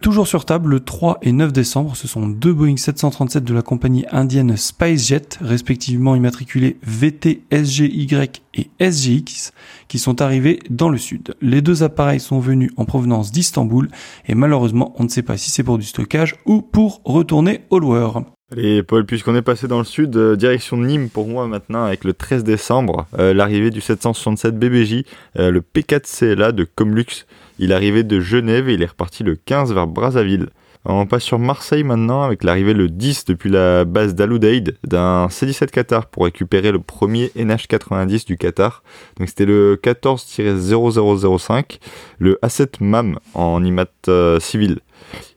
Toujours 0.00 0.26
sur 0.26 0.46
table, 0.46 0.70
le 0.70 0.80
3 0.80 1.18
et 1.20 1.30
9 1.30 1.52
décembre, 1.52 1.94
ce 1.94 2.08
sont 2.08 2.26
deux 2.26 2.54
Boeing 2.54 2.78
737 2.78 3.44
de 3.44 3.52
la 3.52 3.60
compagnie 3.60 4.06
indienne 4.10 4.56
SpiceJet, 4.56 5.36
respectivement 5.42 6.16
immatriculés 6.16 6.78
VT, 6.82 7.42
SGY 7.52 8.08
et 8.54 8.70
SGX, 8.80 9.52
qui 9.88 9.98
sont 9.98 10.22
arrivés 10.22 10.58
dans 10.70 10.88
le 10.88 10.96
sud. 10.96 11.34
Les 11.42 11.60
deux 11.60 11.82
appareils 11.82 12.18
sont 12.18 12.40
venus 12.40 12.70
en 12.78 12.86
provenance 12.86 13.30
d'Istanbul 13.30 13.90
et 14.26 14.34
malheureusement, 14.34 14.94
on 14.96 15.04
ne 15.04 15.10
sait 15.10 15.22
pas 15.22 15.36
si 15.36 15.50
c'est 15.50 15.64
pour 15.64 15.76
du 15.76 15.84
stockage 15.84 16.36
ou 16.46 16.62
pour 16.62 17.02
retourner 17.04 17.66
au 17.68 17.78
loueur. 17.78 18.22
Allez 18.52 18.82
Paul, 18.82 19.06
puisqu'on 19.06 19.36
est 19.36 19.42
passé 19.42 19.68
dans 19.68 19.78
le 19.78 19.84
sud, 19.84 20.16
euh, 20.16 20.34
direction 20.34 20.76
Nîmes 20.76 21.08
pour 21.08 21.28
moi 21.28 21.46
maintenant 21.46 21.84
avec 21.84 22.02
le 22.02 22.12
13 22.14 22.42
décembre, 22.42 23.06
euh, 23.16 23.32
l'arrivée 23.32 23.70
du 23.70 23.80
767 23.80 24.58
BBJ, 24.58 25.04
euh, 25.38 25.52
le 25.52 25.60
P4CLA 25.60 26.50
de 26.50 26.64
Comlux 26.64 27.26
il 27.60 27.74
arrivait 27.74 28.04
de 28.04 28.20
Genève 28.20 28.70
et 28.70 28.74
il 28.74 28.82
est 28.82 28.86
reparti 28.86 29.22
le 29.22 29.36
15 29.36 29.74
vers 29.74 29.86
Brazzaville. 29.86 30.48
On 30.86 31.04
passe 31.04 31.24
sur 31.24 31.38
Marseille 31.38 31.84
maintenant 31.84 32.22
avec 32.22 32.42
l'arrivée 32.42 32.72
le 32.72 32.88
10 32.88 33.26
depuis 33.26 33.50
la 33.50 33.84
base 33.84 34.14
d'Aloudaïd 34.14 34.78
d'un 34.82 35.28
C-17 35.28 35.66
Qatar 35.66 36.06
pour 36.06 36.24
récupérer 36.24 36.72
le 36.72 36.78
premier 36.78 37.26
NH90 37.36 38.26
du 38.26 38.38
Qatar. 38.38 38.82
Donc 39.18 39.28
c'était 39.28 39.44
le 39.44 39.78
14-0005, 39.82 41.80
le 42.18 42.38
A7 42.42 42.82
MAM 42.82 43.18
en 43.34 43.62
IMAT 43.62 43.88
euh, 44.08 44.40
civil. 44.40 44.78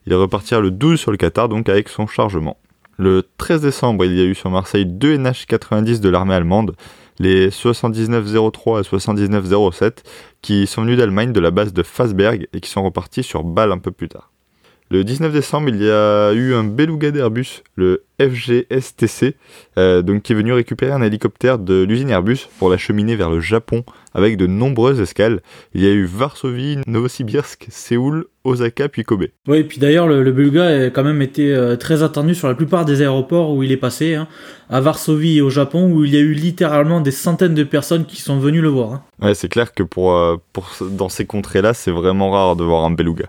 Il 0.08 0.14
est 0.14 0.16
reparti 0.16 0.56
le 0.56 0.72
12 0.72 0.98
sur 0.98 1.12
le 1.12 1.18
Qatar 1.18 1.50
donc 1.50 1.68
avec 1.68 1.90
son 1.90 2.08
chargement. 2.08 2.58
Le 2.98 3.28
13 3.38 3.64
décembre, 3.64 4.06
il 4.06 4.18
y 4.18 4.22
a 4.22 4.24
eu 4.24 4.36
sur 4.36 4.50
Marseille 4.50 4.86
deux 4.86 5.18
NH90 5.18 6.00
de 6.00 6.08
l'armée 6.08 6.36
allemande 6.36 6.74
les 7.20 7.52
7903 7.52 8.82
et 8.82 8.84
7907 8.84 10.04
qui 10.42 10.68
sont 10.68 10.82
venus 10.82 10.98
d'Allemagne 10.98 11.32
de 11.32 11.40
la 11.40 11.52
base 11.52 11.74
de 11.74 11.84
Fasberg 11.84 12.48
et 12.54 12.60
qui 12.60 12.70
sont 12.70 12.84
repartis 12.84 13.24
sur 13.24 13.44
Bâle 13.44 13.72
un 13.72 13.80
peu 13.80 13.92
plus 13.92 14.10
tard. 14.10 14.33
Le 14.94 15.04
19 15.04 15.34
décembre, 15.34 15.70
il 15.70 15.82
y 15.82 15.90
a 15.90 16.34
eu 16.34 16.54
un 16.54 16.64
beluga 16.64 17.10
d'Airbus, 17.10 17.64
le 17.76 18.04
FGSTC, 18.22 19.36
euh, 19.80 20.04
donc 20.04 20.22
qui 20.22 20.34
est 20.34 20.36
venu 20.36 20.54
récupérer 20.54 20.92
un 20.92 21.02
hélicoptère 21.02 21.58
de 21.58 21.82
l'usine 21.82 22.12
Airbus 22.12 22.48
pour 22.60 22.70
l'acheminer 22.70 23.16
vers 23.16 23.32
le 23.32 23.40
Japon 23.40 23.84
avec 24.14 24.38
de 24.38 24.46
nombreuses 24.46 25.02
escales. 25.02 25.42
Il 25.74 25.82
y 25.82 25.88
a 25.88 25.90
eu 25.90 26.06
Varsovie, 26.06 26.78
Novosibirsk, 26.86 27.66
Séoul, 27.70 28.26
Osaka 28.44 28.88
puis 28.88 29.04
Kobe. 29.04 29.26
Oui, 29.48 29.58
et 29.58 29.64
puis 29.64 29.80
d'ailleurs 29.80 30.08
le, 30.08 30.32
beluga 30.32 30.68
a 30.68 30.90
quand 30.92 31.04
même 31.04 31.24
été 31.24 31.56
euh, 31.56 31.76
très 31.76 32.04
attendu 32.04 32.36
sur 32.36 32.48
la 32.48 32.54
plupart 32.54 32.86
des 32.86 33.02
aéroports 33.02 33.52
où 33.52 33.64
il 33.64 33.72
est 33.72 33.78
passé, 33.78 34.14
hein. 34.14 34.28
à 34.70 34.80
Varsovie 34.80 35.38
et 35.38 35.42
au 35.42 35.50
Japon 35.50 35.92
où 35.92 36.06
il 36.06 36.14
y 36.14 36.18
a 36.18 36.22
eu 36.22 36.34
littéralement 36.34 37.02
des 37.02 37.10
centaines 37.10 37.56
de 37.56 37.64
personnes 37.64 38.06
qui 38.06 38.22
sont 38.22 38.38
venues 38.38 38.62
le 38.62 38.70
voir. 38.70 38.94
Hein. 38.94 39.04
Ouais, 39.22 39.34
c'est 39.34 39.50
clair 39.50 39.74
que 39.74 39.82
pour, 39.82 40.16
euh, 40.16 40.38
pour 40.52 40.70
dans 40.82 41.10
ces 41.10 41.26
contrées-là, 41.26 41.74
c'est 41.74 41.92
vraiment 41.92 42.30
rare 42.30 42.56
de 42.56 42.64
voir 42.64 42.84
un 42.84 42.92
beluga. 42.92 43.26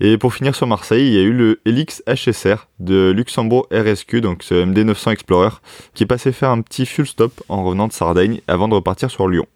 Et 0.00 0.18
pour 0.18 0.34
finir 0.34 0.54
sur 0.54 0.66
Marseille, 0.66 1.06
il 1.06 1.14
y 1.14 1.18
a 1.18 1.22
eu 1.22 1.32
le 1.32 1.60
Helix 1.64 2.02
HSR 2.06 2.68
de 2.80 3.12
Luxembourg 3.14 3.66
RSQ, 3.72 4.20
donc 4.20 4.42
ce 4.42 4.54
MD900 4.54 5.12
Explorer, 5.12 5.50
qui 5.94 6.02
est 6.02 6.06
passé 6.06 6.32
faire 6.32 6.50
un 6.50 6.60
petit 6.62 6.86
fuel 6.86 7.06
stop 7.06 7.42
en 7.48 7.64
revenant 7.64 7.88
de 7.88 7.92
Sardaigne 7.92 8.40
avant 8.48 8.68
de 8.68 8.74
repartir 8.74 9.10
sur 9.10 9.28
Lyon. 9.28 9.46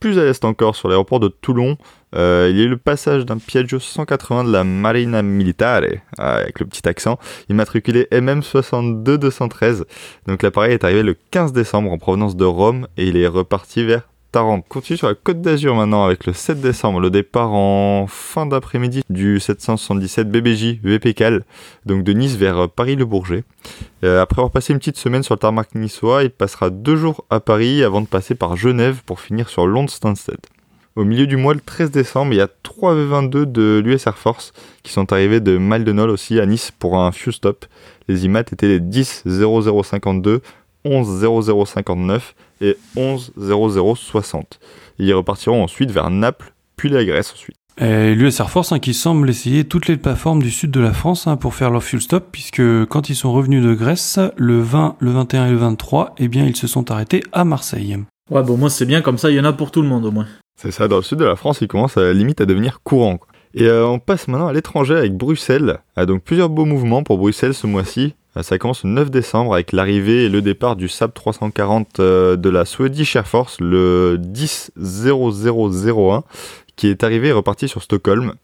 Plus 0.00 0.16
à 0.18 0.24
l'est 0.24 0.44
encore, 0.44 0.76
sur 0.76 0.88
l'aéroport 0.88 1.18
de 1.18 1.26
Toulon, 1.26 1.76
euh, 2.14 2.46
il 2.50 2.56
y 2.56 2.60
a 2.60 2.64
eu 2.64 2.68
le 2.68 2.76
passage 2.76 3.26
d'un 3.26 3.38
Piaggio 3.38 3.80
180 3.80 4.44
de 4.44 4.52
la 4.52 4.62
Marina 4.62 5.22
Militare, 5.22 5.82
euh, 5.82 5.96
avec 6.18 6.60
le 6.60 6.66
petit 6.66 6.88
accent, 6.88 7.18
immatriculé 7.48 8.06
MM62-213. 8.12 9.84
Donc 10.28 10.42
l'appareil 10.42 10.74
est 10.74 10.84
arrivé 10.84 11.02
le 11.02 11.16
15 11.32 11.52
décembre 11.52 11.90
en 11.90 11.98
provenance 11.98 12.36
de 12.36 12.44
Rome 12.44 12.86
et 12.96 13.08
il 13.08 13.16
est 13.16 13.26
reparti 13.26 13.84
vers 13.84 14.02
Tarente. 14.30 14.64
Continue 14.68 14.96
sur 14.98 15.08
la 15.08 15.14
Côte 15.14 15.40
d'Azur 15.40 15.74
maintenant 15.74 16.04
avec 16.04 16.26
le 16.26 16.32
7 16.32 16.60
décembre, 16.60 17.00
le 17.00 17.10
départ 17.10 17.52
en 17.52 18.06
fin 18.06 18.46
d'après-midi 18.46 19.02
du 19.08 19.40
777 19.40 20.30
BBJ 20.30 20.80
VPCAL, 20.82 21.44
donc 21.86 22.04
de 22.04 22.12
Nice 22.12 22.36
vers 22.36 22.68
Paris-le-Bourget. 22.68 23.44
Euh, 24.04 24.20
après 24.20 24.40
avoir 24.40 24.50
passé 24.50 24.72
une 24.72 24.78
petite 24.78 24.98
semaine 24.98 25.22
sur 25.22 25.34
le 25.34 25.38
tarmac 25.38 25.74
niçois, 25.74 26.24
il 26.24 26.30
passera 26.30 26.70
deux 26.70 26.96
jours 26.96 27.24
à 27.30 27.40
Paris 27.40 27.82
avant 27.82 28.02
de 28.02 28.06
passer 28.06 28.34
par 28.34 28.56
Genève 28.56 29.02
pour 29.06 29.20
finir 29.20 29.48
sur 29.48 29.66
Londres 29.66 29.90
Stansted. 29.90 30.38
Au 30.94 31.04
milieu 31.04 31.26
du 31.26 31.36
mois, 31.36 31.54
le 31.54 31.60
13 31.60 31.90
décembre, 31.90 32.32
il 32.32 32.38
y 32.38 32.40
a 32.40 32.48
3 32.64 32.94
V22 32.94 33.44
de 33.44 33.80
l'US 33.84 34.06
Air 34.06 34.18
Force 34.18 34.52
qui 34.82 34.92
sont 34.92 35.12
arrivés 35.12 35.40
de 35.40 35.56
Maldenol 35.56 36.10
aussi 36.10 36.40
à 36.40 36.44
Nice 36.44 36.70
pour 36.76 36.98
un 36.98 37.12
few 37.12 37.30
stop. 37.30 37.64
Les 38.08 38.24
IMAT 38.24 38.40
étaient 38.40 38.66
les 38.66 38.80
10 38.80 39.24
0052, 39.26 40.42
11 40.84 41.44
0059 41.64 42.34
et 42.60 42.76
11 42.96 43.32
0060. 43.36 44.60
Ils 44.98 45.14
repartiront 45.14 45.62
ensuite 45.62 45.90
vers 45.90 46.10
Naples, 46.10 46.52
puis 46.76 46.88
la 46.88 47.04
Grèce 47.04 47.32
ensuite. 47.32 47.56
Et 47.80 48.14
l'US 48.14 48.40
Air 48.40 48.50
Force 48.50 48.72
hein, 48.72 48.80
qui 48.80 48.92
semble 48.92 49.30
essayer 49.30 49.64
toutes 49.64 49.86
les 49.86 49.96
plateformes 49.96 50.42
du 50.42 50.50
sud 50.50 50.72
de 50.72 50.80
la 50.80 50.92
France 50.92 51.28
hein, 51.28 51.36
pour 51.36 51.54
faire 51.54 51.70
leur 51.70 51.82
fuel 51.82 52.00
stop, 52.00 52.26
puisque 52.32 52.62
quand 52.86 53.08
ils 53.08 53.14
sont 53.14 53.32
revenus 53.32 53.62
de 53.62 53.72
Grèce, 53.72 54.18
le 54.36 54.60
20, 54.60 54.96
le 54.98 55.10
21 55.12 55.46
et 55.46 55.50
le 55.50 55.56
23, 55.58 56.14
eh 56.18 56.26
bien 56.26 56.44
ils 56.44 56.56
se 56.56 56.66
sont 56.66 56.90
arrêtés 56.90 57.22
à 57.32 57.44
Marseille. 57.44 57.96
Ouais, 58.30 58.42
bon, 58.42 58.56
moi 58.56 58.68
c'est 58.68 58.84
bien, 58.84 59.00
comme 59.00 59.16
ça 59.16 59.30
il 59.30 59.36
y 59.36 59.40
en 59.40 59.44
a 59.44 59.52
pour 59.52 59.70
tout 59.70 59.82
le 59.82 59.88
monde 59.88 60.04
au 60.04 60.10
moins. 60.10 60.26
C'est 60.60 60.72
ça, 60.72 60.88
dans 60.88 60.96
le 60.96 61.02
sud 61.02 61.18
de 61.18 61.24
la 61.24 61.36
France, 61.36 61.58
il 61.60 61.68
commence 61.68 61.96
à 61.96 62.02
la 62.02 62.12
limite 62.12 62.40
à 62.40 62.46
devenir 62.46 62.80
courant. 62.82 63.20
Et 63.54 63.66
euh, 63.66 63.86
on 63.86 64.00
passe 64.00 64.26
maintenant 64.26 64.48
à 64.48 64.52
l'étranger 64.52 64.96
avec 64.96 65.16
Bruxelles. 65.16 65.78
Ah, 65.94 66.04
donc 66.04 66.22
plusieurs 66.22 66.48
beaux 66.48 66.64
mouvements 66.64 67.04
pour 67.04 67.18
Bruxelles 67.18 67.54
ce 67.54 67.68
mois-ci. 67.68 68.14
Ah, 68.36 68.42
ça 68.42 68.58
commence 68.58 68.84
le 68.84 68.90
9 68.90 69.10
décembre 69.10 69.54
avec 69.54 69.72
l'arrivée 69.72 70.24
et 70.24 70.28
le 70.28 70.42
départ 70.42 70.76
du 70.76 70.88
SAP 70.88 71.14
340 71.14 71.98
euh, 71.98 72.36
de 72.36 72.48
la 72.50 72.64
Swedish 72.64 73.16
Air 73.16 73.26
Force, 73.26 73.58
le 73.60 74.16
10 74.18 74.72
0001, 74.76 76.24
qui 76.76 76.88
est 76.88 77.02
arrivé 77.02 77.28
et 77.28 77.32
reparti 77.32 77.68
sur 77.68 77.82
Stockholm. 77.82 78.34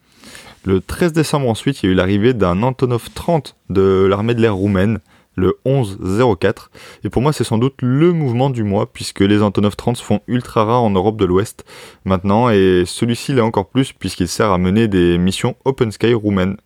Le 0.64 0.80
13 0.80 1.12
décembre 1.12 1.48
ensuite, 1.48 1.82
il 1.82 1.86
y 1.86 1.88
a 1.90 1.92
eu 1.92 1.94
l'arrivée 1.94 2.32
d'un 2.32 2.62
Antonov 2.62 3.10
30 3.14 3.56
de 3.68 4.06
l'armée 4.08 4.34
de 4.34 4.40
l'air 4.40 4.54
roumaine, 4.54 5.00
le 5.36 5.58
1104. 5.66 6.70
Et 7.04 7.10
pour 7.10 7.20
moi, 7.20 7.34
c'est 7.34 7.44
sans 7.44 7.58
doute 7.58 7.74
le 7.82 8.12
mouvement 8.12 8.48
du 8.48 8.64
mois, 8.64 8.90
puisque 8.90 9.20
les 9.20 9.42
Antonov 9.42 9.76
30 9.76 9.98
se 9.98 10.02
font 10.02 10.20
ultra 10.26 10.64
rares 10.64 10.82
en 10.82 10.90
Europe 10.90 11.18
de 11.18 11.26
l'Ouest 11.26 11.66
maintenant, 12.06 12.48
et 12.48 12.84
celui-ci 12.86 13.34
l'est 13.34 13.42
encore 13.42 13.66
plus, 13.66 13.92
puisqu'il 13.92 14.28
sert 14.28 14.50
à 14.50 14.58
mener 14.58 14.88
des 14.88 15.18
missions 15.18 15.56
Open 15.66 15.92
Sky 15.92 16.14
roumaines. 16.14 16.56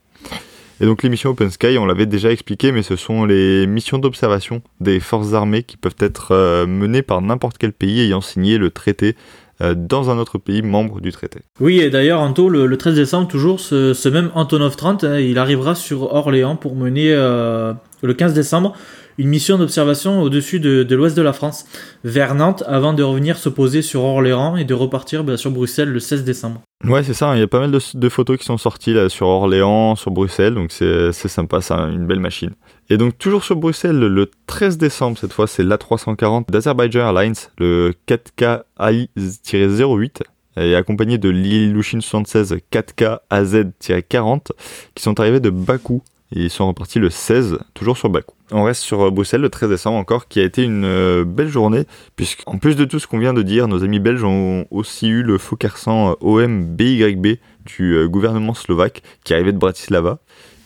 Et 0.80 0.86
donc 0.86 1.02
les 1.02 1.08
missions 1.08 1.30
Open 1.30 1.50
Sky, 1.50 1.76
on 1.78 1.86
l'avait 1.86 2.06
déjà 2.06 2.30
expliqué, 2.30 2.70
mais 2.70 2.82
ce 2.82 2.94
sont 2.94 3.24
les 3.24 3.66
missions 3.66 3.98
d'observation 3.98 4.62
des 4.80 5.00
forces 5.00 5.32
armées 5.32 5.64
qui 5.64 5.76
peuvent 5.76 5.96
être 5.98 6.32
euh, 6.32 6.66
menées 6.66 7.02
par 7.02 7.20
n'importe 7.20 7.58
quel 7.58 7.72
pays 7.72 8.00
ayant 8.00 8.20
signé 8.20 8.58
le 8.58 8.70
traité 8.70 9.16
euh, 9.60 9.74
dans 9.76 10.08
un 10.08 10.18
autre 10.18 10.38
pays 10.38 10.62
membre 10.62 11.00
du 11.00 11.10
traité. 11.10 11.40
Oui, 11.58 11.80
et 11.80 11.90
d'ailleurs, 11.90 12.20
Anto, 12.20 12.48
le, 12.48 12.76
13 12.76 12.94
décembre, 12.94 13.26
toujours, 13.26 13.58
ce, 13.58 14.08
même 14.08 14.30
Antonov 14.34 14.76
30, 14.76 15.02
hein, 15.02 15.18
il 15.18 15.36
arrivera 15.38 15.74
sur 15.74 16.14
Orléans 16.14 16.54
pour 16.54 16.76
mener 16.76 17.12
euh, 17.12 17.72
le 18.02 18.14
15 18.14 18.32
décembre 18.34 18.74
une 19.18 19.28
mission 19.28 19.58
d'observation 19.58 20.22
au-dessus 20.22 20.60
de, 20.60 20.94
l'ouest 20.94 21.16
de 21.16 21.22
la 21.22 21.32
France, 21.32 21.66
vers 22.04 22.34
Nantes, 22.34 22.62
avant 22.66 22.92
de 22.92 23.02
revenir 23.02 23.36
se 23.36 23.48
poser 23.48 23.82
sur 23.82 24.04
Orléans 24.04 24.56
et 24.56 24.64
de 24.64 24.74
repartir 24.74 25.24
bah, 25.24 25.36
sur 25.36 25.50
Bruxelles 25.50 25.90
le 25.90 25.98
16 25.98 26.24
décembre. 26.24 26.62
Ouais, 26.84 27.02
c'est 27.02 27.14
ça, 27.14 27.34
il 27.36 27.40
y 27.40 27.42
a 27.42 27.48
pas 27.48 27.58
mal 27.58 27.72
de, 27.72 28.08
photos 28.08 28.38
qui 28.38 28.44
sont 28.44 28.56
sorties 28.56 28.94
là, 28.94 29.08
sur 29.08 29.26
Orléans, 29.26 29.96
sur 29.96 30.12
Bruxelles, 30.12 30.54
donc 30.54 30.70
c'est 30.70 31.12
sympa, 31.12 31.60
c'est 31.60 31.74
une 31.74 32.06
belle 32.06 32.20
machine. 32.20 32.52
Et 32.88 32.96
donc 32.96 33.18
toujours 33.18 33.42
sur 33.42 33.56
Bruxelles, 33.56 33.98
le 33.98 34.30
13 34.46 34.78
décembre, 34.78 35.18
cette 35.18 35.32
fois, 35.32 35.48
c'est 35.48 35.64
l'A340 35.64 36.50
d'Azerbaijan 36.50 37.00
Airlines, 37.00 37.34
le 37.58 37.94
4K 38.06 38.62
AI-08, 38.78 40.22
et 40.60 40.74
accompagné 40.74 41.18
de 41.18 41.28
l'Ilushin 41.28 42.00
76 42.00 42.56
4K 42.72 43.18
AZ-40, 43.30 44.52
qui 44.94 45.02
sont 45.02 45.18
arrivés 45.20 45.40
de 45.40 45.50
Bakou 45.50 46.02
ils 46.32 46.50
sont 46.50 46.66
repartis 46.66 46.98
le 46.98 47.10
16, 47.10 47.58
toujours 47.74 47.96
sur 47.96 48.10
Bakou. 48.10 48.34
On 48.50 48.64
reste 48.64 48.82
sur 48.82 49.02
euh, 49.02 49.10
Bruxelles 49.10 49.40
le 49.40 49.48
13 49.48 49.70
décembre 49.70 49.96
encore, 49.96 50.28
qui 50.28 50.40
a 50.40 50.44
été 50.44 50.62
une 50.62 50.84
euh, 50.84 51.24
belle 51.24 51.48
journée, 51.48 51.84
puisqu'en 52.16 52.58
plus 52.58 52.76
de 52.76 52.84
tout 52.84 52.98
ce 52.98 53.06
qu'on 53.06 53.18
vient 53.18 53.34
de 53.34 53.42
dire, 53.42 53.68
nos 53.68 53.82
amis 53.82 53.98
belges 53.98 54.24
ont 54.24 54.66
aussi 54.70 55.08
eu 55.08 55.22
le 55.22 55.38
Fokersan 55.38 56.16
OM 56.20 56.64
BYB 56.64 57.38
du 57.64 57.94
euh, 57.94 58.08
gouvernement 58.08 58.54
slovaque, 58.54 59.02
qui 59.24 59.34
arrivait 59.34 59.52
de 59.52 59.58
Bratislava. 59.58 60.18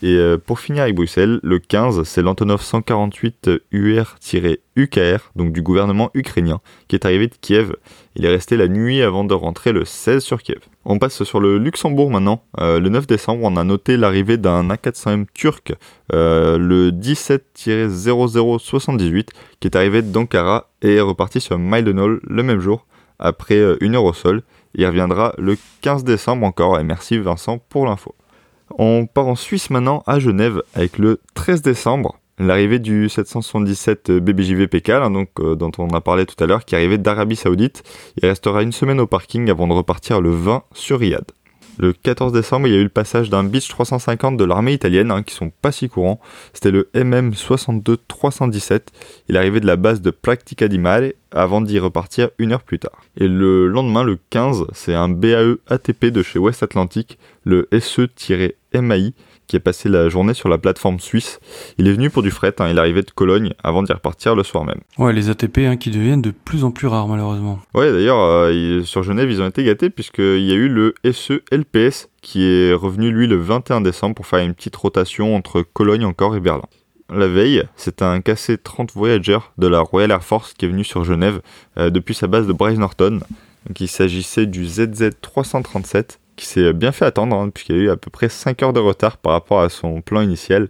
Et 0.05 0.19
pour 0.45 0.59
finir 0.59 0.83
avec 0.83 0.95
Bruxelles, 0.95 1.39
le 1.43 1.59
15, 1.59 2.03
c'est 2.03 2.21
l'Antonov 2.21 2.61
148 2.61 3.49
UR-UKR, 3.71 5.31
donc 5.37 5.53
du 5.53 5.61
gouvernement 5.61 6.11
ukrainien, 6.13 6.59
qui 6.89 6.97
est 6.97 7.05
arrivé 7.05 7.27
de 7.27 7.35
Kiev. 7.39 7.77
Il 8.17 8.25
est 8.25 8.29
resté 8.29 8.57
la 8.57 8.67
nuit 8.67 9.01
avant 9.01 9.23
de 9.23 9.33
rentrer 9.33 9.71
le 9.71 9.85
16 9.85 10.21
sur 10.21 10.43
Kiev. 10.43 10.59
On 10.83 10.99
passe 10.99 11.23
sur 11.23 11.39
le 11.39 11.57
Luxembourg 11.57 12.11
maintenant. 12.11 12.43
Euh, 12.59 12.81
le 12.81 12.89
9 12.89 13.07
décembre, 13.07 13.45
on 13.45 13.55
a 13.55 13.63
noté 13.63 13.95
l'arrivée 13.95 14.35
d'un 14.35 14.67
A400M 14.67 15.25
turc, 15.33 15.73
euh, 16.11 16.57
le 16.57 16.91
17-0078, 16.91 19.29
qui 19.61 19.67
est 19.67 19.77
arrivé 19.77 20.01
d'Ankara 20.01 20.69
et 20.81 20.95
est 20.95 21.01
reparti 21.01 21.39
sur 21.39 21.57
Maidenol 21.57 22.19
le 22.27 22.43
même 22.43 22.59
jour, 22.59 22.85
après 23.19 23.55
euh, 23.55 23.77
une 23.79 23.95
heure 23.95 24.03
au 24.03 24.11
sol. 24.11 24.43
Il 24.75 24.85
reviendra 24.85 25.33
le 25.37 25.55
15 25.79 26.03
décembre 26.03 26.45
encore, 26.45 26.77
et 26.77 26.83
merci 26.83 27.17
Vincent 27.17 27.59
pour 27.69 27.85
l'info. 27.85 28.13
On 28.77 29.05
part 29.05 29.27
en 29.27 29.35
Suisse 29.35 29.69
maintenant, 29.69 30.03
à 30.07 30.19
Genève, 30.19 30.61
avec 30.73 30.97
le 30.97 31.19
13 31.35 31.61
décembre. 31.61 32.17
L'arrivée 32.39 32.79
du 32.79 33.07
777 33.09 34.11
BBJV 34.11 34.67
Pécal, 34.67 35.13
donc, 35.13 35.29
euh, 35.39 35.55
dont 35.55 35.71
on 35.77 35.89
a 35.89 36.01
parlé 36.01 36.25
tout 36.25 36.41
à 36.43 36.47
l'heure, 36.47 36.65
qui 36.65 36.75
arrivait 36.75 36.97
d'Arabie 36.97 37.35
Saoudite. 37.35 37.83
Il 38.17 38.27
restera 38.27 38.63
une 38.63 38.71
semaine 38.71 38.99
au 38.99 39.05
parking 39.05 39.51
avant 39.51 39.67
de 39.67 39.73
repartir 39.73 40.19
le 40.19 40.31
20 40.31 40.63
sur 40.73 40.99
Riyad. 40.99 41.25
Le 41.79 41.91
14 41.91 42.31
décembre, 42.31 42.67
il 42.67 42.73
y 42.73 42.77
a 42.77 42.79
eu 42.79 42.83
le 42.83 42.89
passage 42.89 43.31
d'un 43.31 43.43
Beach 43.43 43.67
350 43.67 44.37
de 44.37 44.43
l'armée 44.43 44.73
italienne, 44.73 45.09
hein, 45.09 45.23
qui 45.23 45.33
sont 45.33 45.51
pas 45.61 45.71
si 45.71 45.89
courants. 45.89 46.19
C'était 46.53 46.69
le 46.69 46.89
MM 46.93 47.33
62 47.33 47.97
317. 48.07 48.91
Il 49.27 49.37
arrivait 49.37 49.59
de 49.59 49.65
la 49.65 49.75
base 49.75 50.01
de 50.01 50.11
Practica 50.11 50.67
di 50.67 50.77
Mare 50.77 51.13
avant 51.31 51.61
d'y 51.61 51.79
repartir 51.79 52.29
une 52.37 52.51
heure 52.51 52.61
plus 52.61 52.77
tard. 52.77 53.01
Et 53.17 53.27
le 53.27 53.67
lendemain, 53.67 54.03
le 54.03 54.19
15, 54.29 54.67
c'est 54.73 54.93
un 54.93 55.09
BAE 55.09 55.57
ATP 55.67 56.05
de 56.05 56.21
chez 56.21 56.37
West 56.37 56.61
Atlantic, 56.61 57.17
le 57.43 57.67
SE-MAI, 57.71 59.13
qui 59.53 59.57
est 59.57 59.59
passé 59.59 59.87
la 59.87 60.09
journée 60.09 60.33
sur 60.33 60.49
la 60.49 60.57
plateforme 60.57 60.99
suisse. 60.99 61.39
Il 61.77 61.87
est 61.87 61.93
venu 61.93 62.09
pour 62.09 62.23
du 62.23 62.31
fret, 62.31 62.55
hein, 62.57 62.69
il 62.71 62.79
arrivait 62.79 63.03
de 63.03 63.11
Cologne 63.11 63.53
avant 63.63 63.83
d'y 63.83 63.93
repartir 63.93 64.33
le 64.33 64.41
soir 64.41 64.65
même. 64.65 64.79
Ouais, 64.97 65.13
les 65.13 65.29
ATP 65.29 65.59
hein, 65.59 65.77
qui 65.77 65.91
deviennent 65.91 66.23
de 66.23 66.31
plus 66.31 66.63
en 66.63 66.71
plus 66.71 66.87
rares 66.87 67.07
malheureusement. 67.07 67.59
Ouais, 67.75 67.91
d'ailleurs, 67.91 68.19
euh, 68.19 68.81
sur 68.81 69.03
Genève, 69.03 69.29
ils 69.29 69.43
ont 69.43 69.47
été 69.47 69.63
gâtés 69.63 69.91
puisqu'il 69.91 70.39
y 70.39 70.51
a 70.51 70.55
eu 70.55 70.69
le 70.69 70.95
SE 71.11 71.43
LPS 71.51 72.09
qui 72.23 72.43
est 72.47 72.73
revenu 72.73 73.11
lui 73.11 73.27
le 73.27 73.35
21 73.35 73.81
décembre 73.81 74.15
pour 74.15 74.25
faire 74.25 74.39
une 74.39 74.55
petite 74.55 74.75
rotation 74.75 75.35
entre 75.35 75.61
Cologne 75.61 76.05
encore 76.05 76.35
et 76.35 76.39
Berlin. 76.39 76.65
La 77.13 77.27
veille, 77.27 77.63
c'est 77.75 78.01
un 78.01 78.21
KC-30 78.21 78.89
Voyager 78.95 79.37
de 79.59 79.67
la 79.67 79.81
Royal 79.81 80.09
Air 80.09 80.23
Force 80.23 80.55
qui 80.55 80.65
est 80.65 80.69
venu 80.69 80.83
sur 80.83 81.03
Genève 81.03 81.41
euh, 81.77 81.91
depuis 81.91 82.15
sa 82.15 82.25
base 82.25 82.47
de 82.47 82.53
Bryce 82.53 82.79
Norton. 82.79 83.19
Donc, 83.67 83.79
il 83.79 83.87
s'agissait 83.87 84.47
du 84.47 84.65
ZZ337 84.65 86.17
qui 86.35 86.45
s'est 86.45 86.73
bien 86.73 86.91
fait 86.91 87.05
attendre, 87.05 87.35
hein, 87.35 87.49
puisqu'il 87.49 87.75
y 87.75 87.79
a 87.79 87.81
eu 87.83 87.89
à 87.89 87.97
peu 87.97 88.09
près 88.09 88.29
5 88.29 88.61
heures 88.63 88.73
de 88.73 88.79
retard 88.79 89.17
par 89.17 89.33
rapport 89.33 89.61
à 89.61 89.69
son 89.69 90.01
plan 90.01 90.21
initial, 90.21 90.69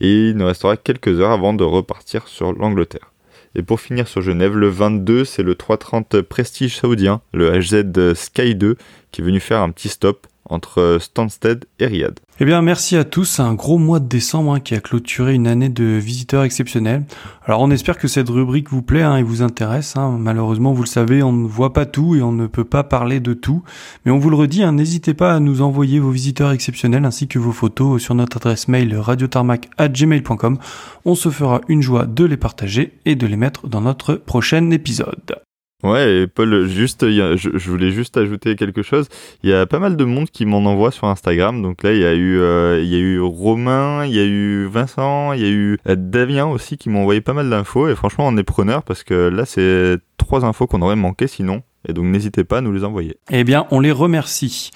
et 0.00 0.30
il 0.30 0.36
nous 0.36 0.46
restera 0.46 0.76
quelques 0.76 1.20
heures 1.20 1.30
avant 1.30 1.52
de 1.52 1.64
repartir 1.64 2.28
sur 2.28 2.52
l'Angleterre. 2.52 3.12
Et 3.54 3.62
pour 3.62 3.80
finir 3.80 4.06
sur 4.06 4.22
Genève, 4.22 4.56
le 4.56 4.68
22, 4.68 5.24
c'est 5.24 5.42
le 5.42 5.56
330 5.56 6.22
Prestige 6.22 6.76
saoudien, 6.76 7.20
le 7.32 7.50
HZ 7.50 8.14
Sky 8.14 8.54
2, 8.54 8.76
qui 9.10 9.20
est 9.20 9.24
venu 9.24 9.40
faire 9.40 9.60
un 9.60 9.70
petit 9.70 9.88
stop 9.88 10.26
entre 10.50 10.98
Stansted 11.00 11.64
et 11.78 11.86
Riyad. 11.86 12.18
Eh 12.42 12.44
bien, 12.44 12.62
merci 12.62 12.96
à 12.96 13.04
tous. 13.04 13.38
Un 13.38 13.52
gros 13.52 13.76
mois 13.76 14.00
de 14.00 14.08
décembre 14.08 14.54
hein, 14.54 14.60
qui 14.60 14.74
a 14.74 14.80
clôturé 14.80 15.34
une 15.34 15.46
année 15.46 15.68
de 15.68 15.84
visiteurs 15.84 16.42
exceptionnels. 16.42 17.04
Alors, 17.44 17.60
on 17.60 17.70
espère 17.70 17.98
que 17.98 18.08
cette 18.08 18.30
rubrique 18.30 18.70
vous 18.70 18.80
plaît 18.80 19.02
hein, 19.02 19.16
et 19.16 19.22
vous 19.22 19.42
intéresse. 19.42 19.96
Hein. 19.96 20.16
Malheureusement, 20.18 20.72
vous 20.72 20.82
le 20.82 20.88
savez, 20.88 21.22
on 21.22 21.32
ne 21.32 21.46
voit 21.46 21.74
pas 21.74 21.84
tout 21.84 22.14
et 22.14 22.22
on 22.22 22.32
ne 22.32 22.46
peut 22.46 22.64
pas 22.64 22.82
parler 22.82 23.20
de 23.20 23.34
tout. 23.34 23.62
Mais 24.04 24.12
on 24.12 24.18
vous 24.18 24.30
le 24.30 24.36
redit, 24.36 24.64
n'hésitez 24.72 25.12
pas 25.12 25.34
à 25.34 25.40
nous 25.40 25.60
envoyer 25.60 25.98
vos 25.98 26.10
visiteurs 26.10 26.52
exceptionnels 26.52 27.04
ainsi 27.04 27.28
que 27.28 27.38
vos 27.38 27.52
photos 27.52 28.02
sur 28.02 28.14
notre 28.14 28.38
adresse 28.38 28.68
mail 28.68 28.96
radiotarmac@gmail.com. 28.96 30.58
On 31.04 31.14
se 31.14 31.28
fera 31.28 31.60
une 31.68 31.82
joie 31.82 32.06
de 32.06 32.24
les 32.24 32.38
partager 32.38 32.98
et 33.04 33.16
de 33.16 33.26
les 33.26 33.36
mettre 33.36 33.68
dans 33.68 33.82
notre 33.82 34.14
prochain 34.14 34.70
épisode. 34.70 35.40
Ouais, 35.82 36.18
et 36.18 36.26
Paul, 36.26 36.66
juste, 36.66 37.08
je, 37.08 37.70
voulais 37.70 37.90
juste 37.90 38.16
ajouter 38.16 38.54
quelque 38.56 38.82
chose. 38.82 39.08
Il 39.42 39.50
y 39.50 39.54
a 39.54 39.66
pas 39.66 39.78
mal 39.78 39.96
de 39.96 40.04
monde 40.04 40.28
qui 40.30 40.44
m'en 40.44 40.58
envoie 40.58 40.90
sur 40.90 41.06
Instagram. 41.06 41.62
Donc 41.62 41.82
là, 41.82 41.92
il 41.92 42.00
y 42.00 42.04
a 42.04 42.14
eu, 42.14 42.38
euh, 42.38 42.80
il 42.82 42.88
y 42.88 42.96
a 42.96 42.98
eu 42.98 43.20
Romain, 43.20 44.04
il 44.04 44.14
y 44.14 44.18
a 44.18 44.24
eu 44.24 44.66
Vincent, 44.66 45.32
il 45.32 45.40
y 45.40 45.46
a 45.46 45.50
eu 45.50 45.78
euh, 45.88 45.96
Davien 45.96 46.46
aussi 46.46 46.76
qui 46.76 46.90
m'ont 46.90 47.00
envoyé 47.00 47.20
pas 47.20 47.32
mal 47.32 47.48
d'infos. 47.48 47.88
Et 47.88 47.94
franchement, 47.94 48.26
on 48.26 48.36
est 48.36 48.42
preneur 48.42 48.82
parce 48.82 49.02
que 49.02 49.28
là, 49.28 49.46
c'est 49.46 49.98
trois 50.18 50.44
infos 50.44 50.66
qu'on 50.66 50.82
aurait 50.82 50.96
manqué 50.96 51.26
sinon. 51.26 51.62
Et 51.88 51.94
donc, 51.94 52.04
n'hésitez 52.04 52.44
pas 52.44 52.58
à 52.58 52.60
nous 52.60 52.72
les 52.72 52.84
envoyer. 52.84 53.16
Eh 53.30 53.44
bien, 53.44 53.66
on 53.70 53.80
les 53.80 53.92
remercie. 53.92 54.70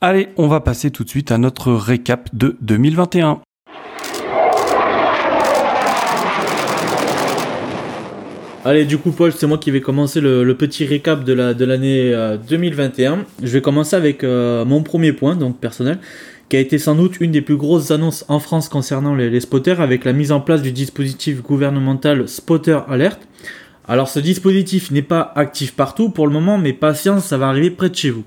Allez, 0.00 0.30
on 0.36 0.48
va 0.48 0.60
passer 0.60 0.90
tout 0.90 1.04
de 1.04 1.10
suite 1.10 1.30
à 1.30 1.38
notre 1.38 1.72
récap 1.72 2.30
de 2.32 2.56
2021. 2.62 3.42
Allez, 8.64 8.84
du 8.84 8.96
coup, 8.96 9.10
Paul, 9.10 9.32
c'est 9.32 9.48
moi 9.48 9.58
qui 9.58 9.72
vais 9.72 9.80
commencer 9.80 10.20
le, 10.20 10.54
petit 10.54 10.84
récap 10.84 11.24
de 11.24 11.64
l'année 11.64 12.14
2021. 12.48 13.12
Euh, 13.12 13.16
Je 13.42 13.48
vais 13.48 13.60
commencer 13.60 13.96
avec 13.96 14.22
euh, 14.22 14.64
mon 14.64 14.84
premier 14.84 15.12
point, 15.12 15.34
donc 15.34 15.58
personnel, 15.58 15.98
qui 16.48 16.56
a 16.56 16.60
été 16.60 16.78
sans 16.78 16.94
doute 16.94 17.20
une 17.20 17.32
des 17.32 17.40
plus 17.40 17.56
grosses 17.56 17.90
annonces 17.90 18.24
en 18.28 18.38
France 18.38 18.68
concernant 18.68 19.16
les, 19.16 19.40
spotters, 19.40 19.80
avec 19.80 20.04
la 20.04 20.12
mise 20.12 20.30
en 20.30 20.40
place 20.40 20.62
du 20.62 20.70
dispositif 20.70 21.42
gouvernemental 21.42 22.28
Spotter 22.28 22.78
Alert. 22.88 23.18
Alors 23.88 24.08
ce 24.08 24.20
dispositif 24.20 24.92
n'est 24.92 25.02
pas 25.02 25.32
actif 25.34 25.74
partout 25.74 26.10
pour 26.10 26.28
le 26.28 26.32
moment, 26.32 26.56
mais 26.56 26.72
patience, 26.72 27.24
ça 27.24 27.38
va 27.38 27.48
arriver 27.48 27.70
près 27.70 27.90
de 27.90 27.96
chez 27.96 28.10
vous. 28.10 28.22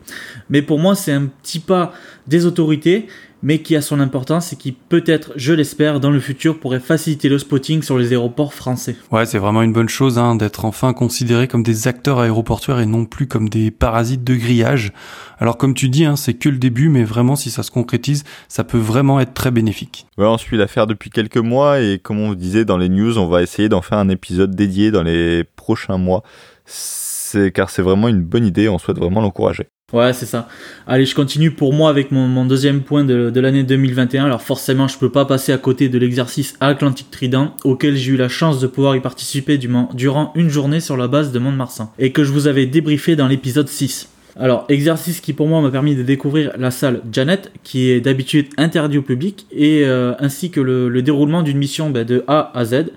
Mais 0.49 0.61
pour 0.61 0.79
moi, 0.79 0.95
c'est 0.95 1.13
un 1.13 1.27
petit 1.27 1.59
pas 1.59 1.93
des 2.27 2.45
autorités 2.45 3.07
mais 3.45 3.59
qui 3.59 3.75
a 3.75 3.81
son 3.81 3.99
importance 3.99 4.53
et 4.53 4.55
qui 4.55 4.71
peut-être, 4.71 5.31
je 5.35 5.53
l'espère, 5.53 5.99
dans 5.99 6.09
le 6.09 6.19
futur 6.19 6.59
pourrait 6.59 6.79
faciliter 6.79 7.29
le 7.29 7.37
spotting 7.37 7.83
sur 7.83 7.95
les 7.99 8.09
aéroports 8.09 8.55
français. 8.55 8.95
Ouais, 9.11 9.27
c'est 9.27 9.37
vraiment 9.37 9.61
une 9.61 9.71
bonne 9.71 9.87
chose 9.87 10.17
hein, 10.17 10.35
d'être 10.35 10.65
enfin 10.65 10.93
considérés 10.93 11.47
comme 11.47 11.61
des 11.61 11.87
acteurs 11.87 12.17
aéroportuaires 12.17 12.79
et 12.79 12.87
non 12.87 13.05
plus 13.05 13.27
comme 13.27 13.47
des 13.47 13.69
parasites 13.69 14.23
de 14.23 14.33
grillage. 14.33 14.93
Alors 15.37 15.57
comme 15.57 15.75
tu 15.75 15.89
dis, 15.89 16.05
hein, 16.05 16.15
c'est 16.15 16.33
que 16.33 16.49
le 16.49 16.57
début, 16.57 16.89
mais 16.89 17.03
vraiment 17.03 17.35
si 17.35 17.51
ça 17.51 17.61
se 17.61 17.69
concrétise, 17.69 18.23
ça 18.47 18.63
peut 18.63 18.79
vraiment 18.79 19.19
être 19.19 19.35
très 19.35 19.51
bénéfique. 19.51 20.07
Ouais, 20.17 20.25
on 20.25 20.39
suit 20.39 20.57
l'affaire 20.57 20.87
depuis 20.87 21.11
quelques 21.11 21.37
mois 21.37 21.81
et 21.81 21.99
comme 21.99 22.19
on 22.19 22.29
vous 22.29 22.35
disait 22.35 22.65
dans 22.65 22.79
les 22.79 22.89
news, 22.89 23.19
on 23.19 23.27
va 23.27 23.43
essayer 23.43 23.69
d'en 23.69 23.83
faire 23.83 23.99
un 23.99 24.09
épisode 24.09 24.55
dédié 24.55 24.89
dans 24.89 25.03
les 25.03 25.43
prochains 25.43 25.99
mois. 25.99 26.23
C'est 26.65 27.51
car 27.51 27.69
c'est 27.69 27.83
vraiment 27.83 28.07
une 28.07 28.23
bonne 28.23 28.47
idée, 28.47 28.69
on 28.69 28.79
souhaite 28.79 28.97
vraiment 28.97 29.21
l'encourager. 29.21 29.67
Ouais, 29.93 30.13
c'est 30.13 30.25
ça. 30.25 30.47
Allez, 30.87 31.05
je 31.05 31.13
continue 31.13 31.51
pour 31.51 31.71
moi 31.71 31.91
avec 31.91 32.09
mon, 32.11 32.43
deuxième 32.45 32.81
point 32.81 33.03
de, 33.03 33.39
l'année 33.39 33.63
2021. 33.63 34.25
Alors 34.25 34.41
forcément, 34.41 34.87
je 34.87 34.97
peux 34.97 35.11
pas 35.11 35.25
passer 35.25 35.53
à 35.53 35.59
côté 35.59 35.89
de 35.89 35.99
l'exercice 35.99 36.55
Atlantique 36.59 37.11
Trident, 37.11 37.55
auquel 37.63 37.95
j'ai 37.95 38.13
eu 38.13 38.17
la 38.17 38.27
chance 38.27 38.59
de 38.59 38.65
pouvoir 38.65 38.95
y 38.95 38.99
participer 38.99 39.59
durant 39.59 40.33
une 40.33 40.49
journée 40.49 40.79
sur 40.79 40.97
la 40.97 41.07
base 41.07 41.31
de 41.31 41.37
Mont-de-Marsan, 41.37 41.93
et 41.99 42.11
que 42.11 42.23
je 42.23 42.31
vous 42.31 42.47
avais 42.47 42.65
débriefé 42.65 43.15
dans 43.15 43.27
l'épisode 43.27 43.67
6. 43.67 44.09
Alors, 44.37 44.65
exercice 44.69 45.21
qui 45.21 45.33
pour 45.33 45.47
moi 45.47 45.61
m'a 45.61 45.69
permis 45.69 45.95
de 45.95 46.01
découvrir 46.01 46.51
la 46.57 46.71
salle 46.71 47.01
Janet, 47.11 47.51
qui 47.63 47.91
est 47.91 48.01
d'habitude 48.01 48.47
interdite 48.57 48.99
au 48.99 49.03
public, 49.03 49.45
et 49.51 49.85
euh, 49.85 50.13
ainsi 50.17 50.49
que 50.49 50.61
le, 50.61 51.01
déroulement 51.03 51.43
d'une 51.43 51.59
mission 51.59 51.91
ben, 51.91 52.03
de 52.03 52.23
A 52.27 52.51
à 52.55 52.65
Z. 52.65 52.87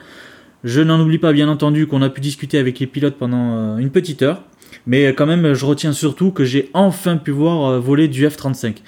Je 0.64 0.80
n'en 0.80 0.98
oublie 0.98 1.18
pas 1.18 1.32
bien 1.32 1.48
entendu 1.48 1.86
qu'on 1.86 2.02
a 2.02 2.08
pu 2.08 2.20
discuter 2.22 2.58
avec 2.58 2.80
les 2.80 2.86
pilotes 2.86 3.16
pendant 3.16 3.76
euh, 3.76 3.76
une 3.76 3.90
petite 3.90 4.22
heure, 4.22 4.42
mais 4.88 5.14
quand 5.14 5.26
même, 5.26 5.52
je 5.52 5.64
retiens 5.66 5.92
surtout 5.92 6.32
que 6.32 6.44
j'ai 6.44 6.70
enfin 6.72 7.18
pu 7.18 7.30
voir 7.30 7.70
euh, 7.70 7.78
voler 7.78 8.08
du 8.08 8.26
F-35. 8.26 8.78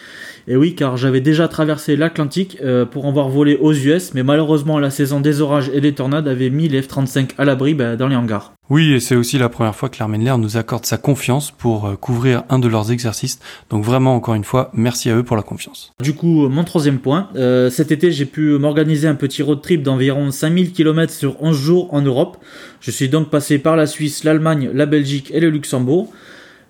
Et 0.51 0.57
oui, 0.57 0.75
car 0.75 0.97
j'avais 0.97 1.21
déjà 1.21 1.47
traversé 1.47 1.95
l'Atlantique 1.95 2.59
euh, 2.61 2.85
pour 2.85 3.07
en 3.07 3.13
voir 3.13 3.29
voler 3.29 3.57
aux 3.61 3.73
US, 3.73 4.15
mais 4.15 4.25
malheureusement 4.25 4.81
la 4.81 4.91
saison 4.91 5.21
des 5.21 5.41
orages 5.41 5.71
et 5.73 5.81
des 5.81 5.95
tornades 5.95 6.27
avait 6.27 6.51
mis 6.51 6.67
les 6.67 6.83
F-35 6.83 7.35
à 7.39 7.45
l'abri 7.45 7.75
bah, 7.75 7.95
dans 7.95 8.09
les 8.09 8.17
hangars. 8.17 8.53
Oui, 8.69 8.95
et 8.95 8.99
c'est 8.99 9.15
aussi 9.15 9.39
la 9.39 9.49
première 9.49 9.77
fois 9.77 9.89
que 9.89 9.99
l'armée 10.01 10.19
de 10.19 10.25
l'air 10.25 10.39
nous 10.39 10.57
accorde 10.57 10.85
sa 10.87 10.97
confiance 10.97 11.53
pour 11.53 11.87
euh, 11.87 11.95
couvrir 11.95 12.43
un 12.49 12.59
de 12.59 12.67
leurs 12.67 12.91
exercices. 12.91 13.39
Donc 13.71 13.85
vraiment, 13.85 14.17
encore 14.17 14.35
une 14.35 14.43
fois, 14.43 14.73
merci 14.75 15.09
à 15.09 15.15
eux 15.15 15.23
pour 15.23 15.37
la 15.37 15.43
confiance. 15.43 15.93
Du 16.03 16.15
coup, 16.15 16.49
mon 16.49 16.65
troisième 16.65 16.99
point, 16.99 17.29
cet 17.71 17.93
été 17.93 18.11
j'ai 18.11 18.27
pu 18.27 18.59
m'organiser 18.59 19.07
un 19.07 19.15
petit 19.15 19.45
road 19.45 19.63
trip 19.63 19.85
d'environ 19.85 20.33
5000 20.33 20.73
km 20.73 21.13
sur 21.13 21.41
11 21.41 21.57
jours 21.57 21.95
en 21.95 22.03
Europe. 22.03 22.39
Je 22.81 22.91
suis 22.91 23.09
donc 23.09 23.31
passé 23.31 23.61
par 23.61 23.77
la 23.77 23.87
Suisse, 23.87 24.25
l'Allemagne, 24.25 24.69
la 24.75 24.87
Belgique 24.87 25.31
et 25.33 25.39
le 25.39 25.49
Luxembourg. 25.49 26.13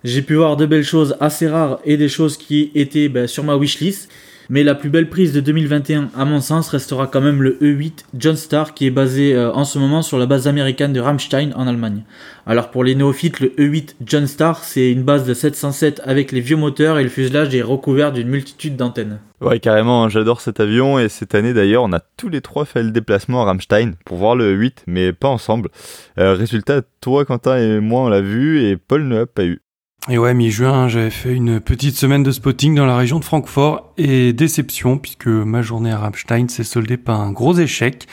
J'ai 0.03 0.23
pu 0.23 0.35
voir 0.35 0.57
de 0.57 0.65
belles 0.65 0.83
choses 0.83 1.15
assez 1.19 1.47
rares 1.47 1.79
et 1.85 1.95
des 1.95 2.09
choses 2.09 2.37
qui 2.37 2.71
étaient 2.73 3.09
ben, 3.09 3.27
sur 3.27 3.43
ma 3.43 3.55
wishlist. 3.55 4.09
Mais 4.49 4.63
la 4.63 4.75
plus 4.75 4.89
belle 4.89 5.07
prise 5.07 5.31
de 5.31 5.39
2021, 5.39 6.09
à 6.13 6.25
mon 6.25 6.41
sens, 6.41 6.67
restera 6.67 7.07
quand 7.07 7.21
même 7.21 7.41
le 7.41 7.57
E8 7.61 8.03
John 8.17 8.35
Star 8.35 8.73
qui 8.73 8.85
est 8.85 8.91
basé 8.91 9.33
euh, 9.33 9.49
en 9.53 9.63
ce 9.63 9.79
moment 9.79 10.01
sur 10.01 10.17
la 10.17 10.25
base 10.25 10.45
américaine 10.45 10.91
de 10.91 10.99
Ramstein 10.99 11.53
en 11.55 11.67
Allemagne. 11.67 12.03
Alors 12.45 12.69
pour 12.69 12.83
les 12.83 12.95
néophytes, 12.95 13.39
le 13.39 13.47
E8 13.49 13.95
John 14.05 14.27
Star, 14.27 14.63
c'est 14.63 14.91
une 14.91 15.03
base 15.03 15.25
de 15.25 15.33
707 15.33 16.01
avec 16.03 16.33
les 16.33 16.41
vieux 16.41 16.57
moteurs 16.57 16.99
et 16.99 17.03
le 17.03 17.09
fuselage 17.09 17.55
est 17.55 17.61
recouvert 17.61 18.11
d'une 18.11 18.27
multitude 18.27 18.75
d'antennes. 18.75 19.19
Ouais, 19.39 19.61
carrément, 19.61 20.03
hein, 20.03 20.09
j'adore 20.09 20.41
cet 20.41 20.59
avion 20.59 20.99
et 20.99 21.07
cette 21.07 21.33
année 21.33 21.53
d'ailleurs, 21.53 21.83
on 21.83 21.93
a 21.93 22.01
tous 22.17 22.27
les 22.27 22.41
trois 22.41 22.65
fait 22.65 22.83
le 22.83 22.91
déplacement 22.91 23.43
à 23.43 23.45
Ramstein 23.45 23.93
pour 24.03 24.17
voir 24.17 24.35
le 24.35 24.57
E8, 24.57 24.79
mais 24.85 25.13
pas 25.13 25.29
ensemble. 25.29 25.69
Euh, 26.19 26.33
résultat, 26.33 26.81
toi, 26.99 27.23
Quentin 27.23 27.57
et 27.57 27.79
moi, 27.79 28.01
on 28.01 28.09
l'a 28.09 28.21
vu 28.21 28.61
et 28.61 28.75
Paul 28.75 29.07
ne 29.07 29.19
l'a 29.19 29.25
pas 29.27 29.45
eu. 29.45 29.61
Et 30.09 30.17
ouais, 30.17 30.33
mi-juin, 30.33 30.87
j'avais 30.87 31.11
fait 31.11 31.31
une 31.31 31.59
petite 31.59 31.95
semaine 31.95 32.23
de 32.23 32.31
spotting 32.31 32.73
dans 32.73 32.87
la 32.87 32.97
région 32.97 33.19
de 33.19 33.23
Francfort 33.23 33.93
et 33.99 34.33
déception 34.33 34.97
puisque 34.97 35.27
ma 35.27 35.61
journée 35.61 35.91
à 35.91 35.99
Rammstein 35.99 36.49
s'est 36.49 36.63
soldée 36.63 36.97
par 36.97 37.21
un 37.21 37.31
gros 37.31 37.53
échec 37.53 38.07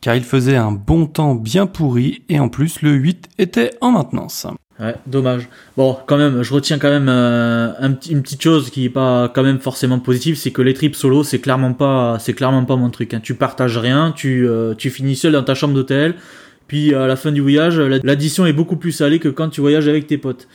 car 0.00 0.14
il 0.14 0.22
faisait 0.22 0.54
un 0.54 0.70
bon 0.70 1.06
temps 1.06 1.34
bien 1.34 1.66
pourri 1.66 2.22
et 2.28 2.38
en 2.38 2.48
plus 2.48 2.80
le 2.82 2.92
8 2.92 3.28
était 3.38 3.70
en 3.80 3.90
maintenance. 3.90 4.46
Ouais, 4.78 4.94
dommage. 5.06 5.48
Bon, 5.76 5.98
quand 6.06 6.16
même, 6.16 6.44
je 6.44 6.54
retiens 6.54 6.78
quand 6.78 6.90
même 6.90 7.08
euh, 7.08 7.72
une 8.08 8.22
petite 8.22 8.42
chose 8.42 8.70
qui 8.70 8.84
est 8.84 8.90
pas 8.90 9.28
quand 9.28 9.42
même 9.42 9.58
forcément 9.58 9.98
positive, 9.98 10.36
c'est 10.36 10.52
que 10.52 10.62
les 10.62 10.74
trips 10.74 10.94
solo, 10.94 11.24
c'est 11.24 11.40
clairement 11.40 11.72
pas, 11.72 12.18
c'est 12.20 12.34
clairement 12.34 12.64
pas 12.64 12.76
mon 12.76 12.90
truc. 12.90 13.14
Hein. 13.14 13.20
Tu 13.20 13.34
partages 13.34 13.78
rien, 13.78 14.12
tu, 14.14 14.46
euh, 14.46 14.74
tu 14.74 14.90
finis 14.90 15.16
seul 15.16 15.32
dans 15.32 15.42
ta 15.42 15.54
chambre 15.54 15.74
d'hôtel, 15.74 16.14
puis 16.68 16.94
à 16.94 17.08
la 17.08 17.16
fin 17.16 17.32
du 17.32 17.40
voyage, 17.40 17.78
l'addition 17.78 18.46
est 18.46 18.52
beaucoup 18.52 18.76
plus 18.76 18.92
salée 18.92 19.18
que 19.18 19.28
quand 19.28 19.48
tu 19.48 19.60
voyages 19.60 19.88
avec 19.88 20.06
tes 20.06 20.18
potes. 20.18 20.46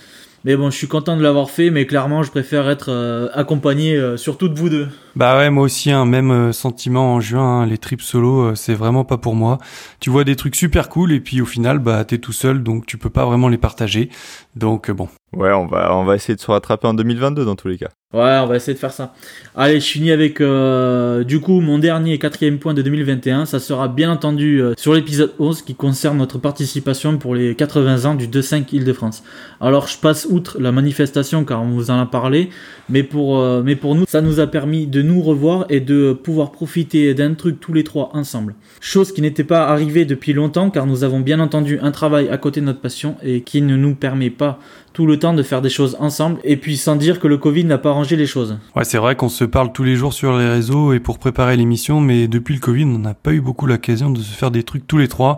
Mais 0.46 0.56
bon, 0.56 0.70
je 0.70 0.78
suis 0.78 0.88
content 0.88 1.18
de 1.18 1.24
l'avoir 1.24 1.50
fait, 1.50 1.70
mais 1.70 1.86
clairement, 1.86 2.24
je 2.24 2.32
préfère 2.32 2.70
être 2.70 2.90
euh, 2.90 3.28
accompagné 3.34 3.96
euh, 3.96 4.18
surtout 4.18 4.50
de 4.50 4.58
vous 4.58 4.70
deux. 4.70 4.88
Bah 5.16 5.38
ouais, 5.38 5.50
moi 5.50 5.64
aussi, 5.64 5.92
un 5.92 6.02
hein, 6.02 6.06
même 6.06 6.32
euh, 6.32 6.52
sentiment 6.52 7.16
en 7.16 7.20
juin, 7.20 7.62
hein, 7.62 7.66
les 7.66 7.78
trips 7.78 8.02
solo, 8.02 8.56
c'est 8.56 8.76
vraiment 8.76 9.04
pas 9.04 9.18
pour 9.18 9.36
moi. 9.36 9.58
Tu 10.00 10.10
vois 10.10 10.24
des 10.24 10.36
trucs 10.36 10.56
super 10.56 10.90
cool 10.90 11.12
et 11.12 11.20
puis 11.20 11.42
au 11.42 11.46
final, 11.46 11.80
bah 11.80 12.06
t'es 12.06 12.20
tout 12.20 12.34
seul, 12.34 12.64
donc 12.64 12.86
tu 12.86 12.98
peux 12.98 13.10
pas 13.10 13.26
vraiment 13.26 13.50
les 13.50 13.58
partager. 13.58 14.10
Donc 14.56 14.92
bon. 14.92 15.10
Ouais, 15.36 15.52
on 15.52 15.66
va, 15.66 15.96
on 15.96 16.06
va 16.06 16.16
essayer 16.16 16.36
de 16.36 16.42
se 16.42 16.52
rattraper 16.52 16.88
en 16.88 16.94
2022 16.94 17.44
dans 17.44 17.56
tous 17.56 17.68
les 17.68 17.78
cas. 17.78 17.90
Ouais, 18.14 18.40
on 18.42 18.46
va 18.46 18.56
essayer 18.56 18.74
de 18.74 18.80
faire 18.80 18.94
ça. 18.94 19.14
Allez, 19.54 19.82
je 19.82 19.86
finis 19.86 20.12
avec 20.12 20.40
euh, 20.40 21.26
du 21.26 21.42
coup 21.42 21.60
mon 21.60 21.78
dernier 21.78 22.18
quatrième 22.18 22.58
point 22.58 22.74
de 22.74 22.82
2021. 22.82 23.46
Ça 23.46 23.60
sera 23.60 23.90
bien 23.90 24.10
entendu 24.10 24.62
euh, 24.62 24.76
sur 24.78 24.94
l'épisode 24.94 25.34
11 25.40 25.62
qui 25.64 25.76
concerne 25.76 26.18
notre 26.18 26.38
participation 26.38 27.18
pour 27.18 27.36
les 27.36 27.54
80 27.54 28.06
ans 28.06 28.16
du 28.16 28.30
2-5 28.30 28.74
Île-de-France. 28.74 29.24
Alors 29.60 29.88
je 29.88 29.98
passe 29.98 30.26
outre 30.30 30.58
la 30.58 30.72
manifestation 30.72 31.44
car 31.44 31.62
on 31.62 31.68
vous 31.68 31.92
en 31.92 32.00
a 32.00 32.06
parlé, 32.06 32.50
mais 32.88 33.04
pour, 33.04 33.40
euh, 33.40 33.62
mais 33.62 33.76
pour 33.76 33.94
nous, 33.94 34.06
ça 34.08 34.22
nous 34.22 34.40
a 34.40 34.48
permis 34.48 34.88
de 34.88 35.02
nous 35.02 35.22
revoir 35.22 35.66
et 35.68 35.82
de 35.82 36.14
pouvoir 36.14 36.54
profiter 36.54 37.14
d'un 37.14 37.34
truc 37.34 37.60
tous 37.60 37.74
les 37.74 37.84
trois 37.84 38.12
ensemble. 38.14 38.56
Chose 38.80 39.12
qui 39.12 39.22
n'était 39.22 39.44
pas 39.44 39.68
arrivée 39.68 40.06
depuis 40.06 40.32
longtemps 40.32 40.70
car 40.70 40.86
nous 40.86 41.04
avons 41.04 41.20
bien 41.20 41.42
entendu 41.42 41.78
un 41.82 41.92
travail 41.92 42.30
à 42.30 42.38
côté 42.38 42.62
de 42.62 42.68
notre 42.68 42.80
passion 42.80 43.18
et 43.22 43.42
qui 43.42 43.62
ne 43.62 43.76
nous 43.76 43.96
permet 43.96 44.30
pas 44.30 44.60
tout 44.98 45.06
le 45.06 45.20
temps 45.20 45.36
de 45.36 45.44
faire 45.44 45.62
des 45.62 45.70
choses 45.70 45.96
ensemble 46.00 46.40
et 46.44 46.58
puis 46.58 46.76
sans 46.76 46.96
dire 46.96 47.20
que 47.20 47.28
le 47.28 47.38
Covid 47.38 47.66
n'a 47.66 47.78
pas 47.78 47.92
arrangé 47.92 48.16
les 48.16 48.26
choses. 48.26 48.58
Ouais, 48.76 48.84
c'est 48.84 48.98
vrai 48.98 49.16
qu'on 49.16 49.30
se 49.30 49.44
parle 49.44 49.72
tous 49.72 49.84
les 49.84 49.96
jours 49.96 50.12
sur 50.12 50.36
les 50.36 50.50
réseaux 50.50 50.92
et 50.92 51.00
pour 51.00 51.20
préparer 51.20 51.56
l'émission, 51.56 52.02
mais 52.02 52.28
depuis 52.28 52.56
le 52.56 52.60
Covid, 52.60 52.86
on 52.86 52.98
n'a 52.98 53.14
pas 53.14 53.32
eu 53.32 53.40
beaucoup 53.40 53.68
l'occasion 53.68 54.10
de 54.10 54.18
se 54.18 54.36
faire 54.36 54.50
des 54.50 54.64
trucs 54.64 54.88
tous 54.88 54.98
les 54.98 55.08
trois. 55.08 55.38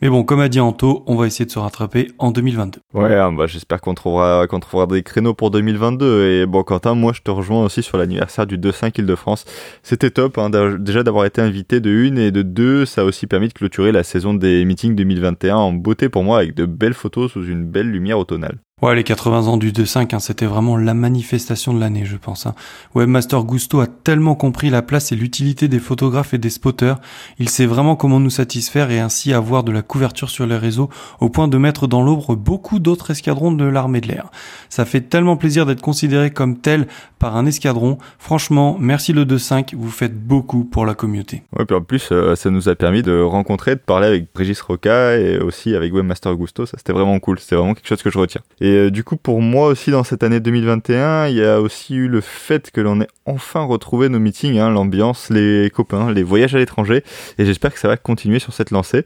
Mais 0.00 0.08
bon, 0.08 0.22
comme 0.22 0.38
a 0.38 0.48
dit 0.48 0.60
Anto, 0.60 1.02
on 1.08 1.16
va 1.16 1.26
essayer 1.26 1.44
de 1.44 1.50
se 1.50 1.58
rattraper 1.58 2.12
en 2.18 2.30
2022. 2.30 2.78
Ouais, 2.94 3.16
hein, 3.16 3.32
bah, 3.32 3.48
j'espère 3.48 3.80
qu'on 3.80 3.94
trouvera, 3.94 4.46
qu'on 4.46 4.60
trouvera 4.60 4.86
des 4.86 5.02
créneaux 5.02 5.34
pour 5.34 5.50
2022. 5.50 6.26
Et 6.26 6.46
bon, 6.46 6.62
Quentin, 6.62 6.94
moi, 6.94 7.12
je 7.12 7.22
te 7.22 7.32
rejoins 7.32 7.64
aussi 7.64 7.82
sur 7.82 7.98
l'anniversaire 7.98 8.46
du 8.46 8.58
2-5 8.58 9.00
Île-de-France. 9.00 9.44
C'était 9.82 10.10
top, 10.10 10.38
hein, 10.38 10.50
déjà 10.78 11.02
d'avoir 11.02 11.24
été 11.24 11.40
invité 11.40 11.80
de 11.80 11.90
une 11.90 12.16
et 12.16 12.30
de 12.30 12.42
deux. 12.42 12.86
Ça 12.86 13.00
a 13.00 13.04
aussi 13.04 13.26
permis 13.26 13.48
de 13.48 13.54
clôturer 13.54 13.90
la 13.90 14.04
saison 14.04 14.34
des 14.34 14.64
meetings 14.64 14.94
2021 14.94 15.56
en 15.56 15.72
beauté 15.72 16.08
pour 16.08 16.22
moi 16.22 16.38
avec 16.38 16.54
de 16.54 16.64
belles 16.64 16.94
photos 16.94 17.32
sous 17.32 17.44
une 17.44 17.64
belle 17.64 17.90
lumière 17.90 18.16
automnale. 18.20 18.58
Ouais, 18.82 18.94
les 18.94 19.04
80 19.04 19.46
ans 19.46 19.58
du 19.58 19.72
2.5, 19.72 20.14
hein, 20.14 20.20
c'était 20.20 20.46
vraiment 20.46 20.78
la 20.78 20.94
manifestation 20.94 21.74
de 21.74 21.80
l'année, 21.80 22.06
je 22.06 22.16
pense. 22.16 22.46
Hein. 22.46 22.54
Webmaster 22.94 23.44
Gusto 23.44 23.80
a 23.80 23.86
tellement 23.86 24.34
compris 24.34 24.70
la 24.70 24.80
place 24.80 25.12
et 25.12 25.16
l'utilité 25.16 25.68
des 25.68 25.80
photographes 25.80 26.32
et 26.32 26.38
des 26.38 26.48
spotters. 26.48 26.96
Il 27.38 27.50
sait 27.50 27.66
vraiment 27.66 27.94
comment 27.94 28.20
nous 28.20 28.30
satisfaire 28.30 28.90
et 28.90 28.98
ainsi 28.98 29.34
avoir 29.34 29.64
de 29.64 29.72
la 29.72 29.82
couverture 29.82 30.30
sur 30.30 30.46
les 30.46 30.56
réseaux 30.56 30.88
au 31.20 31.28
point 31.28 31.46
de 31.46 31.58
mettre 31.58 31.88
dans 31.88 32.02
l'ombre 32.02 32.36
beaucoup 32.36 32.78
d'autres 32.78 33.10
escadrons 33.10 33.52
de 33.52 33.66
l'armée 33.66 34.00
de 34.00 34.08
l'air. 34.08 34.30
Ça 34.70 34.86
fait 34.86 35.02
tellement 35.02 35.36
plaisir 35.36 35.66
d'être 35.66 35.82
considéré 35.82 36.30
comme 36.30 36.56
tel 36.56 36.86
par 37.18 37.36
un 37.36 37.44
escadron. 37.44 37.98
Franchement, 38.18 38.78
merci 38.80 39.12
le 39.12 39.26
2.5, 39.26 39.76
vous 39.76 39.90
faites 39.90 40.18
beaucoup 40.18 40.64
pour 40.64 40.86
la 40.86 40.94
communauté. 40.94 41.42
Ouais, 41.58 41.66
puis 41.66 41.76
en 41.76 41.82
plus, 41.82 42.08
euh, 42.12 42.34
ça 42.34 42.48
nous 42.48 42.70
a 42.70 42.74
permis 42.74 43.02
de 43.02 43.20
rencontrer, 43.20 43.74
de 43.74 43.80
parler 43.80 44.06
avec 44.06 44.28
Régis 44.34 44.60
Roca 44.62 45.18
et 45.18 45.38
aussi 45.38 45.74
avec 45.74 45.92
Webmaster 45.92 46.34
Gusto. 46.34 46.64
Ça, 46.64 46.78
c'était 46.78 46.94
vraiment 46.94 47.18
cool. 47.18 47.38
C'était 47.38 47.56
vraiment 47.56 47.74
quelque 47.74 47.88
chose 47.88 48.02
que 48.02 48.10
je 48.10 48.18
retiens. 48.18 48.40
Et 48.62 48.69
euh, 48.70 48.90
du 48.90 49.04
coup, 49.04 49.16
pour 49.16 49.40
moi 49.40 49.68
aussi, 49.68 49.90
dans 49.90 50.04
cette 50.04 50.22
année 50.22 50.40
2021, 50.40 51.28
il 51.28 51.36
y 51.36 51.44
a 51.44 51.60
aussi 51.60 51.94
eu 51.94 52.08
le 52.08 52.20
fait 52.20 52.70
que 52.70 52.80
l'on 52.80 53.00
ait 53.00 53.08
enfin 53.26 53.62
retrouvé 53.62 54.08
nos 54.08 54.18
meetings, 54.18 54.58
hein, 54.58 54.70
l'ambiance, 54.70 55.30
les 55.30 55.70
copains, 55.70 56.12
les 56.12 56.22
voyages 56.22 56.54
à 56.54 56.58
l'étranger. 56.58 57.02
Et 57.38 57.46
j'espère 57.46 57.72
que 57.72 57.78
ça 57.78 57.88
va 57.88 57.96
continuer 57.96 58.38
sur 58.38 58.52
cette 58.52 58.70
lancée. 58.70 59.04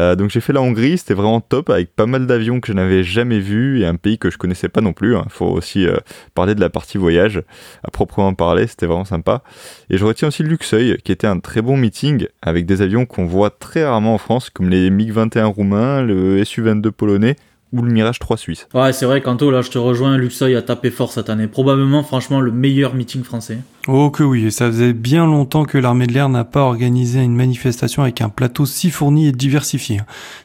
Euh, 0.00 0.14
donc 0.14 0.30
j'ai 0.30 0.40
fait 0.40 0.52
la 0.52 0.62
Hongrie, 0.62 0.96
c'était 0.96 1.14
vraiment 1.14 1.40
top 1.40 1.68
avec 1.70 1.94
pas 1.94 2.06
mal 2.06 2.26
d'avions 2.26 2.60
que 2.60 2.68
je 2.68 2.72
n'avais 2.72 3.02
jamais 3.02 3.40
vus 3.40 3.80
et 3.80 3.86
un 3.86 3.96
pays 3.96 4.18
que 4.18 4.30
je 4.30 4.38
connaissais 4.38 4.68
pas 4.68 4.80
non 4.80 4.92
plus. 4.92 5.12
Il 5.12 5.16
hein. 5.16 5.26
faut 5.28 5.46
aussi 5.46 5.86
euh, 5.86 5.96
parler 6.34 6.54
de 6.54 6.60
la 6.60 6.70
partie 6.70 6.98
voyage 6.98 7.42
à 7.84 7.90
proprement 7.90 8.32
parler, 8.34 8.66
c'était 8.66 8.86
vraiment 8.86 9.04
sympa. 9.04 9.42
Et 9.90 9.98
je 9.98 10.04
retiens 10.04 10.28
aussi 10.28 10.42
Luxeuil 10.42 10.96
qui 11.04 11.12
était 11.12 11.26
un 11.26 11.40
très 11.40 11.62
bon 11.62 11.76
meeting 11.76 12.26
avec 12.40 12.66
des 12.66 12.82
avions 12.82 13.04
qu'on 13.04 13.26
voit 13.26 13.50
très 13.50 13.84
rarement 13.84 14.14
en 14.14 14.18
France 14.18 14.50
comme 14.50 14.70
les 14.70 14.90
MiG-21 14.90 15.44
roumains, 15.44 16.02
le 16.02 16.42
Su-22 16.44 16.90
polonais 16.90 17.36
ou 17.72 17.82
le 17.82 17.90
Mirage 17.90 18.18
3 18.18 18.36
suisse. 18.36 18.68
Ouais, 18.74 18.92
c'est 18.92 19.06
vrai, 19.06 19.20
Kanto, 19.20 19.50
là, 19.50 19.62
je 19.62 19.70
te 19.70 19.78
rejoins, 19.78 20.16
Luxeuil 20.16 20.54
a 20.56 20.62
tapé 20.62 20.90
fort 20.90 21.12
cette 21.12 21.30
année. 21.30 21.46
Probablement, 21.46 22.02
franchement, 22.02 22.40
le 22.40 22.52
meilleur 22.52 22.94
meeting 22.94 23.22
français. 23.22 23.58
Oh 23.88 24.10
que 24.10 24.22
oui, 24.22 24.46
et 24.46 24.50
ça 24.50 24.66
faisait 24.66 24.92
bien 24.92 25.26
longtemps 25.26 25.64
que 25.64 25.78
l'armée 25.78 26.06
de 26.06 26.12
l'air 26.12 26.28
n'a 26.28 26.44
pas 26.44 26.60
organisé 26.60 27.20
une 27.20 27.34
manifestation 27.34 28.02
avec 28.02 28.20
un 28.20 28.28
plateau 28.28 28.64
si 28.64 28.90
fourni 28.90 29.26
et 29.26 29.32
diversifié. 29.32 30.00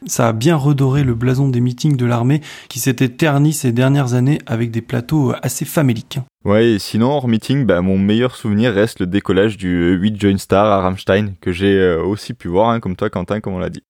Ça 0.06 0.28
a 0.28 0.32
bien 0.32 0.56
redoré 0.56 1.04
le 1.04 1.14
blason 1.14 1.48
des 1.48 1.60
meetings 1.60 1.96
de 1.96 2.06
l'armée 2.06 2.40
qui 2.68 2.80
s'était 2.80 3.10
terni 3.10 3.52
ces 3.52 3.70
dernières 3.70 4.14
années 4.14 4.38
avec 4.46 4.70
des 4.70 4.82
plateaux 4.82 5.34
assez 5.42 5.64
faméliques. 5.64 6.18
Ouais, 6.44 6.72
et 6.72 6.78
sinon, 6.78 7.10
hors 7.10 7.28
meeting, 7.28 7.66
bah, 7.66 7.80
mon 7.80 7.98
meilleur 7.98 8.34
souvenir 8.34 8.72
reste 8.72 9.00
le 9.00 9.06
décollage 9.06 9.56
du 9.56 9.92
8 9.92 10.20
Joint 10.20 10.38
Star 10.38 10.66
à 10.66 10.80
Rammstein, 10.80 11.34
que 11.40 11.52
j'ai 11.52 11.78
euh, 11.78 12.02
aussi 12.02 12.32
pu 12.32 12.48
voir, 12.48 12.70
hein, 12.70 12.80
comme 12.80 12.96
toi, 12.96 13.10
Quentin, 13.10 13.40
comme 13.40 13.54
on 13.54 13.58
l'a 13.58 13.70
dit. 13.70 13.82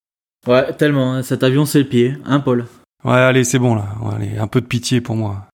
Ouais, 0.46 0.72
tellement, 0.74 1.14
hein, 1.14 1.22
cet 1.22 1.42
avion, 1.42 1.64
c'est 1.64 1.80
le 1.80 1.88
pied, 1.88 2.14
hein, 2.24 2.40
Paul? 2.40 2.66
Ouais, 3.04 3.12
allez, 3.12 3.44
c'est 3.44 3.58
bon, 3.58 3.74
là. 3.74 3.86
allez, 4.14 4.38
un 4.38 4.46
peu 4.48 4.60
de 4.60 4.66
pitié 4.66 5.00
pour 5.00 5.16
moi. 5.16 5.48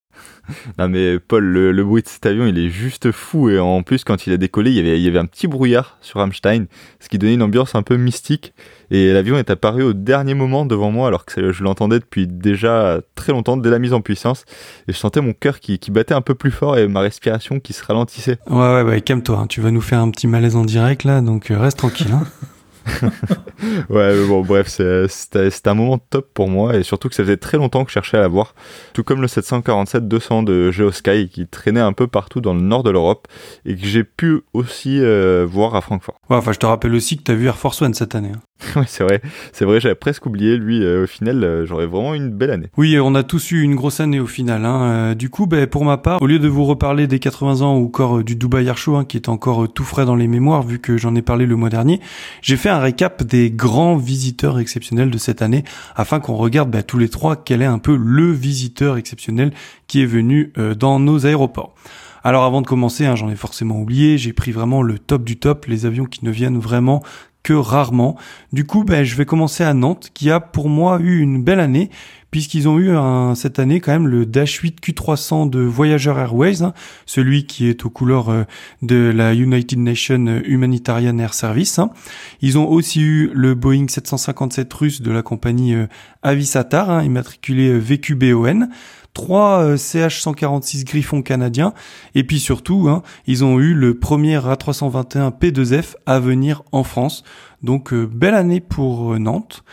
non 0.78 0.88
mais 0.88 1.18
Paul, 1.18 1.44
le, 1.44 1.84
bruit 1.84 2.02
de 2.02 2.08
cet 2.08 2.26
avion, 2.26 2.46
il 2.46 2.58
est 2.58 2.68
juste 2.68 3.12
fou. 3.12 3.50
Et 3.50 3.58
en 3.58 3.82
plus, 3.82 4.04
quand 4.04 4.26
il 4.26 4.32
a 4.32 4.36
décollé, 4.36 4.70
il 4.70 4.76
y 4.76 4.80
avait, 4.80 4.98
il 4.98 5.02
y 5.02 5.08
avait 5.08 5.18
un 5.18 5.26
petit 5.26 5.46
brouillard 5.46 5.96
sur 6.00 6.20
Rammstein, 6.20 6.66
ce 7.00 7.08
qui 7.08 7.18
donnait 7.18 7.34
une 7.34 7.42
ambiance 7.42 7.74
un 7.74 7.82
peu 7.82 7.96
mystique. 7.96 8.52
Et 8.90 9.12
l'avion 9.12 9.36
est 9.38 9.50
apparu 9.50 9.82
au 9.82 9.92
dernier 9.92 10.34
moment 10.34 10.66
devant 10.66 10.90
moi, 10.90 11.08
alors 11.08 11.24
que 11.24 11.52
je 11.52 11.64
l'entendais 11.64 11.98
depuis 11.98 12.26
déjà 12.26 13.00
très 13.14 13.32
longtemps, 13.32 13.56
dès 13.56 13.70
la 13.70 13.78
mise 13.78 13.92
en 13.92 14.00
puissance. 14.00 14.44
Et 14.88 14.92
je 14.92 14.98
sentais 14.98 15.20
mon 15.20 15.32
cœur 15.32 15.60
qui, 15.60 15.78
battait 15.90 16.14
un 16.14 16.22
peu 16.22 16.34
plus 16.34 16.50
fort 16.50 16.76
et 16.76 16.88
ma 16.88 17.00
respiration 17.00 17.60
qui 17.60 17.72
se 17.72 17.84
ralentissait. 17.84 18.38
Ouais, 18.48 18.56
ouais, 18.56 18.82
ouais, 18.82 19.00
calme-toi. 19.00 19.38
Hein. 19.38 19.46
Tu 19.46 19.60
vas 19.60 19.70
nous 19.70 19.80
faire 19.80 20.00
un 20.00 20.10
petit 20.10 20.26
malaise 20.26 20.56
en 20.56 20.64
direct 20.64 21.04
là, 21.04 21.20
donc 21.20 21.50
euh, 21.50 21.58
reste 21.58 21.78
tranquille. 21.78 22.12
Hein. 22.12 22.24
ouais, 23.90 24.26
bon, 24.26 24.42
bref, 24.42 24.68
c'était 24.68 25.68
un 25.68 25.74
moment 25.74 25.98
top 25.98 26.28
pour 26.34 26.48
moi 26.48 26.76
et 26.76 26.82
surtout 26.82 27.08
que 27.08 27.14
ça 27.14 27.22
faisait 27.22 27.36
très 27.36 27.56
longtemps 27.56 27.84
que 27.84 27.90
je 27.90 27.94
cherchais 27.94 28.16
à 28.16 28.20
la 28.20 28.28
voir. 28.28 28.54
Tout 28.92 29.04
comme 29.04 29.20
le 29.20 29.26
747-200 29.26 30.44
de 30.44 30.70
Geosky 30.70 31.28
qui 31.28 31.46
traînait 31.46 31.80
un 31.80 31.92
peu 31.92 32.06
partout 32.06 32.40
dans 32.40 32.54
le 32.54 32.60
nord 32.60 32.82
de 32.82 32.90
l'Europe 32.90 33.28
et 33.64 33.76
que 33.76 33.86
j'ai 33.86 34.04
pu 34.04 34.42
aussi 34.52 35.00
euh, 35.00 35.46
voir 35.48 35.74
à 35.74 35.80
Francfort. 35.80 36.16
Ouais, 36.30 36.36
enfin, 36.36 36.52
je 36.52 36.58
te 36.58 36.66
rappelle 36.66 36.94
aussi 36.94 37.16
que 37.16 37.22
tu 37.22 37.32
as 37.32 37.34
vu 37.34 37.46
Air 37.46 37.56
Force 37.56 37.80
One 37.82 37.94
cette 37.94 38.14
année. 38.14 38.32
Hein. 38.34 38.40
ouais, 38.76 38.84
c'est 38.86 39.04
vrai. 39.04 39.20
C'est 39.52 39.64
vrai, 39.64 39.80
j'avais 39.80 39.94
presque 39.94 40.26
oublié. 40.26 40.56
Lui, 40.56 40.82
euh, 40.82 41.04
au 41.04 41.06
final, 41.06 41.42
euh, 41.42 41.66
j'aurais 41.66 41.86
vraiment 41.86 42.14
une 42.14 42.30
belle 42.30 42.50
année. 42.50 42.70
Oui, 42.76 42.98
on 43.00 43.14
a 43.14 43.22
tous 43.22 43.50
eu 43.50 43.62
une 43.62 43.74
grosse 43.74 44.00
année 44.00 44.20
au 44.20 44.26
final. 44.26 44.64
Hein. 44.64 45.14
du 45.14 45.28
coup, 45.28 45.46
ben, 45.46 45.66
pour 45.66 45.84
ma 45.84 45.96
part, 45.96 46.22
au 46.22 46.26
lieu 46.26 46.38
de 46.38 46.48
vous 46.48 46.64
reparler 46.64 47.06
des 47.06 47.18
80 47.18 47.62
ans 47.62 47.76
ou 47.76 47.86
encore 47.86 48.22
du 48.22 48.36
Dubai 48.36 48.64
Air 48.64 48.76
hein, 48.88 49.04
qui 49.04 49.16
est 49.16 49.28
encore 49.28 49.72
tout 49.72 49.84
frais 49.84 50.04
dans 50.04 50.16
les 50.16 50.28
mémoires, 50.28 50.62
vu 50.62 50.78
que 50.78 50.96
j'en 50.96 51.14
ai 51.14 51.22
parlé 51.22 51.46
le 51.46 51.56
mois 51.56 51.70
dernier, 51.70 52.00
j'ai 52.42 52.56
fait 52.56 52.70
un 52.70 52.78
récap 52.78 53.22
des 53.22 53.50
grands 53.50 53.96
visiteurs 53.96 54.58
exceptionnels 54.58 55.10
de 55.10 55.18
cette 55.18 55.42
année, 55.42 55.64
afin 55.96 56.20
qu'on 56.20 56.36
regarde 56.36 56.70
ben, 56.70 56.82
tous 56.82 56.98
les 56.98 57.08
trois 57.08 57.36
quel 57.36 57.62
est 57.62 57.66
un 57.66 57.78
peu 57.78 57.96
le 57.96 58.30
visiteur 58.30 58.96
exceptionnel 58.96 59.52
qui 59.86 60.02
est 60.02 60.06
venu 60.06 60.52
dans 60.78 60.98
nos 61.00 61.26
aéroports. 61.26 61.74
Alors 62.26 62.44
avant 62.44 62.62
de 62.62 62.66
commencer, 62.66 63.04
hein, 63.04 63.16
j'en 63.16 63.28
ai 63.28 63.36
forcément 63.36 63.78
oublié, 63.78 64.16
j'ai 64.16 64.32
pris 64.32 64.50
vraiment 64.50 64.82
le 64.82 64.98
top 64.98 65.24
du 65.24 65.36
top, 65.36 65.66
les 65.66 65.84
avions 65.84 66.06
qui 66.06 66.24
ne 66.24 66.30
viennent 66.30 66.58
vraiment 66.58 67.02
que 67.44 67.52
rarement. 67.52 68.16
Du 68.52 68.66
coup, 68.66 68.82
ben, 68.82 69.04
je 69.04 69.14
vais 69.14 69.26
commencer 69.26 69.62
à 69.62 69.74
Nantes, 69.74 70.10
qui 70.14 70.30
a 70.30 70.40
pour 70.40 70.68
moi 70.68 70.98
eu 71.00 71.20
une 71.20 71.44
belle 71.44 71.60
année, 71.60 71.90
puisqu'ils 72.32 72.66
ont 72.66 72.80
eu 72.80 72.90
cette 73.36 73.60
année 73.60 73.78
quand 73.78 73.92
même 73.92 74.08
le 74.08 74.26
Dash 74.26 74.56
8 74.56 74.80
Q300 74.84 75.50
de 75.50 75.60
Voyager 75.60 76.14
Airways, 76.16 76.64
hein, 76.64 76.74
celui 77.06 77.46
qui 77.46 77.68
est 77.68 77.84
aux 77.84 77.90
couleurs 77.90 78.28
euh, 78.28 78.42
de 78.82 79.12
la 79.14 79.34
United 79.34 79.78
Nations 79.78 80.42
Humanitarian 80.44 81.16
Air 81.18 81.32
Service. 81.32 81.78
Hein. 81.78 81.90
Ils 82.40 82.58
ont 82.58 82.68
aussi 82.68 83.02
eu 83.02 83.30
le 83.32 83.54
Boeing 83.54 83.86
757 83.86 84.74
russe 84.74 85.00
de 85.00 85.12
la 85.12 85.22
compagnie 85.22 85.74
euh, 85.74 85.86
Avisatar, 86.24 86.90
hein, 86.90 87.04
immatriculé 87.04 87.68
euh, 87.68 87.78
VQBON 87.78 88.68
trois 89.14 89.76
CH-146 89.76 90.84
Griffon 90.84 91.22
canadiens, 91.22 91.72
et 92.14 92.24
puis 92.24 92.38
surtout, 92.38 92.88
hein, 92.88 93.02
ils 93.26 93.44
ont 93.44 93.58
eu 93.60 93.72
le 93.72 93.98
premier 93.98 94.36
A321 94.36 95.32
P2F 95.38 95.94
à 96.04 96.20
venir 96.20 96.62
en 96.72 96.84
France. 96.84 97.24
Donc 97.62 97.92
euh, 97.92 98.06
belle 98.06 98.34
année 98.34 98.60
pour 98.60 99.14
euh, 99.14 99.18
Nantes. 99.18 99.64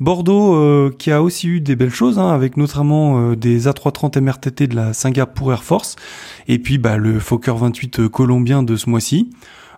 Bordeaux 0.00 0.54
euh, 0.54 0.94
qui 0.96 1.10
a 1.10 1.22
aussi 1.22 1.48
eu 1.48 1.60
des 1.60 1.76
belles 1.76 1.90
choses, 1.90 2.18
hein, 2.18 2.28
avec 2.28 2.56
notamment 2.56 3.32
des 3.32 3.66
A330 3.66 4.20
MRTT 4.20 4.66
de 4.68 4.76
la 4.76 4.92
Singapour 4.92 5.52
Air 5.52 5.64
Force, 5.64 5.96
et 6.46 6.58
puis 6.58 6.78
bah, 6.78 6.96
le 6.96 7.18
Fokker 7.18 7.54
28 7.56 8.08
colombien 8.08 8.62
de 8.62 8.76
ce 8.76 8.88
mois-ci. 8.88 9.30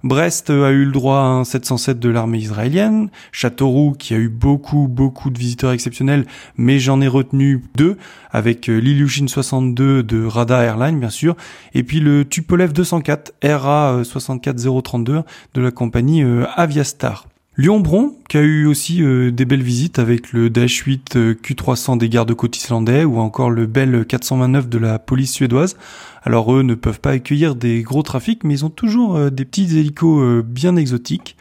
Brest 0.02 0.48
a 0.48 0.70
eu 0.70 0.86
le 0.86 0.92
droit 0.92 1.18
à 1.18 1.24
un 1.24 1.44
707 1.44 1.98
de 1.98 2.08
l'armée 2.08 2.38
israélienne. 2.38 3.10
Châteauroux 3.32 3.92
qui 3.92 4.14
a 4.14 4.16
eu 4.16 4.30
beaucoup, 4.30 4.88
beaucoup 4.88 5.28
de 5.28 5.38
visiteurs 5.38 5.72
exceptionnels, 5.72 6.24
mais 6.56 6.78
j'en 6.78 7.02
ai 7.02 7.08
retenu 7.08 7.62
deux, 7.76 7.98
avec 8.30 8.70
euh, 8.70 8.78
l'Ilyushin 8.78 9.26
62 9.28 10.02
de 10.02 10.24
Rada 10.24 10.62
Airline, 10.62 10.98
bien 10.98 11.10
sûr, 11.10 11.36
et 11.74 11.82
puis 11.82 12.00
le 12.00 12.24
Tupolev 12.24 12.72
204 12.72 13.34
RA 13.44 14.00
64032 14.02 15.22
de 15.54 15.60
la 15.60 15.70
compagnie 15.70 16.22
euh, 16.22 16.46
Aviastar. 16.56 17.26
Lyon-Bron, 17.58 18.14
qui 18.30 18.38
a 18.38 18.42
eu 18.42 18.66
aussi 18.66 19.02
euh, 19.02 19.32
des 19.32 19.44
belles 19.44 19.60
visites 19.60 19.98
avec 19.98 20.32
le 20.32 20.50
Dash 20.50 20.84
8 20.84 21.16
Q300 21.16 21.98
des 21.98 22.08
gardes-côtes 22.08 22.56
islandais 22.56 23.02
ou 23.04 23.18
encore 23.18 23.50
le 23.50 23.66
Bell 23.66 24.04
429 24.06 24.68
de 24.68 24.78
la 24.78 25.00
police 25.00 25.32
suédoise. 25.32 25.76
Alors 26.22 26.54
eux 26.54 26.62
ne 26.62 26.74
peuvent 26.74 27.00
pas 27.00 27.12
accueillir 27.12 27.56
des 27.56 27.82
gros 27.82 28.02
trafics, 28.04 28.44
mais 28.44 28.54
ils 28.54 28.64
ont 28.64 28.70
toujours 28.70 29.16
euh, 29.16 29.30
des 29.30 29.44
petits 29.44 29.76
hélicos 29.76 30.20
euh, 30.20 30.42
bien 30.46 30.76
exotiques. 30.76 31.36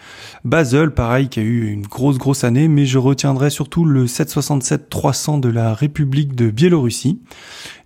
Basel, 0.45 0.89
pareil, 0.89 1.29
qui 1.29 1.39
a 1.39 1.43
eu 1.43 1.67
une 1.67 1.85
grosse 1.85 2.17
grosse 2.17 2.43
année, 2.43 2.67
mais 2.67 2.87
je 2.87 2.97
retiendrai 2.97 3.51
surtout 3.51 3.85
le 3.85 4.05
767-300 4.05 5.41
de 5.41 5.49
la 5.49 5.75
République 5.75 6.33
de 6.33 6.49
Biélorussie. 6.49 7.19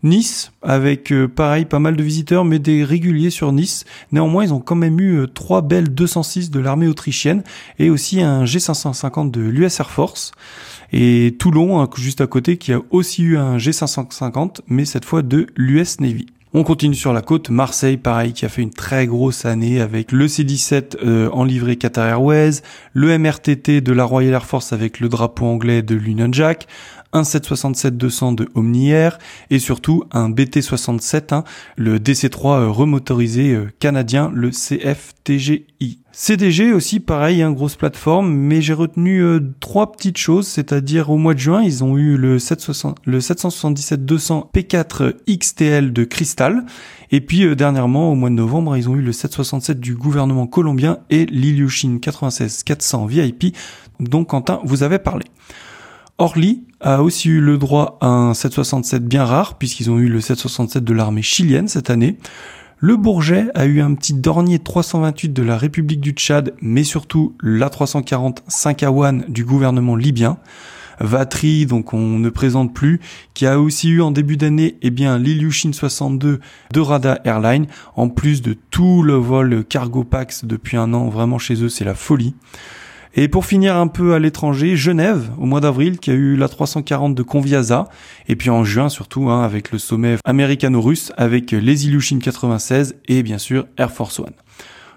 Nice, 0.04 0.52
avec 0.62 1.14
pareil 1.36 1.66
pas 1.66 1.80
mal 1.80 1.96
de 1.96 2.04
visiteurs, 2.04 2.44
mais 2.44 2.60
des 2.60 2.84
réguliers 2.84 3.30
sur 3.30 3.52
Nice. 3.54 3.86
Néanmoins, 4.12 4.44
ils 4.44 4.54
ont 4.54 4.60
quand 4.60 4.76
même 4.76 5.00
eu 5.00 5.26
trois 5.34 5.62
belles 5.62 5.94
206 5.94 6.52
de 6.52 6.60
l'armée 6.60 6.88
autrichienne 6.88 7.42
et 7.80 7.90
aussi 7.90 8.22
un 8.22 8.46
G550 8.94 9.32
de 9.32 9.42
l'US 9.42 9.80
Air 9.80 9.90
Force. 9.90 10.32
Et 10.92 11.36
Toulon, 11.40 11.82
hein, 11.82 11.90
juste 11.96 12.22
à 12.22 12.28
côté, 12.28 12.58
qui 12.58 12.74
a 12.74 12.80
aussi 12.92 13.24
eu 13.24 13.38
un 13.38 13.58
G550, 13.58 14.62
mais 14.68 14.86
cette 14.86 15.06
fois 15.06 15.22
de 15.22 15.48
l'US 15.56 16.00
Navy. 16.00 16.28
On 16.56 16.64
continue 16.64 16.94
sur 16.94 17.14
la 17.14 17.24
côte, 17.24 17.50
Marseille 17.50 17.98
pareil 17.98 18.32
qui 18.32 18.46
a 18.46 18.50
fait 18.50 18.62
une 18.62 18.70
très 18.70 19.08
grosse 19.08 19.44
année 19.44 19.82
avec 19.82 20.12
le 20.12 20.28
C-17 20.28 20.98
euh, 21.04 21.28
en 21.32 21.44
livrée 21.46 21.78
Qatar 21.78 22.08
Airways, 22.08 22.62
le 22.94 23.18
MRTT 23.18 23.82
de 23.82 23.92
la 23.92 24.04
Royal 24.04 24.36
Air 24.36 24.46
Force 24.46 24.72
avec 24.72 25.00
le 25.00 25.10
drapeau 25.10 25.48
anglais 25.48 25.82
de 25.82 25.96
l'Union 25.96 26.32
Jack, 26.32 26.68
un 27.12 27.24
767-200 27.24 28.36
de 28.36 28.50
Omni 28.54 28.92
Air 28.92 29.18
et 29.50 29.58
surtout 29.58 30.04
un 30.12 30.30
BT-67, 30.30 31.34
hein, 31.34 31.44
le 31.76 31.98
DC-3 31.98 32.60
euh, 32.60 32.70
remotorisé 32.70 33.56
euh, 33.56 33.72
canadien, 33.80 34.32
le 34.32 34.52
CFTGI. 34.52 36.03
CDG 36.16 36.74
aussi, 36.74 37.00
pareil, 37.00 37.42
hein, 37.42 37.52
grosse 37.52 37.76
plateforme, 37.76 38.32
mais 38.32 38.62
j'ai 38.62 38.74
retenu 38.74 39.24
euh, 39.24 39.40
trois 39.60 39.92
petites 39.92 40.20
choses, 40.20 40.46
c'est-à-dire 40.46 41.10
au 41.10 41.18
mois 41.18 41.34
de 41.34 41.40
juin, 41.40 41.64
ils 41.64 41.84
ont 41.84 41.98
eu 41.98 42.18
le, 42.18 42.38
777-200 42.38 44.52
P4 44.54 45.16
XTL 45.28 45.92
de 45.92 46.04
Crystal, 46.04 46.66
et 47.10 47.20
puis 47.20 47.56
dernièrement, 47.56 48.12
au 48.12 48.16
mois 48.16 48.30
de 48.30 48.36
novembre, 48.36 48.78
ils 48.78 48.88
ont 48.88 48.96
eu 48.96 49.02
le 49.02 49.12
767 49.12 49.80
du 49.80 49.96
gouvernement 49.96 50.46
colombien 50.46 51.00
et 51.10 51.26
l'Ilyushin 51.26 51.98
96-400 51.98 53.08
VIP, 53.08 53.58
dont 54.00 54.24
Quentin 54.24 54.60
vous 54.64 54.84
avait 54.84 55.00
parlé. 55.00 55.26
Orly 56.20 56.62
a 56.80 57.02
aussi 57.02 57.30
eu 57.30 57.42
le 57.42 57.58
droit 57.58 57.98
à 58.02 58.08
un 58.08 58.36
767 58.36 59.04
bien 59.04 59.26
rare, 59.26 59.58
puisqu'ils 59.58 59.90
ont 59.90 59.98
eu 59.98 60.10
le 60.10 60.22
767 60.22 60.84
de 60.84 60.94
l'armée 60.94 61.24
chilienne 61.24 61.68
cette 61.68 61.90
année. 61.90 62.20
Le 62.86 62.98
Bourget 62.98 63.48
a 63.56 63.66
eu 63.66 63.80
un 63.80 63.94
petit 63.96 64.14
Dornier 64.14 64.60
328 64.60 65.30
de 65.30 65.42
la 65.42 65.58
République 65.58 66.02
du 66.02 66.12
Tchad, 66.12 66.54
mais 66.62 66.84
surtout 66.84 67.34
l'A340 67.42 68.40
5 68.50 68.84
Awan 68.84 69.24
du 69.30 69.46
gouvernement 69.46 69.96
libyen. 69.96 70.38
Vatry, 71.00 71.66
donc 71.66 71.94
on 71.94 72.20
ne 72.20 72.30
présente 72.30 72.74
plus, 72.74 73.00
qui 73.34 73.46
a 73.46 73.58
aussi 73.58 73.88
eu 73.88 74.02
en 74.02 74.12
début 74.12 74.36
d'année 74.36 74.76
eh 74.82 74.90
bien 74.90 75.18
l'Ilyushin 75.18 75.72
62 75.72 76.42
de 76.74 76.80
Rada 76.82 77.22
Airline, 77.24 77.68
en 77.96 78.10
plus 78.10 78.42
de 78.42 78.54
tout 78.70 79.02
le 79.02 79.14
vol 79.14 79.64
Cargo 79.64 80.04
Pax 80.04 80.44
depuis 80.44 80.76
un 80.76 80.94
an, 80.94 81.08
vraiment 81.08 81.40
chez 81.40 81.64
eux 81.64 81.70
c'est 81.70 81.86
la 81.86 81.96
folie. 81.96 82.36
Et 83.16 83.28
pour 83.28 83.46
finir 83.46 83.76
un 83.76 83.86
peu 83.86 84.16
à 84.16 84.20
l'étranger, 84.20 84.76
Genève, 84.76 85.30
au 85.38 85.46
mois 85.46 85.62
d'avril, 85.62 86.00
qui 86.00 86.10
a 86.10 86.16
eu 86.16 86.36
la 86.36 86.48
340 86.48 87.14
de 87.14 87.22
Conviasa, 87.22 87.88
et 88.28 88.36
puis 88.36 88.50
en 88.50 88.64
juin 88.64 88.90
surtout, 88.90 89.30
hein, 89.30 89.44
avec 89.44 89.72
le 89.72 89.78
sommet 89.78 90.18
américano-russe, 90.26 91.12
avec 91.16 91.52
les 91.52 91.86
Ilyushin 91.86 92.18
96 92.18 92.96
et 93.08 93.22
bien 93.22 93.38
sûr 93.38 93.68
Air 93.78 93.92
Force 93.92 94.18
One. 94.20 94.34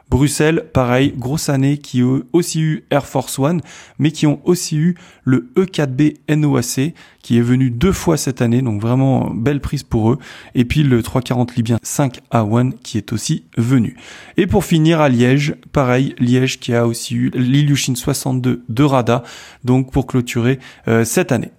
Bruxelles, 0.09 0.65
pareil, 0.73 1.13
grosse 1.17 1.49
année 1.49 1.79
qui 1.79 2.01
a 2.01 2.21
aussi 2.33 2.61
eu 2.61 2.85
Air 2.91 3.07
Force 3.07 3.39
One, 3.39 3.61
mais 3.99 4.13
qui 4.13 4.27
ont 4.27 4.41
aussi 4.45 4.77
eu 4.77 4.95
le 5.25 5.51
E4B 5.57 6.17
NOAC, 6.29 6.95
qui 7.23 7.39
est 7.39 7.43
venu 7.43 7.71
deux 7.71 7.91
fois 7.91 8.17
cette 8.17 8.41
année, 8.41 8.63
donc 8.63 8.81
vraiment 8.81 9.31
belle 9.35 9.61
prise 9.61 9.83
pour 9.83 10.13
eux. 10.13 10.19
Et 10.55 10.65
puis 10.65 10.85
le 10.85 11.03
340 11.03 11.57
libyen 11.57 11.79
5A1 11.85 12.73
qui 12.85 12.99
est 12.99 13.13
aussi 13.13 13.47
venu. 13.57 13.97
Et 14.37 14.47
pour 14.47 14.65
finir 14.65 15.01
à 15.01 15.09
Liège, 15.09 15.57
pareil, 15.73 16.15
Liège 16.21 16.61
qui 16.61 16.73
a 16.73 16.87
aussi 16.87 17.17
eu 17.17 17.31
l'Ilyushin 17.35 17.97
62 17.97 18.63
de 18.69 18.83
Rada, 18.85 19.25
donc 19.65 19.91
pour 19.91 20.07
clôturer 20.07 20.61
euh, 20.87 21.05
cette 21.05 21.33
année. 21.33 21.51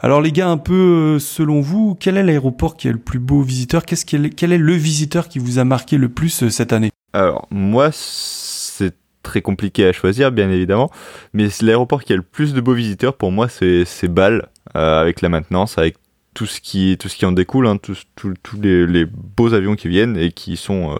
Alors 0.00 0.20
les 0.20 0.30
gars, 0.30 0.48
un 0.48 0.56
peu 0.56 1.16
euh, 1.16 1.18
selon 1.18 1.60
vous, 1.60 1.96
quel 1.98 2.16
est 2.16 2.22
l'aéroport 2.22 2.76
qui 2.76 2.86
est 2.86 2.92
le 2.92 2.98
plus 2.98 3.18
beau 3.18 3.42
visiteur? 3.42 3.84
Qu'est-ce 3.84 4.06
quel 4.06 4.52
est 4.52 4.58
le 4.58 4.74
visiteur 4.74 5.28
qui 5.28 5.40
vous 5.40 5.58
a 5.58 5.64
marqué 5.64 5.96
le 5.96 6.08
plus 6.08 6.44
euh, 6.44 6.50
cette 6.50 6.72
année? 6.72 6.90
Alors 7.12 7.46
moi, 7.50 7.90
c'est 7.92 8.94
très 9.22 9.42
compliqué 9.42 9.86
à 9.86 9.92
choisir, 9.92 10.32
bien 10.32 10.50
évidemment, 10.50 10.90
mais 11.32 11.48
l'aéroport 11.60 12.02
qui 12.02 12.12
a 12.12 12.16
le 12.16 12.22
plus 12.22 12.54
de 12.54 12.60
beaux 12.60 12.74
visiteurs 12.74 13.14
pour 13.16 13.32
moi, 13.32 13.48
c'est 13.48 14.08
Bâle, 14.08 14.48
avec 14.74 15.20
la 15.20 15.28
maintenance, 15.28 15.78
avec 15.78 15.96
tout 16.34 16.46
ce 16.46 16.60
qui, 16.60 16.96
tout 16.98 17.08
ce 17.08 17.16
qui 17.16 17.26
en 17.26 17.32
découle, 17.32 17.66
hein, 17.66 17.78
tous 17.78 18.60
les, 18.62 19.04
beaux 19.06 19.54
avions 19.54 19.74
qui 19.74 19.88
viennent 19.88 20.16
et 20.16 20.30
qui 20.30 20.56
sont 20.56 20.98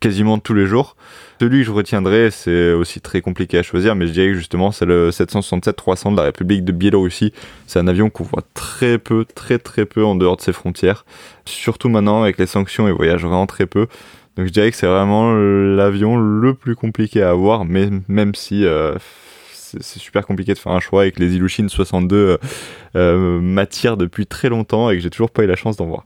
quasiment 0.00 0.38
tous 0.38 0.54
les 0.54 0.66
jours. 0.66 0.96
Celui 1.40 1.60
que 1.60 1.66
je 1.66 1.70
retiendrai, 1.70 2.30
c'est 2.30 2.72
aussi 2.72 3.00
très 3.00 3.20
compliqué 3.20 3.58
à 3.58 3.62
choisir, 3.62 3.94
mais 3.94 4.06
je 4.08 4.12
dirais 4.12 4.28
que 4.28 4.34
justement, 4.34 4.72
c'est 4.72 4.86
le 4.86 5.10
767-300 5.10 6.12
de 6.12 6.16
la 6.16 6.24
République 6.24 6.64
de 6.64 6.72
Biélorussie. 6.72 7.32
C'est 7.66 7.78
un 7.78 7.86
avion 7.86 8.10
qu'on 8.10 8.24
voit 8.24 8.42
très 8.54 8.98
peu, 8.98 9.24
très 9.24 9.58
très 9.58 9.84
peu 9.84 10.04
en 10.04 10.16
dehors 10.16 10.36
de 10.36 10.42
ses 10.42 10.52
frontières. 10.52 11.04
Surtout 11.44 11.88
maintenant, 11.88 12.22
avec 12.22 12.38
les 12.38 12.46
sanctions, 12.46 12.88
il 12.88 12.94
voyage 12.94 13.22
vraiment 13.22 13.46
très 13.46 13.66
peu. 13.66 13.86
Donc 14.38 14.46
je 14.46 14.52
dirais 14.52 14.70
que 14.70 14.76
c'est 14.76 14.86
vraiment 14.86 15.34
l'avion 15.34 16.16
le 16.16 16.54
plus 16.54 16.76
compliqué 16.76 17.22
à 17.22 17.30
avoir, 17.30 17.64
mais 17.64 17.90
même 18.06 18.36
si 18.36 18.64
euh, 18.64 18.94
c'est 19.42 19.98
super 19.98 20.24
compliqué 20.24 20.54
de 20.54 20.58
faire 20.58 20.70
un 20.70 20.78
choix 20.78 21.06
et 21.06 21.10
que 21.10 21.18
les 21.18 21.34
Ilyushin 21.34 21.66
62 21.66 22.16
euh, 22.16 22.36
euh, 22.94 23.40
m'attirent 23.40 23.96
depuis 23.96 24.26
très 24.26 24.48
longtemps 24.48 24.90
et 24.90 24.94
que 24.94 25.02
j'ai 25.02 25.10
toujours 25.10 25.32
pas 25.32 25.42
eu 25.42 25.48
la 25.48 25.56
chance 25.56 25.76
d'en 25.76 25.86
voir. 25.86 26.04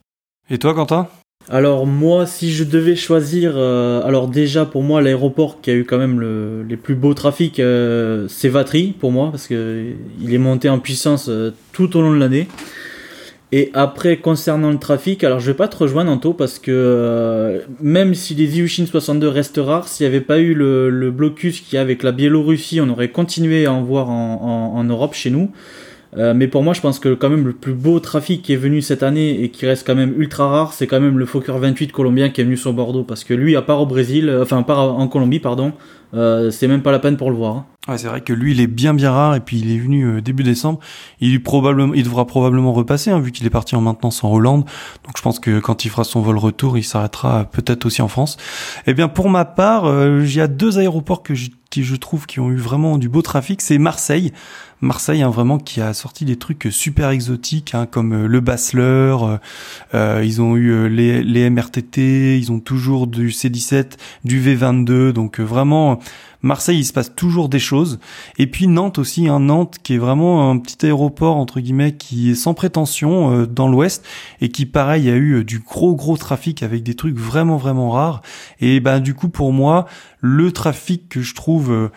Et 0.48 0.56
toi, 0.56 0.72
Quentin? 0.72 1.08
Alors 1.50 1.86
moi, 1.86 2.24
si 2.26 2.52
je 2.52 2.64
devais 2.64 2.94
choisir, 2.94 3.54
euh, 3.56 4.00
alors 4.04 4.28
déjà 4.28 4.64
pour 4.64 4.82
moi 4.82 5.02
l'aéroport 5.02 5.60
qui 5.60 5.70
a 5.70 5.74
eu 5.74 5.84
quand 5.84 5.98
même 5.98 6.20
le, 6.20 6.62
les 6.62 6.76
plus 6.76 6.94
beaux 6.94 7.14
trafics, 7.14 7.58
euh, 7.58 8.26
c'est 8.28 8.48
Vatry 8.48 8.94
pour 8.98 9.10
moi 9.10 9.30
parce 9.30 9.48
que 9.48 9.86
il 10.20 10.32
est 10.32 10.38
monté 10.38 10.68
en 10.68 10.78
puissance 10.78 11.28
euh, 11.28 11.52
tout 11.72 11.96
au 11.96 12.00
long 12.00 12.12
de 12.12 12.18
l'année. 12.18 12.46
Et 13.54 13.70
après 13.74 14.16
concernant 14.16 14.70
le 14.70 14.78
trafic, 14.78 15.22
alors 15.24 15.38
je 15.38 15.50
vais 15.50 15.56
pas 15.56 15.68
te 15.68 15.76
rejoindre 15.76 16.10
Anto 16.10 16.32
parce 16.32 16.58
que 16.58 17.62
même 17.82 18.14
si 18.14 18.34
les 18.34 18.44
Ilyushin 18.44 18.86
62 18.86 19.28
restent 19.28 19.60
rares, 19.62 19.88
s'il 19.88 20.04
n'y 20.04 20.14
avait 20.14 20.24
pas 20.24 20.38
eu 20.38 20.54
le, 20.54 21.10
blocus 21.10 21.60
qui 21.60 21.76
y 21.76 21.78
a 21.78 21.82
avec 21.82 22.02
la 22.02 22.12
Biélorussie, 22.12 22.80
on 22.80 22.88
aurait 22.88 23.10
continué 23.10 23.66
à 23.66 23.72
en 23.72 23.82
voir 23.82 24.08
en 24.08 24.82
Europe 24.84 25.12
chez 25.12 25.28
nous. 25.28 25.50
Euh, 26.16 26.34
mais 26.34 26.46
pour 26.46 26.62
moi, 26.62 26.74
je 26.74 26.80
pense 26.80 26.98
que 26.98 27.14
quand 27.14 27.30
même 27.30 27.46
le 27.46 27.52
plus 27.52 27.72
beau 27.72 27.98
trafic 27.98 28.42
qui 28.42 28.52
est 28.52 28.56
venu 28.56 28.82
cette 28.82 29.02
année 29.02 29.42
et 29.42 29.48
qui 29.50 29.66
reste 29.66 29.86
quand 29.86 29.94
même 29.94 30.14
ultra 30.20 30.46
rare, 30.48 30.72
c'est 30.74 30.86
quand 30.86 31.00
même 31.00 31.18
le 31.18 31.24
Fokker 31.24 31.58
28 31.58 31.90
colombien 31.90 32.28
qui 32.28 32.42
est 32.42 32.44
venu 32.44 32.56
sur 32.56 32.72
Bordeaux. 32.74 33.04
Parce 33.04 33.24
que 33.24 33.32
lui, 33.32 33.56
à 33.56 33.62
part 33.62 33.80
au 33.80 33.86
Brésil, 33.86 34.28
euh, 34.28 34.42
enfin, 34.42 34.58
à 34.58 34.62
part 34.62 34.98
en 34.98 35.08
Colombie, 35.08 35.40
pardon, 35.40 35.72
euh, 36.12 36.50
c'est 36.50 36.68
même 36.68 36.82
pas 36.82 36.92
la 36.92 36.98
peine 36.98 37.16
pour 37.16 37.30
le 37.30 37.36
voir. 37.36 37.56
Hein. 37.56 37.66
Ouais, 37.88 37.96
c'est 37.96 38.08
vrai 38.08 38.20
que 38.20 38.34
lui, 38.34 38.52
il 38.52 38.60
est 38.60 38.66
bien 38.66 38.92
bien 38.92 39.10
rare 39.10 39.34
et 39.34 39.40
puis 39.40 39.58
il 39.58 39.74
est 39.74 39.78
venu 39.78 40.20
début 40.20 40.42
décembre. 40.42 40.80
Il, 41.20 41.42
probablement, 41.42 41.94
il 41.94 42.04
devra 42.04 42.26
probablement 42.26 42.74
repasser 42.74 43.10
hein, 43.10 43.18
vu 43.18 43.32
qu'il 43.32 43.46
est 43.46 43.50
parti 43.50 43.74
en 43.74 43.80
maintenance 43.80 44.22
en 44.22 44.30
Hollande. 44.30 44.64
Donc 45.04 45.16
je 45.16 45.22
pense 45.22 45.40
que 45.40 45.58
quand 45.60 45.84
il 45.86 45.88
fera 45.88 46.04
son 46.04 46.20
vol 46.20 46.36
retour, 46.36 46.76
il 46.76 46.84
s'arrêtera 46.84 47.46
peut-être 47.46 47.86
aussi 47.86 48.02
en 48.02 48.08
France. 48.08 48.36
Eh 48.86 48.94
bien, 48.94 49.08
pour 49.08 49.30
ma 49.30 49.44
part, 49.44 49.86
il 49.86 50.32
y 50.32 50.40
a 50.40 50.46
deux 50.46 50.78
aéroports 50.78 51.24
que 51.24 51.34
je, 51.34 51.50
qui 51.70 51.82
je 51.82 51.96
trouve 51.96 52.26
qui 52.26 52.38
ont 52.38 52.50
eu 52.50 52.56
vraiment 52.56 52.98
du 52.98 53.08
beau 53.08 53.22
trafic. 53.22 53.60
C'est 53.60 53.78
Marseille. 53.78 54.32
Marseille, 54.82 55.22
hein, 55.22 55.30
vraiment, 55.30 55.58
qui 55.58 55.80
a 55.80 55.94
sorti 55.94 56.24
des 56.24 56.34
trucs 56.34 56.66
super 56.72 57.10
exotiques, 57.10 57.72
hein, 57.72 57.86
comme 57.86 58.12
euh, 58.12 58.26
le 58.26 58.40
Basler. 58.40 58.82
Euh, 58.82 59.38
euh, 59.94 60.22
ils 60.24 60.42
ont 60.42 60.56
eu 60.56 60.88
les, 60.88 61.22
les 61.22 61.48
MRTT, 61.48 62.36
ils 62.36 62.50
ont 62.50 62.58
toujours 62.58 63.06
du 63.06 63.28
C17, 63.28 63.92
du 64.24 64.42
V22. 64.42 65.12
Donc 65.12 65.38
vraiment, 65.38 66.00
Marseille, 66.42 66.80
il 66.80 66.84
se 66.84 66.92
passe 66.92 67.14
toujours 67.14 67.48
des 67.48 67.60
choses. 67.60 68.00
Et 68.38 68.48
puis 68.48 68.66
Nantes 68.66 68.98
aussi, 68.98 69.28
hein, 69.28 69.38
Nantes 69.38 69.76
qui 69.84 69.94
est 69.94 69.98
vraiment 69.98 70.50
un 70.50 70.58
petit 70.58 70.84
aéroport 70.84 71.36
entre 71.36 71.60
guillemets 71.60 71.94
qui 71.94 72.32
est 72.32 72.34
sans 72.34 72.54
prétention 72.54 73.46
dans 73.46 73.68
l'Ouest 73.68 74.04
et 74.40 74.48
qui 74.48 74.66
pareil 74.66 75.08
a 75.08 75.14
eu 75.14 75.44
du 75.44 75.60
gros 75.60 75.94
gros 75.94 76.16
trafic 76.16 76.64
avec 76.64 76.82
des 76.82 76.94
trucs 76.94 77.16
vraiment 77.16 77.56
vraiment 77.56 77.90
rares. 77.90 78.22
Et 78.60 78.80
ben 78.80 78.98
du 78.98 79.14
coup 79.14 79.28
pour 79.28 79.52
moi, 79.52 79.86
le 80.22 80.52
trafic 80.52 81.08
que 81.08 81.20
je 81.20 81.34
trouve 81.34 81.72
euh, 81.72 81.88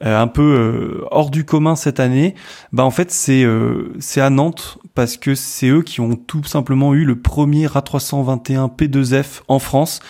un 0.00 0.26
peu 0.26 0.42
euh, 0.42 1.04
hors 1.10 1.30
du 1.30 1.44
commun 1.44 1.76
cette 1.76 2.00
année, 2.00 2.34
bah 2.72 2.84
en 2.84 2.90
fait 2.90 3.10
c'est 3.10 3.44
euh, 3.44 3.92
c'est 4.00 4.20
à 4.20 4.30
Nantes 4.30 4.78
parce 4.94 5.16
que 5.16 5.34
c'est 5.34 5.68
eux 5.68 5.82
qui 5.82 6.00
ont 6.00 6.16
tout 6.16 6.44
simplement 6.44 6.94
eu 6.94 7.04
le 7.04 7.18
premier 7.18 7.66
A321 7.66 8.74
P2F 8.76 9.42
en 9.48 9.58
France 9.58 10.00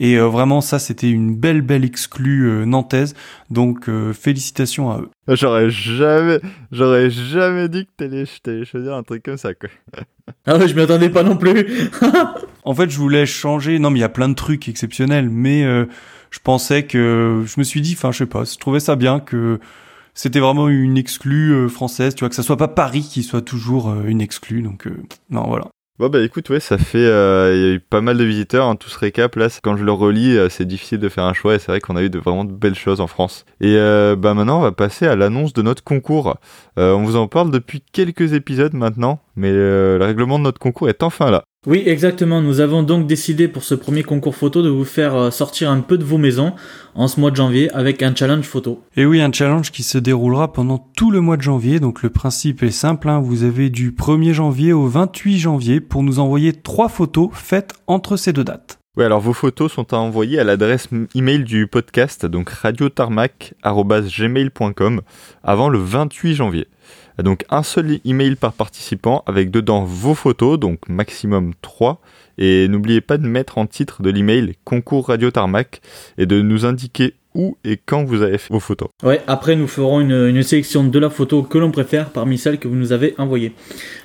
et 0.00 0.18
vraiment 0.18 0.60
ça 0.60 0.78
c'était 0.78 1.08
une 1.08 1.36
belle 1.36 1.62
belle 1.62 1.84
exclue 1.84 2.66
nantaise 2.66 3.14
donc 3.48 3.88
félicitations 4.12 4.90
à 4.90 4.98
eux. 4.98 5.08
J'aurais 5.28 5.70
jamais 5.70 6.40
j'aurais 6.72 7.10
jamais 7.10 7.68
dit 7.68 7.86
que 7.86 7.90
t'allais 7.96 8.24
allais 8.46 8.64
choisir 8.64 8.94
un 8.94 9.02
truc 9.02 9.22
comme 9.22 9.36
ça 9.36 9.54
quoi. 9.54 9.70
ah 10.46 10.58
ouais 10.58 10.68
je 10.68 10.74
m'y 10.74 10.82
attendais 10.82 11.10
pas 11.10 11.22
non 11.22 11.36
plus. 11.36 11.90
en 12.64 12.74
fait 12.74 12.90
je 12.90 12.98
voulais 12.98 13.24
changer 13.24 13.78
non 13.78 13.90
mais 13.90 14.00
il 14.00 14.02
y 14.02 14.04
a 14.04 14.08
plein 14.08 14.28
de 14.28 14.34
trucs 14.34 14.68
exceptionnels 14.68 15.30
mais 15.30 15.64
je 16.34 16.40
pensais 16.40 16.82
que 16.82 17.44
je 17.46 17.54
me 17.58 17.62
suis 17.62 17.80
dit, 17.80 17.94
enfin 17.96 18.10
je 18.10 18.18
sais 18.18 18.26
pas, 18.26 18.42
je 18.42 18.56
trouvais 18.58 18.80
ça 18.80 18.96
bien 18.96 19.20
que 19.20 19.60
c'était 20.14 20.40
vraiment 20.40 20.68
une 20.68 20.98
exclue 20.98 21.52
euh, 21.52 21.68
française, 21.68 22.16
tu 22.16 22.20
vois, 22.20 22.28
que 22.28 22.34
ça 22.34 22.42
soit 22.42 22.56
pas 22.56 22.66
Paris 22.66 23.08
qui 23.08 23.22
soit 23.22 23.40
toujours 23.40 23.90
euh, 23.90 24.02
une 24.06 24.20
exclue, 24.20 24.60
donc 24.60 24.88
euh, 24.88 25.00
non 25.30 25.44
voilà. 25.46 25.66
Bon 26.00 26.08
bah 26.08 26.20
écoute 26.22 26.50
ouais 26.50 26.58
ça 26.58 26.76
fait 26.76 27.04
il 27.04 27.60
y 27.60 27.66
a 27.66 27.72
eu 27.74 27.78
pas 27.78 28.00
mal 28.00 28.18
de 28.18 28.24
visiteurs 28.24 28.66
hein, 28.66 28.74
tout 28.74 28.88
ce 28.88 28.98
récap 28.98 29.36
là 29.36 29.46
quand 29.62 29.76
je 29.76 29.84
le 29.84 29.92
relis 29.92 30.36
c'est 30.50 30.64
difficile 30.64 30.98
de 30.98 31.08
faire 31.08 31.22
un 31.22 31.34
choix 31.34 31.54
et 31.54 31.60
c'est 31.60 31.70
vrai 31.70 31.78
qu'on 31.78 31.94
a 31.94 32.02
eu 32.02 32.10
de 32.10 32.18
vraiment 32.18 32.44
de 32.44 32.50
belles 32.50 32.74
choses 32.74 33.00
en 33.00 33.06
France. 33.06 33.44
Et 33.60 33.76
bah 33.76 34.34
maintenant 34.34 34.58
on 34.58 34.62
va 34.62 34.72
passer 34.72 35.06
à 35.06 35.14
l'annonce 35.14 35.52
de 35.52 35.62
notre 35.62 35.84
concours. 35.84 36.36
On 36.76 37.04
vous 37.04 37.14
en 37.14 37.28
parle 37.28 37.52
depuis 37.52 37.80
quelques 37.92 38.32
épisodes 38.32 38.74
maintenant 38.74 39.20
mais 39.36 39.52
le 39.52 40.00
règlement 40.02 40.40
de 40.40 40.42
notre 40.42 40.58
concours 40.58 40.88
est 40.88 41.04
enfin 41.04 41.30
là 41.30 41.44
oui, 41.66 41.82
exactement. 41.86 42.42
Nous 42.42 42.60
avons 42.60 42.82
donc 42.82 43.06
décidé 43.06 43.48
pour 43.48 43.64
ce 43.64 43.74
premier 43.74 44.02
concours 44.02 44.36
photo 44.36 44.62
de 44.62 44.68
vous 44.68 44.84
faire 44.84 45.14
euh, 45.14 45.30
sortir 45.30 45.70
un 45.70 45.80
peu 45.80 45.96
de 45.96 46.04
vos 46.04 46.18
maisons 46.18 46.52
en 46.94 47.08
ce 47.08 47.18
mois 47.18 47.30
de 47.30 47.36
janvier 47.36 47.70
avec 47.72 48.02
un 48.02 48.14
challenge 48.14 48.44
photo. 48.44 48.82
Et 48.96 49.06
oui, 49.06 49.22
un 49.22 49.32
challenge 49.32 49.72
qui 49.72 49.82
se 49.82 49.96
déroulera 49.96 50.52
pendant 50.52 50.90
tout 50.96 51.10
le 51.10 51.20
mois 51.20 51.38
de 51.38 51.42
janvier. 51.42 51.80
Donc 51.80 52.02
le 52.02 52.10
principe 52.10 52.62
est 52.62 52.70
simple. 52.70 53.08
Hein. 53.08 53.20
Vous 53.20 53.44
avez 53.44 53.70
du 53.70 53.92
1er 53.92 54.34
janvier 54.34 54.74
au 54.74 54.86
28 54.86 55.38
janvier 55.38 55.80
pour 55.80 56.02
nous 56.02 56.18
envoyer 56.18 56.52
trois 56.52 56.88
photos 56.88 57.30
faites 57.32 57.72
entre 57.86 58.16
ces 58.16 58.34
deux 58.34 58.44
dates. 58.44 58.78
Oui, 58.96 59.04
alors 59.04 59.20
vos 59.20 59.32
photos 59.32 59.72
sont 59.72 59.92
à 59.92 59.96
envoyer 59.96 60.38
à 60.38 60.44
l'adresse 60.44 60.88
email 61.16 61.42
du 61.42 61.66
podcast, 61.66 62.26
donc 62.26 62.50
radiotarmac.gmail.com 62.50 65.00
avant 65.42 65.68
le 65.68 65.78
28 65.78 66.36
janvier. 66.36 66.68
Donc 67.22 67.44
un 67.50 67.62
seul 67.62 68.00
email 68.04 68.34
par 68.36 68.52
participant 68.52 69.22
avec 69.26 69.50
dedans 69.50 69.84
vos 69.84 70.14
photos, 70.14 70.58
donc 70.58 70.88
maximum 70.88 71.52
3. 71.62 72.00
Et 72.38 72.66
n'oubliez 72.66 73.00
pas 73.00 73.18
de 73.18 73.26
mettre 73.26 73.58
en 73.58 73.66
titre 73.66 74.02
de 74.02 74.10
l'email 74.10 74.56
concours 74.64 75.08
Radio 75.08 75.30
Tarmac 75.30 75.80
et 76.18 76.26
de 76.26 76.42
nous 76.42 76.66
indiquer 76.66 77.14
où 77.34 77.56
et 77.64 77.76
quand 77.76 78.04
vous 78.04 78.22
avez 78.22 78.38
fait 78.38 78.52
vos 78.52 78.60
photos. 78.60 78.88
Ouais, 79.02 79.20
après 79.26 79.56
nous 79.56 79.68
ferons 79.68 80.00
une, 80.00 80.42
sélection 80.42 80.84
de 80.84 80.98
la 80.98 81.10
photo 81.10 81.42
que 81.42 81.58
l'on 81.58 81.70
préfère 81.70 82.10
parmi 82.10 82.38
celles 82.38 82.58
que 82.58 82.68
vous 82.68 82.76
nous 82.76 82.92
avez 82.92 83.14
envoyées. 83.18 83.52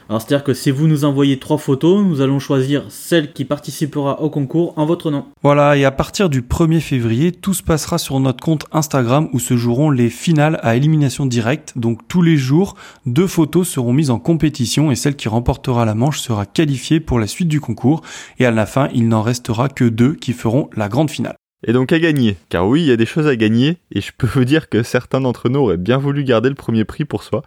Alors 0.09 0.21
c'est-à-dire 0.21 0.43
que 0.43 0.55
si 0.55 0.71
vous 0.71 0.87
nous 0.87 1.05
envoyez 1.05 1.37
trois 1.37 1.59
photos, 1.59 2.03
nous 2.03 2.21
allons 2.21 2.39
choisir 2.39 2.85
celle 2.89 3.31
qui 3.31 3.45
participera 3.45 4.21
au 4.21 4.31
concours 4.31 4.73
en 4.75 4.85
votre 4.87 5.11
nom. 5.11 5.25
Voilà, 5.43 5.77
et 5.77 5.85
à 5.85 5.91
partir 5.91 6.29
du 6.29 6.41
1er 6.41 6.79
février, 6.79 7.31
tout 7.31 7.53
se 7.53 7.61
passera 7.61 7.99
sur 7.99 8.19
notre 8.19 8.43
compte 8.43 8.65
Instagram 8.71 9.29
où 9.33 9.39
se 9.39 9.55
joueront 9.55 9.91
les 9.91 10.09
finales 10.09 10.59
à 10.63 10.75
élimination 10.75 11.27
directe. 11.27 11.73
Donc 11.75 12.07
tous 12.07 12.23
les 12.23 12.37
jours, 12.37 12.75
deux 13.05 13.27
photos 13.27 13.67
seront 13.67 13.93
mises 13.93 14.09
en 14.09 14.17
compétition 14.17 14.89
et 14.89 14.95
celle 14.95 15.15
qui 15.15 15.29
remportera 15.29 15.85
la 15.85 15.93
manche 15.93 16.19
sera 16.19 16.47
qualifiée 16.47 16.99
pour 16.99 17.19
la 17.19 17.27
suite 17.27 17.47
du 17.47 17.61
concours. 17.61 18.01
Et 18.39 18.45
à 18.45 18.51
la 18.51 18.65
fin, 18.65 18.89
il 18.93 19.07
n'en 19.07 19.21
restera 19.21 19.69
que 19.69 19.85
deux 19.85 20.13
qui 20.13 20.33
feront 20.33 20.69
la 20.75 20.89
grande 20.89 21.11
finale. 21.11 21.38
Et 21.67 21.73
donc 21.73 21.91
à 21.91 21.99
gagner, 21.99 22.37
car 22.47 22.67
oui, 22.67 22.81
il 22.81 22.87
y 22.87 22.91
a 22.91 22.95
des 22.95 23.05
choses 23.05 23.27
à 23.27 23.35
gagner, 23.35 23.79
et 23.91 23.99
je 23.99 24.11
peux 24.17 24.27
vous 24.27 24.45
dire 24.45 24.69
que 24.69 24.81
certains 24.81 25.19
d'entre 25.19 25.49
nous 25.49 25.59
auraient 25.59 25.77
bien 25.77 25.97
voulu 25.97 26.23
garder 26.23 26.47
le 26.47 26.55
premier 26.55 26.85
prix 26.85 27.03
pour 27.03 27.21
soi. 27.21 27.43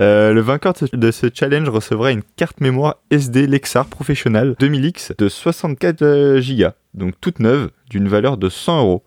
Euh, 0.00 0.32
le 0.32 0.40
vainqueur 0.40 0.72
de 0.92 1.10
ce 1.10 1.26
challenge 1.32 1.68
recevra 1.68 2.12
une 2.12 2.22
carte 2.36 2.62
mémoire 2.62 2.96
SD 3.10 3.46
Lexar 3.46 3.86
Professional 3.86 4.56
2000X 4.58 5.18
de 5.18 5.28
64 5.28 6.40
Go, 6.40 6.68
donc 6.94 7.14
toute 7.20 7.40
neuve, 7.40 7.70
d'une 7.90 8.08
valeur 8.08 8.38
de 8.38 8.48
100 8.48 8.80
euros. 8.80 9.04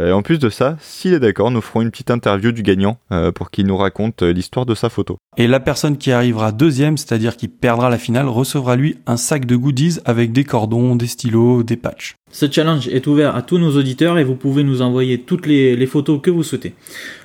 En 0.00 0.22
plus 0.22 0.38
de 0.38 0.48
ça, 0.48 0.76
s'il 0.80 1.14
est 1.14 1.20
d'accord, 1.20 1.50
nous 1.50 1.60
ferons 1.60 1.82
une 1.82 1.90
petite 1.90 2.10
interview 2.10 2.52
du 2.52 2.62
gagnant 2.62 2.98
pour 3.34 3.50
qu'il 3.50 3.66
nous 3.66 3.76
raconte 3.76 4.22
l'histoire 4.22 4.66
de 4.66 4.74
sa 4.74 4.88
photo. 4.88 5.18
Et 5.36 5.46
la 5.46 5.60
personne 5.60 5.98
qui 5.98 6.12
arrivera 6.12 6.52
deuxième, 6.52 6.96
c'est-à-dire 6.96 7.36
qui 7.36 7.48
perdra 7.48 7.90
la 7.90 7.98
finale, 7.98 8.28
recevra 8.28 8.76
lui 8.76 8.96
un 9.06 9.16
sac 9.16 9.46
de 9.46 9.56
goodies 9.56 9.98
avec 10.04 10.32
des 10.32 10.44
cordons, 10.44 10.96
des 10.96 11.06
stylos, 11.06 11.62
des 11.62 11.76
patchs. 11.76 12.14
Ce 12.30 12.50
challenge 12.50 12.88
est 12.88 13.06
ouvert 13.06 13.36
à 13.36 13.42
tous 13.42 13.58
nos 13.58 13.76
auditeurs 13.76 14.18
et 14.18 14.24
vous 14.24 14.34
pouvez 14.34 14.64
nous 14.64 14.82
envoyer 14.82 15.20
toutes 15.20 15.46
les, 15.46 15.86
photos 15.86 16.20
que 16.20 16.30
vous 16.30 16.42
souhaitez. 16.42 16.74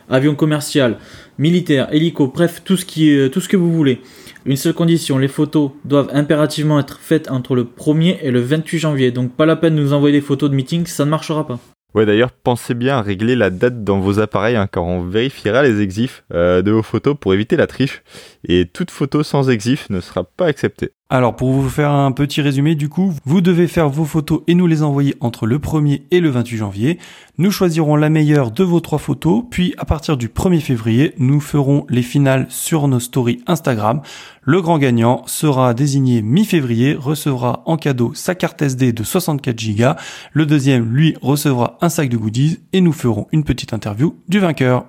Avion 0.10 0.36
commercial, 0.36 0.98
militaire, 1.38 1.92
hélico, 1.92 2.28
bref, 2.28 2.62
tout 2.64 2.78
ce, 2.78 2.86
qui, 2.86 3.18
tout 3.32 3.42
ce 3.42 3.50
que 3.50 3.58
vous 3.58 3.72
voulez. 3.72 4.02
Une 4.46 4.56
seule 4.56 4.74
condition, 4.74 5.18
les 5.18 5.28
photos 5.28 5.72
doivent 5.86 6.10
impérativement 6.14 6.80
être 6.80 7.00
faites 7.02 7.30
entre 7.30 7.56
le 7.56 7.64
1er 7.64 8.18
et 8.22 8.32
le 8.32 8.40
28 8.40 8.80
janvier. 8.80 9.12
Donc 9.12 9.32
pas 9.34 9.46
la 9.46 9.56
peine 9.56 9.76
de 9.76 9.82
nous 9.82 9.94
envoyer 9.94 10.18
des 10.20 10.26
photos 10.26 10.50
de 10.50 10.56
meeting, 10.56 10.86
ça 10.86 11.06
ne 11.06 11.10
marchera 11.10 11.46
pas. 11.46 11.60
Ouais, 11.96 12.06
d'ailleurs, 12.06 12.32
pensez 12.32 12.76
bien 12.76 12.98
à 12.98 13.02
régler 13.02 13.36
la 13.36 13.50
date 13.50 13.84
dans 13.84 14.00
vos 14.00 14.20
appareils, 14.20 14.56
hein, 14.56 14.68
car 14.68 14.84
on 14.86 15.02
vérifiera 15.04 15.64
les 15.64 15.82
exifs 15.82 16.24
euh, 16.34 16.62
de 16.62 16.72
vos 16.72 16.84
photos 16.84 17.16
pour 17.20 17.34
éviter 17.34 17.56
la 17.58 17.66
triche. 17.66 18.04
Et 18.48 18.68
toute 18.68 18.92
photo 18.92 19.24
sans 19.24 19.50
exif 19.50 19.90
ne 19.90 20.00
sera 20.00 20.24
pas 20.24 20.46
acceptée. 20.46 20.92
Alors 21.12 21.36
pour 21.36 21.50
vous 21.50 21.70
faire 21.70 21.90
un 21.90 22.12
petit 22.12 22.40
résumé 22.40 22.76
du 22.76 22.88
coup, 22.88 23.16
vous 23.26 23.42
devez 23.42 23.68
faire 23.68 23.90
vos 23.90 24.06
photos 24.06 24.42
et 24.46 24.54
nous 24.54 24.68
les 24.68 24.84
envoyer 24.84 25.16
entre 25.22 25.48
le 25.48 25.58
1er 25.58 26.04
et 26.12 26.20
le 26.20 26.30
28 26.30 26.58
janvier. 26.58 27.00
Nous 27.40 27.50
choisirons 27.50 27.96
la 27.96 28.12
meilleure 28.12 28.52
de 28.52 28.64
vos 28.64 28.80
trois 28.80 29.00
photos, 29.00 29.44
puis 29.50 29.74
à 29.80 29.86
partir 29.86 30.18
du 30.18 30.28
1er 30.28 30.60
février, 30.60 31.16
nous 31.18 31.40
ferons 31.40 31.88
les 31.90 32.04
finales 32.04 32.46
sur 32.50 32.88
nos 32.88 33.00
stories 33.00 33.42
Instagram. 33.48 34.02
Le 34.44 34.62
grand 34.62 34.78
gagnant 34.78 35.24
sera 35.26 35.74
désigné 35.74 36.22
mi-février, 36.22 36.94
recevra 36.94 37.64
en 37.66 37.78
cadeau 37.78 38.14
sa 38.14 38.36
carte 38.36 38.62
SD 38.62 38.94
de 38.94 39.04
64 39.04 39.76
Go. 39.76 40.00
Le 40.34 40.46
deuxième, 40.46 40.94
lui, 40.94 41.16
recevra 41.24 41.80
un 41.82 41.90
sac 41.90 42.10
de 42.10 42.18
goodies 42.18 42.60
et 42.72 42.82
nous 42.82 42.94
ferons 42.94 43.26
une 43.32 43.44
petite 43.44 43.74
interview 43.74 44.16
du 44.28 44.38
vainqueur. 44.38 44.86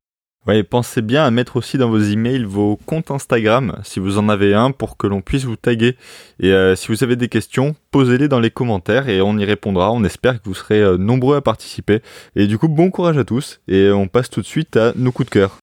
Ouais, 0.46 0.62
pensez 0.62 1.02
bien 1.02 1.22
à 1.24 1.30
mettre 1.30 1.56
aussi 1.56 1.76
dans 1.76 1.90
vos 1.90 2.00
emails 2.00 2.44
vos 2.44 2.76
comptes 2.86 3.10
Instagram, 3.10 3.78
si 3.84 4.00
vous 4.00 4.16
en 4.16 4.30
avez 4.30 4.54
un, 4.54 4.70
pour 4.70 4.96
que 4.96 5.06
l'on 5.06 5.20
puisse 5.20 5.44
vous 5.44 5.56
taguer. 5.56 5.98
Et 6.40 6.50
euh, 6.50 6.74
si 6.74 6.88
vous 6.88 7.04
avez 7.04 7.14
des 7.14 7.28
questions, 7.28 7.76
posez-les 7.90 8.26
dans 8.26 8.40
les 8.40 8.50
commentaires 8.50 9.10
et 9.10 9.20
on 9.20 9.36
y 9.36 9.44
répondra. 9.44 9.92
On 9.92 10.02
espère 10.02 10.40
que 10.40 10.48
vous 10.48 10.54
serez 10.54 10.80
euh, 10.80 10.96
nombreux 10.96 11.36
à 11.36 11.42
participer. 11.42 12.00
Et 12.36 12.46
du 12.46 12.56
coup, 12.56 12.68
bon 12.68 12.90
courage 12.90 13.18
à 13.18 13.24
tous. 13.24 13.60
Et 13.68 13.90
on 13.90 14.08
passe 14.08 14.30
tout 14.30 14.40
de 14.40 14.46
suite 14.46 14.78
à 14.78 14.94
nos 14.96 15.12
coups 15.12 15.28
de 15.28 15.34
cœur. 15.34 15.58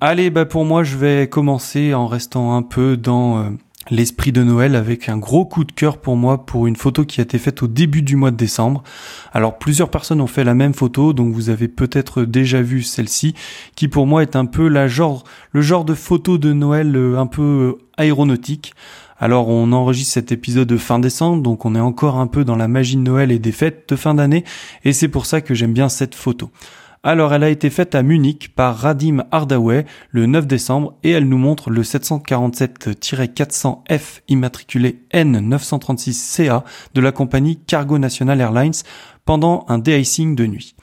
Allez, 0.00 0.28
bah 0.28 0.44
pour 0.44 0.66
moi, 0.66 0.84
je 0.84 0.96
vais 0.96 1.26
commencer 1.26 1.94
en 1.94 2.06
restant 2.06 2.54
un 2.54 2.62
peu 2.62 2.98
dans 2.98 3.38
euh, 3.38 3.50
l'esprit 3.90 4.32
de 4.32 4.42
Noël 4.42 4.74
avec 4.74 5.08
un 5.08 5.16
gros 5.16 5.44
coup 5.44 5.64
de 5.64 5.72
cœur 5.72 5.98
pour 5.98 6.16
moi 6.16 6.44
pour 6.44 6.66
une 6.66 6.76
photo 6.76 7.04
qui 7.04 7.20
a 7.20 7.24
été 7.24 7.38
faite 7.38 7.62
au 7.62 7.66
début 7.66 8.02
du 8.02 8.16
mois 8.16 8.30
de 8.30 8.36
décembre. 8.36 8.82
Alors 9.32 9.58
plusieurs 9.58 9.90
personnes 9.90 10.20
ont 10.20 10.26
fait 10.26 10.44
la 10.44 10.54
même 10.54 10.74
photo, 10.74 11.12
donc 11.12 11.32
vous 11.32 11.50
avez 11.50 11.68
peut-être 11.68 12.24
déjà 12.24 12.62
vu 12.62 12.82
celle-ci, 12.82 13.34
qui 13.74 13.88
pour 13.88 14.06
moi 14.06 14.22
est 14.22 14.36
un 14.36 14.46
peu 14.46 14.68
la 14.68 14.88
genre, 14.88 15.24
le 15.52 15.60
genre 15.60 15.84
de 15.84 15.94
photo 15.94 16.38
de 16.38 16.52
Noël 16.52 16.94
euh, 16.96 17.18
un 17.18 17.26
peu 17.26 17.42
euh, 17.42 17.72
aéronautique. 17.96 18.74
Alors 19.20 19.48
on 19.48 19.72
enregistre 19.72 20.14
cet 20.14 20.30
épisode 20.30 20.68
de 20.68 20.76
fin 20.76 20.98
décembre, 20.98 21.42
donc 21.42 21.64
on 21.64 21.74
est 21.74 21.80
encore 21.80 22.16
un 22.16 22.28
peu 22.28 22.44
dans 22.44 22.56
la 22.56 22.68
magie 22.68 22.96
de 22.96 23.02
Noël 23.02 23.32
et 23.32 23.38
des 23.38 23.52
fêtes 23.52 23.88
de 23.88 23.96
fin 23.96 24.14
d'année, 24.14 24.44
et 24.84 24.92
c'est 24.92 25.08
pour 25.08 25.26
ça 25.26 25.40
que 25.40 25.54
j'aime 25.54 25.72
bien 25.72 25.88
cette 25.88 26.14
photo. 26.14 26.50
Alors 27.04 27.32
elle 27.32 27.44
a 27.44 27.48
été 27.48 27.70
faite 27.70 27.94
à 27.94 28.02
Munich 28.02 28.52
par 28.56 28.76
Radim 28.76 29.22
Hardaway 29.30 29.86
le 30.10 30.26
9 30.26 30.48
décembre 30.48 30.98
et 31.04 31.12
elle 31.12 31.28
nous 31.28 31.38
montre 31.38 31.70
le 31.70 31.82
747-400F 31.82 34.22
immatriculé 34.26 35.04
N936CA 35.12 36.64
de 36.94 37.00
la 37.00 37.12
compagnie 37.12 37.56
Cargo 37.56 37.98
National 37.98 38.40
Airlines 38.40 38.72
pendant 39.24 39.64
un 39.68 39.78
de-icing 39.78 40.34
de 40.34 40.46
nuit. 40.46 40.74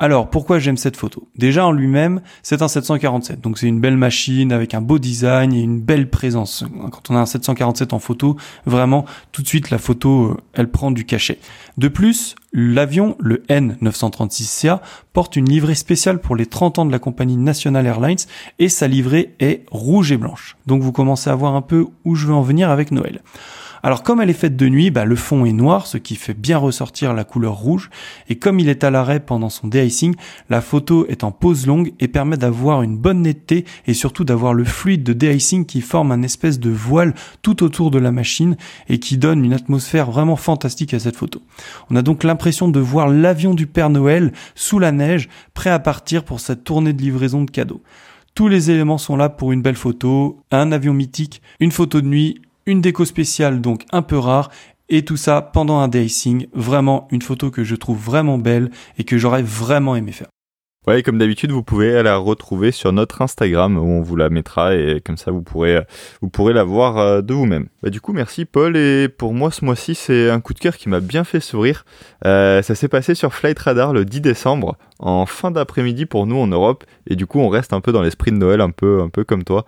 Alors, 0.00 0.30
pourquoi 0.30 0.60
j'aime 0.60 0.76
cette 0.76 0.96
photo? 0.96 1.26
Déjà, 1.34 1.66
en 1.66 1.72
lui-même, 1.72 2.20
c'est 2.44 2.62
un 2.62 2.68
747. 2.68 3.40
Donc, 3.40 3.58
c'est 3.58 3.66
une 3.66 3.80
belle 3.80 3.96
machine 3.96 4.52
avec 4.52 4.72
un 4.74 4.80
beau 4.80 5.00
design 5.00 5.52
et 5.52 5.60
une 5.60 5.80
belle 5.80 6.08
présence. 6.08 6.64
Quand 6.92 7.10
on 7.10 7.16
a 7.16 7.18
un 7.18 7.26
747 7.26 7.92
en 7.92 7.98
photo, 7.98 8.36
vraiment, 8.64 9.06
tout 9.32 9.42
de 9.42 9.48
suite, 9.48 9.70
la 9.70 9.78
photo, 9.78 10.26
euh, 10.26 10.36
elle 10.52 10.70
prend 10.70 10.92
du 10.92 11.04
cachet. 11.04 11.40
De 11.78 11.88
plus, 11.88 12.36
l'avion, 12.52 13.16
le 13.18 13.42
N936CA, 13.48 14.78
porte 15.12 15.34
une 15.34 15.48
livrée 15.48 15.74
spéciale 15.74 16.20
pour 16.20 16.36
les 16.36 16.46
30 16.46 16.78
ans 16.78 16.86
de 16.86 16.92
la 16.92 17.00
compagnie 17.00 17.36
National 17.36 17.84
Airlines 17.84 18.18
et 18.60 18.68
sa 18.68 18.86
livrée 18.86 19.34
est 19.40 19.64
rouge 19.72 20.12
et 20.12 20.16
blanche. 20.16 20.56
Donc, 20.66 20.80
vous 20.80 20.92
commencez 20.92 21.28
à 21.28 21.34
voir 21.34 21.56
un 21.56 21.62
peu 21.62 21.86
où 22.04 22.14
je 22.14 22.28
veux 22.28 22.34
en 22.34 22.42
venir 22.42 22.70
avec 22.70 22.92
Noël. 22.92 23.20
Alors 23.82 24.02
comme 24.02 24.20
elle 24.20 24.30
est 24.30 24.34
faite 24.34 24.56
de 24.56 24.68
nuit, 24.68 24.90
bah, 24.90 25.04
le 25.04 25.16
fond 25.16 25.44
est 25.44 25.52
noir, 25.52 25.86
ce 25.86 25.98
qui 25.98 26.16
fait 26.16 26.34
bien 26.34 26.58
ressortir 26.58 27.14
la 27.14 27.24
couleur 27.24 27.54
rouge. 27.54 27.90
Et 28.28 28.36
comme 28.36 28.60
il 28.60 28.68
est 28.68 28.84
à 28.84 28.90
l'arrêt 28.90 29.20
pendant 29.20 29.50
son 29.50 29.68
de-icing, 29.68 30.14
la 30.50 30.60
photo 30.60 31.06
est 31.08 31.24
en 31.24 31.32
pose 31.32 31.66
longue 31.66 31.92
et 32.00 32.08
permet 32.08 32.36
d'avoir 32.36 32.82
une 32.82 32.96
bonne 32.96 33.22
netteté 33.22 33.64
et 33.86 33.94
surtout 33.94 34.24
d'avoir 34.24 34.54
le 34.54 34.64
fluide 34.64 35.04
de 35.04 35.12
de-icing 35.12 35.66
qui 35.66 35.80
forme 35.80 36.12
un 36.12 36.22
espèce 36.22 36.58
de 36.58 36.70
voile 36.70 37.14
tout 37.42 37.62
autour 37.62 37.90
de 37.90 37.98
la 37.98 38.12
machine 38.12 38.56
et 38.88 38.98
qui 38.98 39.18
donne 39.18 39.44
une 39.44 39.52
atmosphère 39.52 40.10
vraiment 40.10 40.36
fantastique 40.36 40.94
à 40.94 40.98
cette 40.98 41.16
photo. 41.16 41.42
On 41.90 41.96
a 41.96 42.02
donc 42.02 42.24
l'impression 42.24 42.68
de 42.68 42.80
voir 42.80 43.08
l'avion 43.08 43.54
du 43.54 43.66
Père 43.66 43.90
Noël 43.90 44.32
sous 44.54 44.78
la 44.78 44.92
neige, 44.92 45.28
prêt 45.54 45.70
à 45.70 45.78
partir 45.78 46.24
pour 46.24 46.40
cette 46.40 46.64
tournée 46.64 46.92
de 46.92 47.02
livraison 47.02 47.42
de 47.42 47.50
cadeaux. 47.50 47.82
Tous 48.34 48.48
les 48.48 48.70
éléments 48.70 48.98
sont 48.98 49.16
là 49.16 49.28
pour 49.28 49.50
une 49.50 49.62
belle 49.62 49.74
photo, 49.74 50.40
un 50.52 50.70
avion 50.70 50.94
mythique, 50.94 51.42
une 51.58 51.72
photo 51.72 52.00
de 52.00 52.06
nuit, 52.06 52.40
une 52.68 52.82
déco 52.82 53.06
spéciale 53.06 53.62
donc 53.62 53.84
un 53.92 54.02
peu 54.02 54.18
rare 54.18 54.50
et 54.90 55.02
tout 55.02 55.16
ça 55.16 55.40
pendant 55.40 55.78
un 55.78 55.88
dacing, 55.88 56.46
vraiment 56.52 57.08
une 57.10 57.22
photo 57.22 57.50
que 57.50 57.64
je 57.64 57.74
trouve 57.74 57.98
vraiment 57.98 58.36
belle 58.36 58.70
et 58.98 59.04
que 59.04 59.16
j'aurais 59.16 59.42
vraiment 59.42 59.96
aimé 59.96 60.12
faire. 60.12 60.28
Ouais, 60.86 61.02
comme 61.02 61.18
d'habitude, 61.18 61.50
vous 61.50 61.62
pouvez 61.62 62.02
la 62.02 62.16
retrouver 62.16 62.70
sur 62.70 62.92
notre 62.92 63.20
Instagram 63.20 63.76
où 63.76 63.82
on 63.82 64.00
vous 64.00 64.16
la 64.16 64.30
mettra 64.30 64.74
et 64.74 65.02
comme 65.04 65.16
ça 65.16 65.30
vous 65.30 65.42
pourrez 65.42 65.82
vous 66.22 66.28
pourrez 66.28 66.52
la 66.52 66.64
voir 66.64 66.98
euh, 66.98 67.20
de 67.22 67.34
vous-même. 67.34 67.68
Bah, 67.82 67.90
du 67.90 68.00
coup, 68.00 68.12
merci 68.12 68.44
Paul 68.44 68.76
et 68.76 69.08
pour 69.08 69.32
moi 69.32 69.50
ce 69.50 69.64
mois-ci 69.64 69.94
c'est 69.94 70.30
un 70.30 70.40
coup 70.40 70.52
de 70.52 70.58
cœur 70.58 70.76
qui 70.76 70.90
m'a 70.90 71.00
bien 71.00 71.24
fait 71.24 71.40
sourire. 71.40 71.84
Euh, 72.26 72.60
ça 72.62 72.74
s'est 72.74 72.88
passé 72.88 73.14
sur 73.14 73.34
Flight 73.34 73.58
Radar 73.58 73.94
le 73.94 74.04
10 74.04 74.20
décembre 74.20 74.76
en 74.98 75.24
fin 75.26 75.50
d'après-midi 75.50 76.04
pour 76.04 76.26
nous 76.26 76.36
en 76.36 76.46
Europe 76.46 76.84
et 77.06 77.16
du 77.16 77.26
coup 77.26 77.40
on 77.40 77.48
reste 77.48 77.72
un 77.72 77.80
peu 77.80 77.92
dans 77.92 78.02
l'esprit 78.02 78.30
de 78.30 78.36
Noël 78.36 78.60
un 78.60 78.70
peu 78.70 79.00
un 79.00 79.08
peu 79.08 79.24
comme 79.24 79.44
toi. 79.44 79.64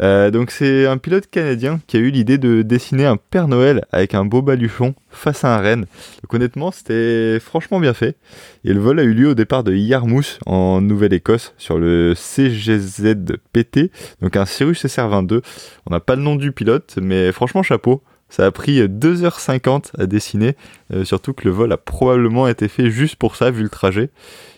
Euh, 0.00 0.30
donc 0.30 0.50
c'est 0.50 0.86
un 0.86 0.98
pilote 0.98 1.26
canadien 1.30 1.80
qui 1.86 1.96
a 1.96 2.00
eu 2.00 2.10
l'idée 2.10 2.38
de 2.38 2.62
dessiner 2.62 3.06
un 3.06 3.16
Père 3.16 3.48
Noël 3.48 3.84
avec 3.92 4.14
un 4.14 4.24
beau 4.24 4.42
baluchon 4.42 4.94
face 5.10 5.44
à 5.44 5.56
un 5.56 5.60
renne. 5.60 5.86
Donc 6.22 6.32
honnêtement, 6.32 6.70
c'était 6.70 7.38
franchement 7.40 7.80
bien 7.80 7.94
fait. 7.94 8.16
Et 8.64 8.72
le 8.72 8.80
vol 8.80 8.98
a 8.98 9.02
eu 9.02 9.12
lieu 9.12 9.28
au 9.28 9.34
départ 9.34 9.64
de 9.64 9.74
Yarmouth 9.74 10.38
en 10.46 10.80
Nouvelle-Écosse 10.80 11.54
sur 11.58 11.78
le 11.78 12.14
CGZ-PT, 12.14 13.90
donc 14.22 14.36
un 14.36 14.46
Cirrus 14.46 14.84
SR-22. 14.84 15.42
On 15.86 15.90
n'a 15.90 16.00
pas 16.00 16.16
le 16.16 16.22
nom 16.22 16.36
du 16.36 16.52
pilote, 16.52 16.96
mais 17.00 17.32
franchement 17.32 17.62
chapeau. 17.62 18.02
Ça 18.30 18.46
a 18.46 18.50
pris 18.52 18.80
2h50 18.80 19.90
à 19.98 20.06
dessiner, 20.06 20.54
euh, 20.94 21.04
surtout 21.04 21.32
que 21.32 21.46
le 21.46 21.50
vol 21.50 21.72
a 21.72 21.76
probablement 21.76 22.46
été 22.46 22.68
fait 22.68 22.88
juste 22.88 23.16
pour 23.16 23.34
ça, 23.34 23.50
vu 23.50 23.64
le 23.64 23.68
trajet. 23.68 24.10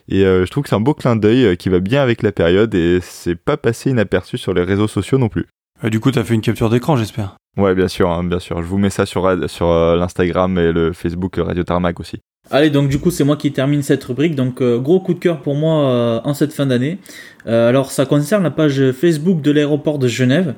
Et 0.08 0.24
euh, 0.24 0.44
je 0.44 0.50
trouve 0.50 0.64
que 0.64 0.68
c'est 0.68 0.76
un 0.76 0.80
beau 0.80 0.94
clin 0.94 1.16
d'œil 1.16 1.44
euh, 1.44 1.54
qui 1.54 1.68
va 1.68 1.80
bien 1.80 2.02
avec 2.02 2.22
la 2.22 2.32
période 2.32 2.74
et 2.74 3.00
c'est 3.02 3.36
pas 3.36 3.56
passé 3.56 3.90
inaperçu 3.90 4.38
sur 4.38 4.54
les 4.54 4.62
réseaux 4.62 4.88
sociaux 4.88 5.18
non 5.18 5.28
plus. 5.28 5.46
du 5.84 6.00
coup, 6.00 6.10
t'as 6.10 6.24
fait 6.24 6.34
une 6.34 6.40
capture 6.40 6.70
d'écran, 6.70 6.96
j'espère. 6.96 7.36
Ouais, 7.56 7.74
bien 7.74 7.88
sûr, 7.88 8.10
hein, 8.10 8.24
bien 8.24 8.38
sûr. 8.38 8.62
Je 8.62 8.66
vous 8.66 8.78
mets 8.78 8.90
ça 8.90 9.06
sur, 9.06 9.30
sur 9.48 9.68
l'Instagram 9.96 10.58
et 10.58 10.72
le 10.72 10.92
Facebook 10.92 11.36
Radio 11.36 11.62
Tarmac 11.64 12.00
aussi. 12.00 12.20
Allez, 12.50 12.70
donc 12.70 12.88
du 12.88 12.98
coup, 12.98 13.10
c'est 13.10 13.24
moi 13.24 13.36
qui 13.36 13.52
termine 13.52 13.82
cette 13.82 14.02
rubrique. 14.02 14.34
Donc, 14.34 14.62
gros 14.62 15.00
coup 15.00 15.12
de 15.12 15.18
cœur 15.18 15.42
pour 15.42 15.54
moi 15.54 16.22
en 16.24 16.34
cette 16.34 16.54
fin 16.54 16.64
d'année. 16.64 16.98
alors, 17.44 17.90
ça 17.90 18.06
concerne 18.06 18.42
la 18.42 18.50
page 18.50 18.92
Facebook 18.92 19.42
de 19.42 19.50
l'aéroport 19.50 19.98
de 19.98 20.08
Genève. 20.08 20.54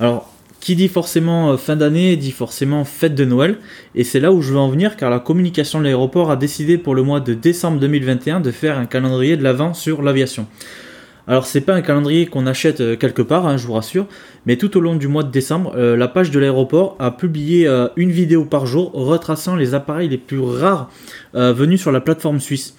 Alors, 0.00 0.33
qui 0.64 0.76
dit 0.76 0.88
forcément 0.88 1.52
euh, 1.52 1.56
fin 1.58 1.76
d'année 1.76 2.16
dit 2.16 2.30
forcément 2.32 2.86
fête 2.86 3.14
de 3.14 3.26
Noël. 3.26 3.58
Et 3.94 4.02
c'est 4.02 4.18
là 4.18 4.32
où 4.32 4.40
je 4.40 4.54
veux 4.54 4.58
en 4.58 4.70
venir 4.70 4.96
car 4.96 5.10
la 5.10 5.20
communication 5.20 5.78
de 5.78 5.84
l'aéroport 5.84 6.30
a 6.30 6.36
décidé 6.36 6.78
pour 6.78 6.94
le 6.94 7.02
mois 7.02 7.20
de 7.20 7.34
décembre 7.34 7.78
2021 7.78 8.40
de 8.40 8.50
faire 8.50 8.78
un 8.78 8.86
calendrier 8.86 9.36
de 9.36 9.42
l'avant 9.42 9.74
sur 9.74 10.00
l'aviation. 10.00 10.46
Alors 11.28 11.44
c'est 11.44 11.60
pas 11.60 11.74
un 11.74 11.82
calendrier 11.82 12.24
qu'on 12.24 12.46
achète 12.46 12.80
euh, 12.80 12.96
quelque 12.96 13.20
part, 13.20 13.46
hein, 13.46 13.58
je 13.58 13.66
vous 13.66 13.74
rassure, 13.74 14.06
mais 14.46 14.56
tout 14.56 14.74
au 14.78 14.80
long 14.80 14.94
du 14.94 15.06
mois 15.06 15.22
de 15.22 15.30
décembre, 15.30 15.74
euh, 15.76 15.98
la 15.98 16.08
page 16.08 16.30
de 16.30 16.38
l'aéroport 16.38 16.96
a 16.98 17.10
publié 17.10 17.68
une 17.96 18.10
vidéo 18.10 18.46
par 18.46 18.64
jour 18.64 18.90
retraçant 18.94 19.56
les 19.56 19.74
appareils 19.74 20.08
les 20.08 20.18
plus 20.18 20.40
rares 20.40 20.90
venus 21.34 21.80
sur 21.80 21.92
la 21.92 22.00
plateforme 22.00 22.40
suisse. 22.40 22.74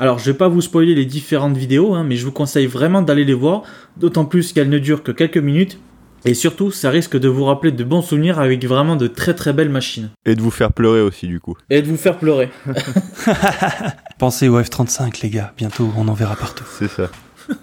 Alors 0.00 0.18
je 0.18 0.30
vais 0.30 0.36
pas 0.36 0.48
vous 0.48 0.60
spoiler 0.60 0.96
les 0.96 1.04
différentes 1.04 1.56
vidéos, 1.56 1.94
hein, 1.94 2.04
mais 2.04 2.16
je 2.16 2.24
vous 2.24 2.32
conseille 2.32 2.66
vraiment 2.66 3.02
d'aller 3.02 3.24
les 3.24 3.34
voir, 3.34 3.62
d'autant 3.96 4.24
plus 4.24 4.52
qu'elles 4.52 4.70
ne 4.70 4.78
durent 4.78 5.04
que 5.04 5.12
quelques 5.12 5.38
minutes 5.38 5.78
et 6.24 6.34
surtout, 6.34 6.70
ça 6.70 6.90
risque 6.90 7.18
de 7.18 7.28
vous 7.28 7.44
rappeler 7.44 7.72
de 7.72 7.84
bons 7.84 8.02
souvenirs 8.02 8.38
avec 8.38 8.64
vraiment 8.64 8.96
de 8.96 9.06
très 9.06 9.34
très 9.34 9.52
belles 9.52 9.68
machines. 9.68 10.10
Et 10.26 10.34
de 10.34 10.42
vous 10.42 10.50
faire 10.50 10.72
pleurer 10.72 11.00
aussi, 11.00 11.26
du 11.26 11.40
coup. 11.40 11.56
Et 11.70 11.82
de 11.82 11.86
vous 11.86 11.96
faire 11.96 12.18
pleurer. 12.18 12.50
Pensez 14.18 14.48
au 14.48 14.60
F-35, 14.60 15.22
les 15.22 15.30
gars. 15.30 15.52
Bientôt, 15.56 15.92
on 15.96 16.08
en 16.08 16.14
verra 16.14 16.36
partout. 16.36 16.64
C'est 16.78 16.88
ça. 16.88 17.10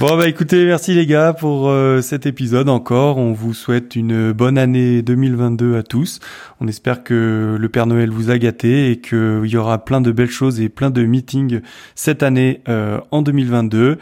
Bon 0.00 0.16
bah 0.16 0.26
écoutez, 0.26 0.64
merci 0.64 0.92
les 0.92 1.06
gars 1.06 1.32
pour 1.32 1.68
euh, 1.68 2.00
cet 2.00 2.26
épisode 2.26 2.68
encore. 2.68 3.16
On 3.16 3.32
vous 3.32 3.54
souhaite 3.54 3.94
une 3.94 4.32
bonne 4.32 4.58
année 4.58 5.02
2022 5.02 5.76
à 5.76 5.84
tous. 5.84 6.18
On 6.60 6.66
espère 6.66 7.04
que 7.04 7.56
le 7.58 7.68
Père 7.68 7.86
Noël 7.86 8.10
vous 8.10 8.30
a 8.30 8.38
gâté 8.38 8.90
et 8.90 9.00
qu'il 9.00 9.44
y 9.44 9.56
aura 9.56 9.84
plein 9.84 10.00
de 10.00 10.10
belles 10.10 10.30
choses 10.30 10.60
et 10.60 10.68
plein 10.68 10.90
de 10.90 11.04
meetings 11.04 11.60
cette 11.94 12.24
année 12.24 12.60
euh, 12.68 12.98
en 13.12 13.22
2022. 13.22 13.98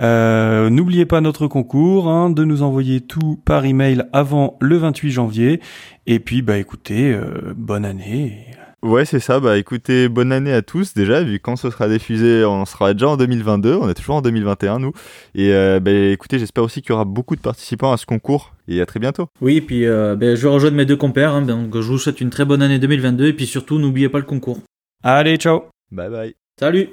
Euh, 0.00 0.70
N'oubliez 0.70 1.06
pas 1.06 1.20
notre 1.20 1.46
concours, 1.46 2.08
hein, 2.08 2.30
de 2.30 2.44
nous 2.44 2.62
envoyer 2.62 3.00
tout 3.00 3.38
par 3.44 3.64
email 3.64 4.04
avant 4.12 4.56
le 4.60 4.76
28 4.76 5.10
janvier. 5.10 5.60
Et 6.06 6.20
puis 6.20 6.42
bah 6.42 6.58
écoutez, 6.58 7.12
euh, 7.12 7.52
bonne 7.56 7.84
année. 7.84 8.46
Ouais, 8.82 9.04
c'est 9.04 9.20
ça. 9.20 9.40
Bah 9.40 9.58
écoutez, 9.58 10.08
bonne 10.08 10.32
année 10.32 10.52
à 10.52 10.62
tous 10.62 10.94
déjà, 10.94 11.22
vu 11.22 11.38
quand 11.38 11.56
ce 11.56 11.70
sera 11.70 11.86
diffusé, 11.86 12.44
on 12.46 12.64
sera 12.64 12.94
déjà 12.94 13.08
en 13.08 13.16
2022, 13.18 13.74
on 13.74 13.88
est 13.90 13.94
toujours 13.94 14.16
en 14.16 14.22
2021 14.22 14.78
nous. 14.78 14.92
Et 15.34 15.52
euh, 15.52 15.80
bah, 15.80 15.90
écoutez, 15.90 16.38
j'espère 16.38 16.64
aussi 16.64 16.80
qu'il 16.80 16.90
y 16.90 16.92
aura 16.94 17.04
beaucoup 17.04 17.36
de 17.36 17.42
participants 17.42 17.92
à 17.92 17.98
ce 17.98 18.06
concours 18.06 18.54
et 18.68 18.80
à 18.80 18.86
très 18.86 18.98
bientôt. 18.98 19.26
Oui, 19.42 19.58
et 19.58 19.60
puis 19.60 19.84
euh, 19.84 20.16
ben, 20.16 20.34
je 20.34 20.48
rejoins 20.48 20.70
mes 20.70 20.86
deux 20.86 20.96
compères, 20.96 21.34
hein, 21.34 21.42
donc 21.42 21.74
je 21.74 21.86
vous 21.86 21.98
souhaite 21.98 22.22
une 22.22 22.30
très 22.30 22.46
bonne 22.46 22.62
année 22.62 22.78
2022 22.78 23.26
et 23.26 23.32
puis 23.34 23.46
surtout 23.46 23.78
n'oubliez 23.78 24.08
pas 24.08 24.18
le 24.18 24.24
concours. 24.24 24.60
Allez, 25.02 25.36
ciao 25.36 25.64
Bye 25.92 26.10
bye. 26.10 26.34
Salut 26.58 26.88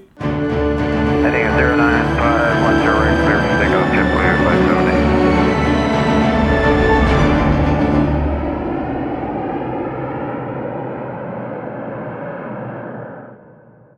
Heading 1.23 1.45
09 1.77 1.96
510. 2.27 3.06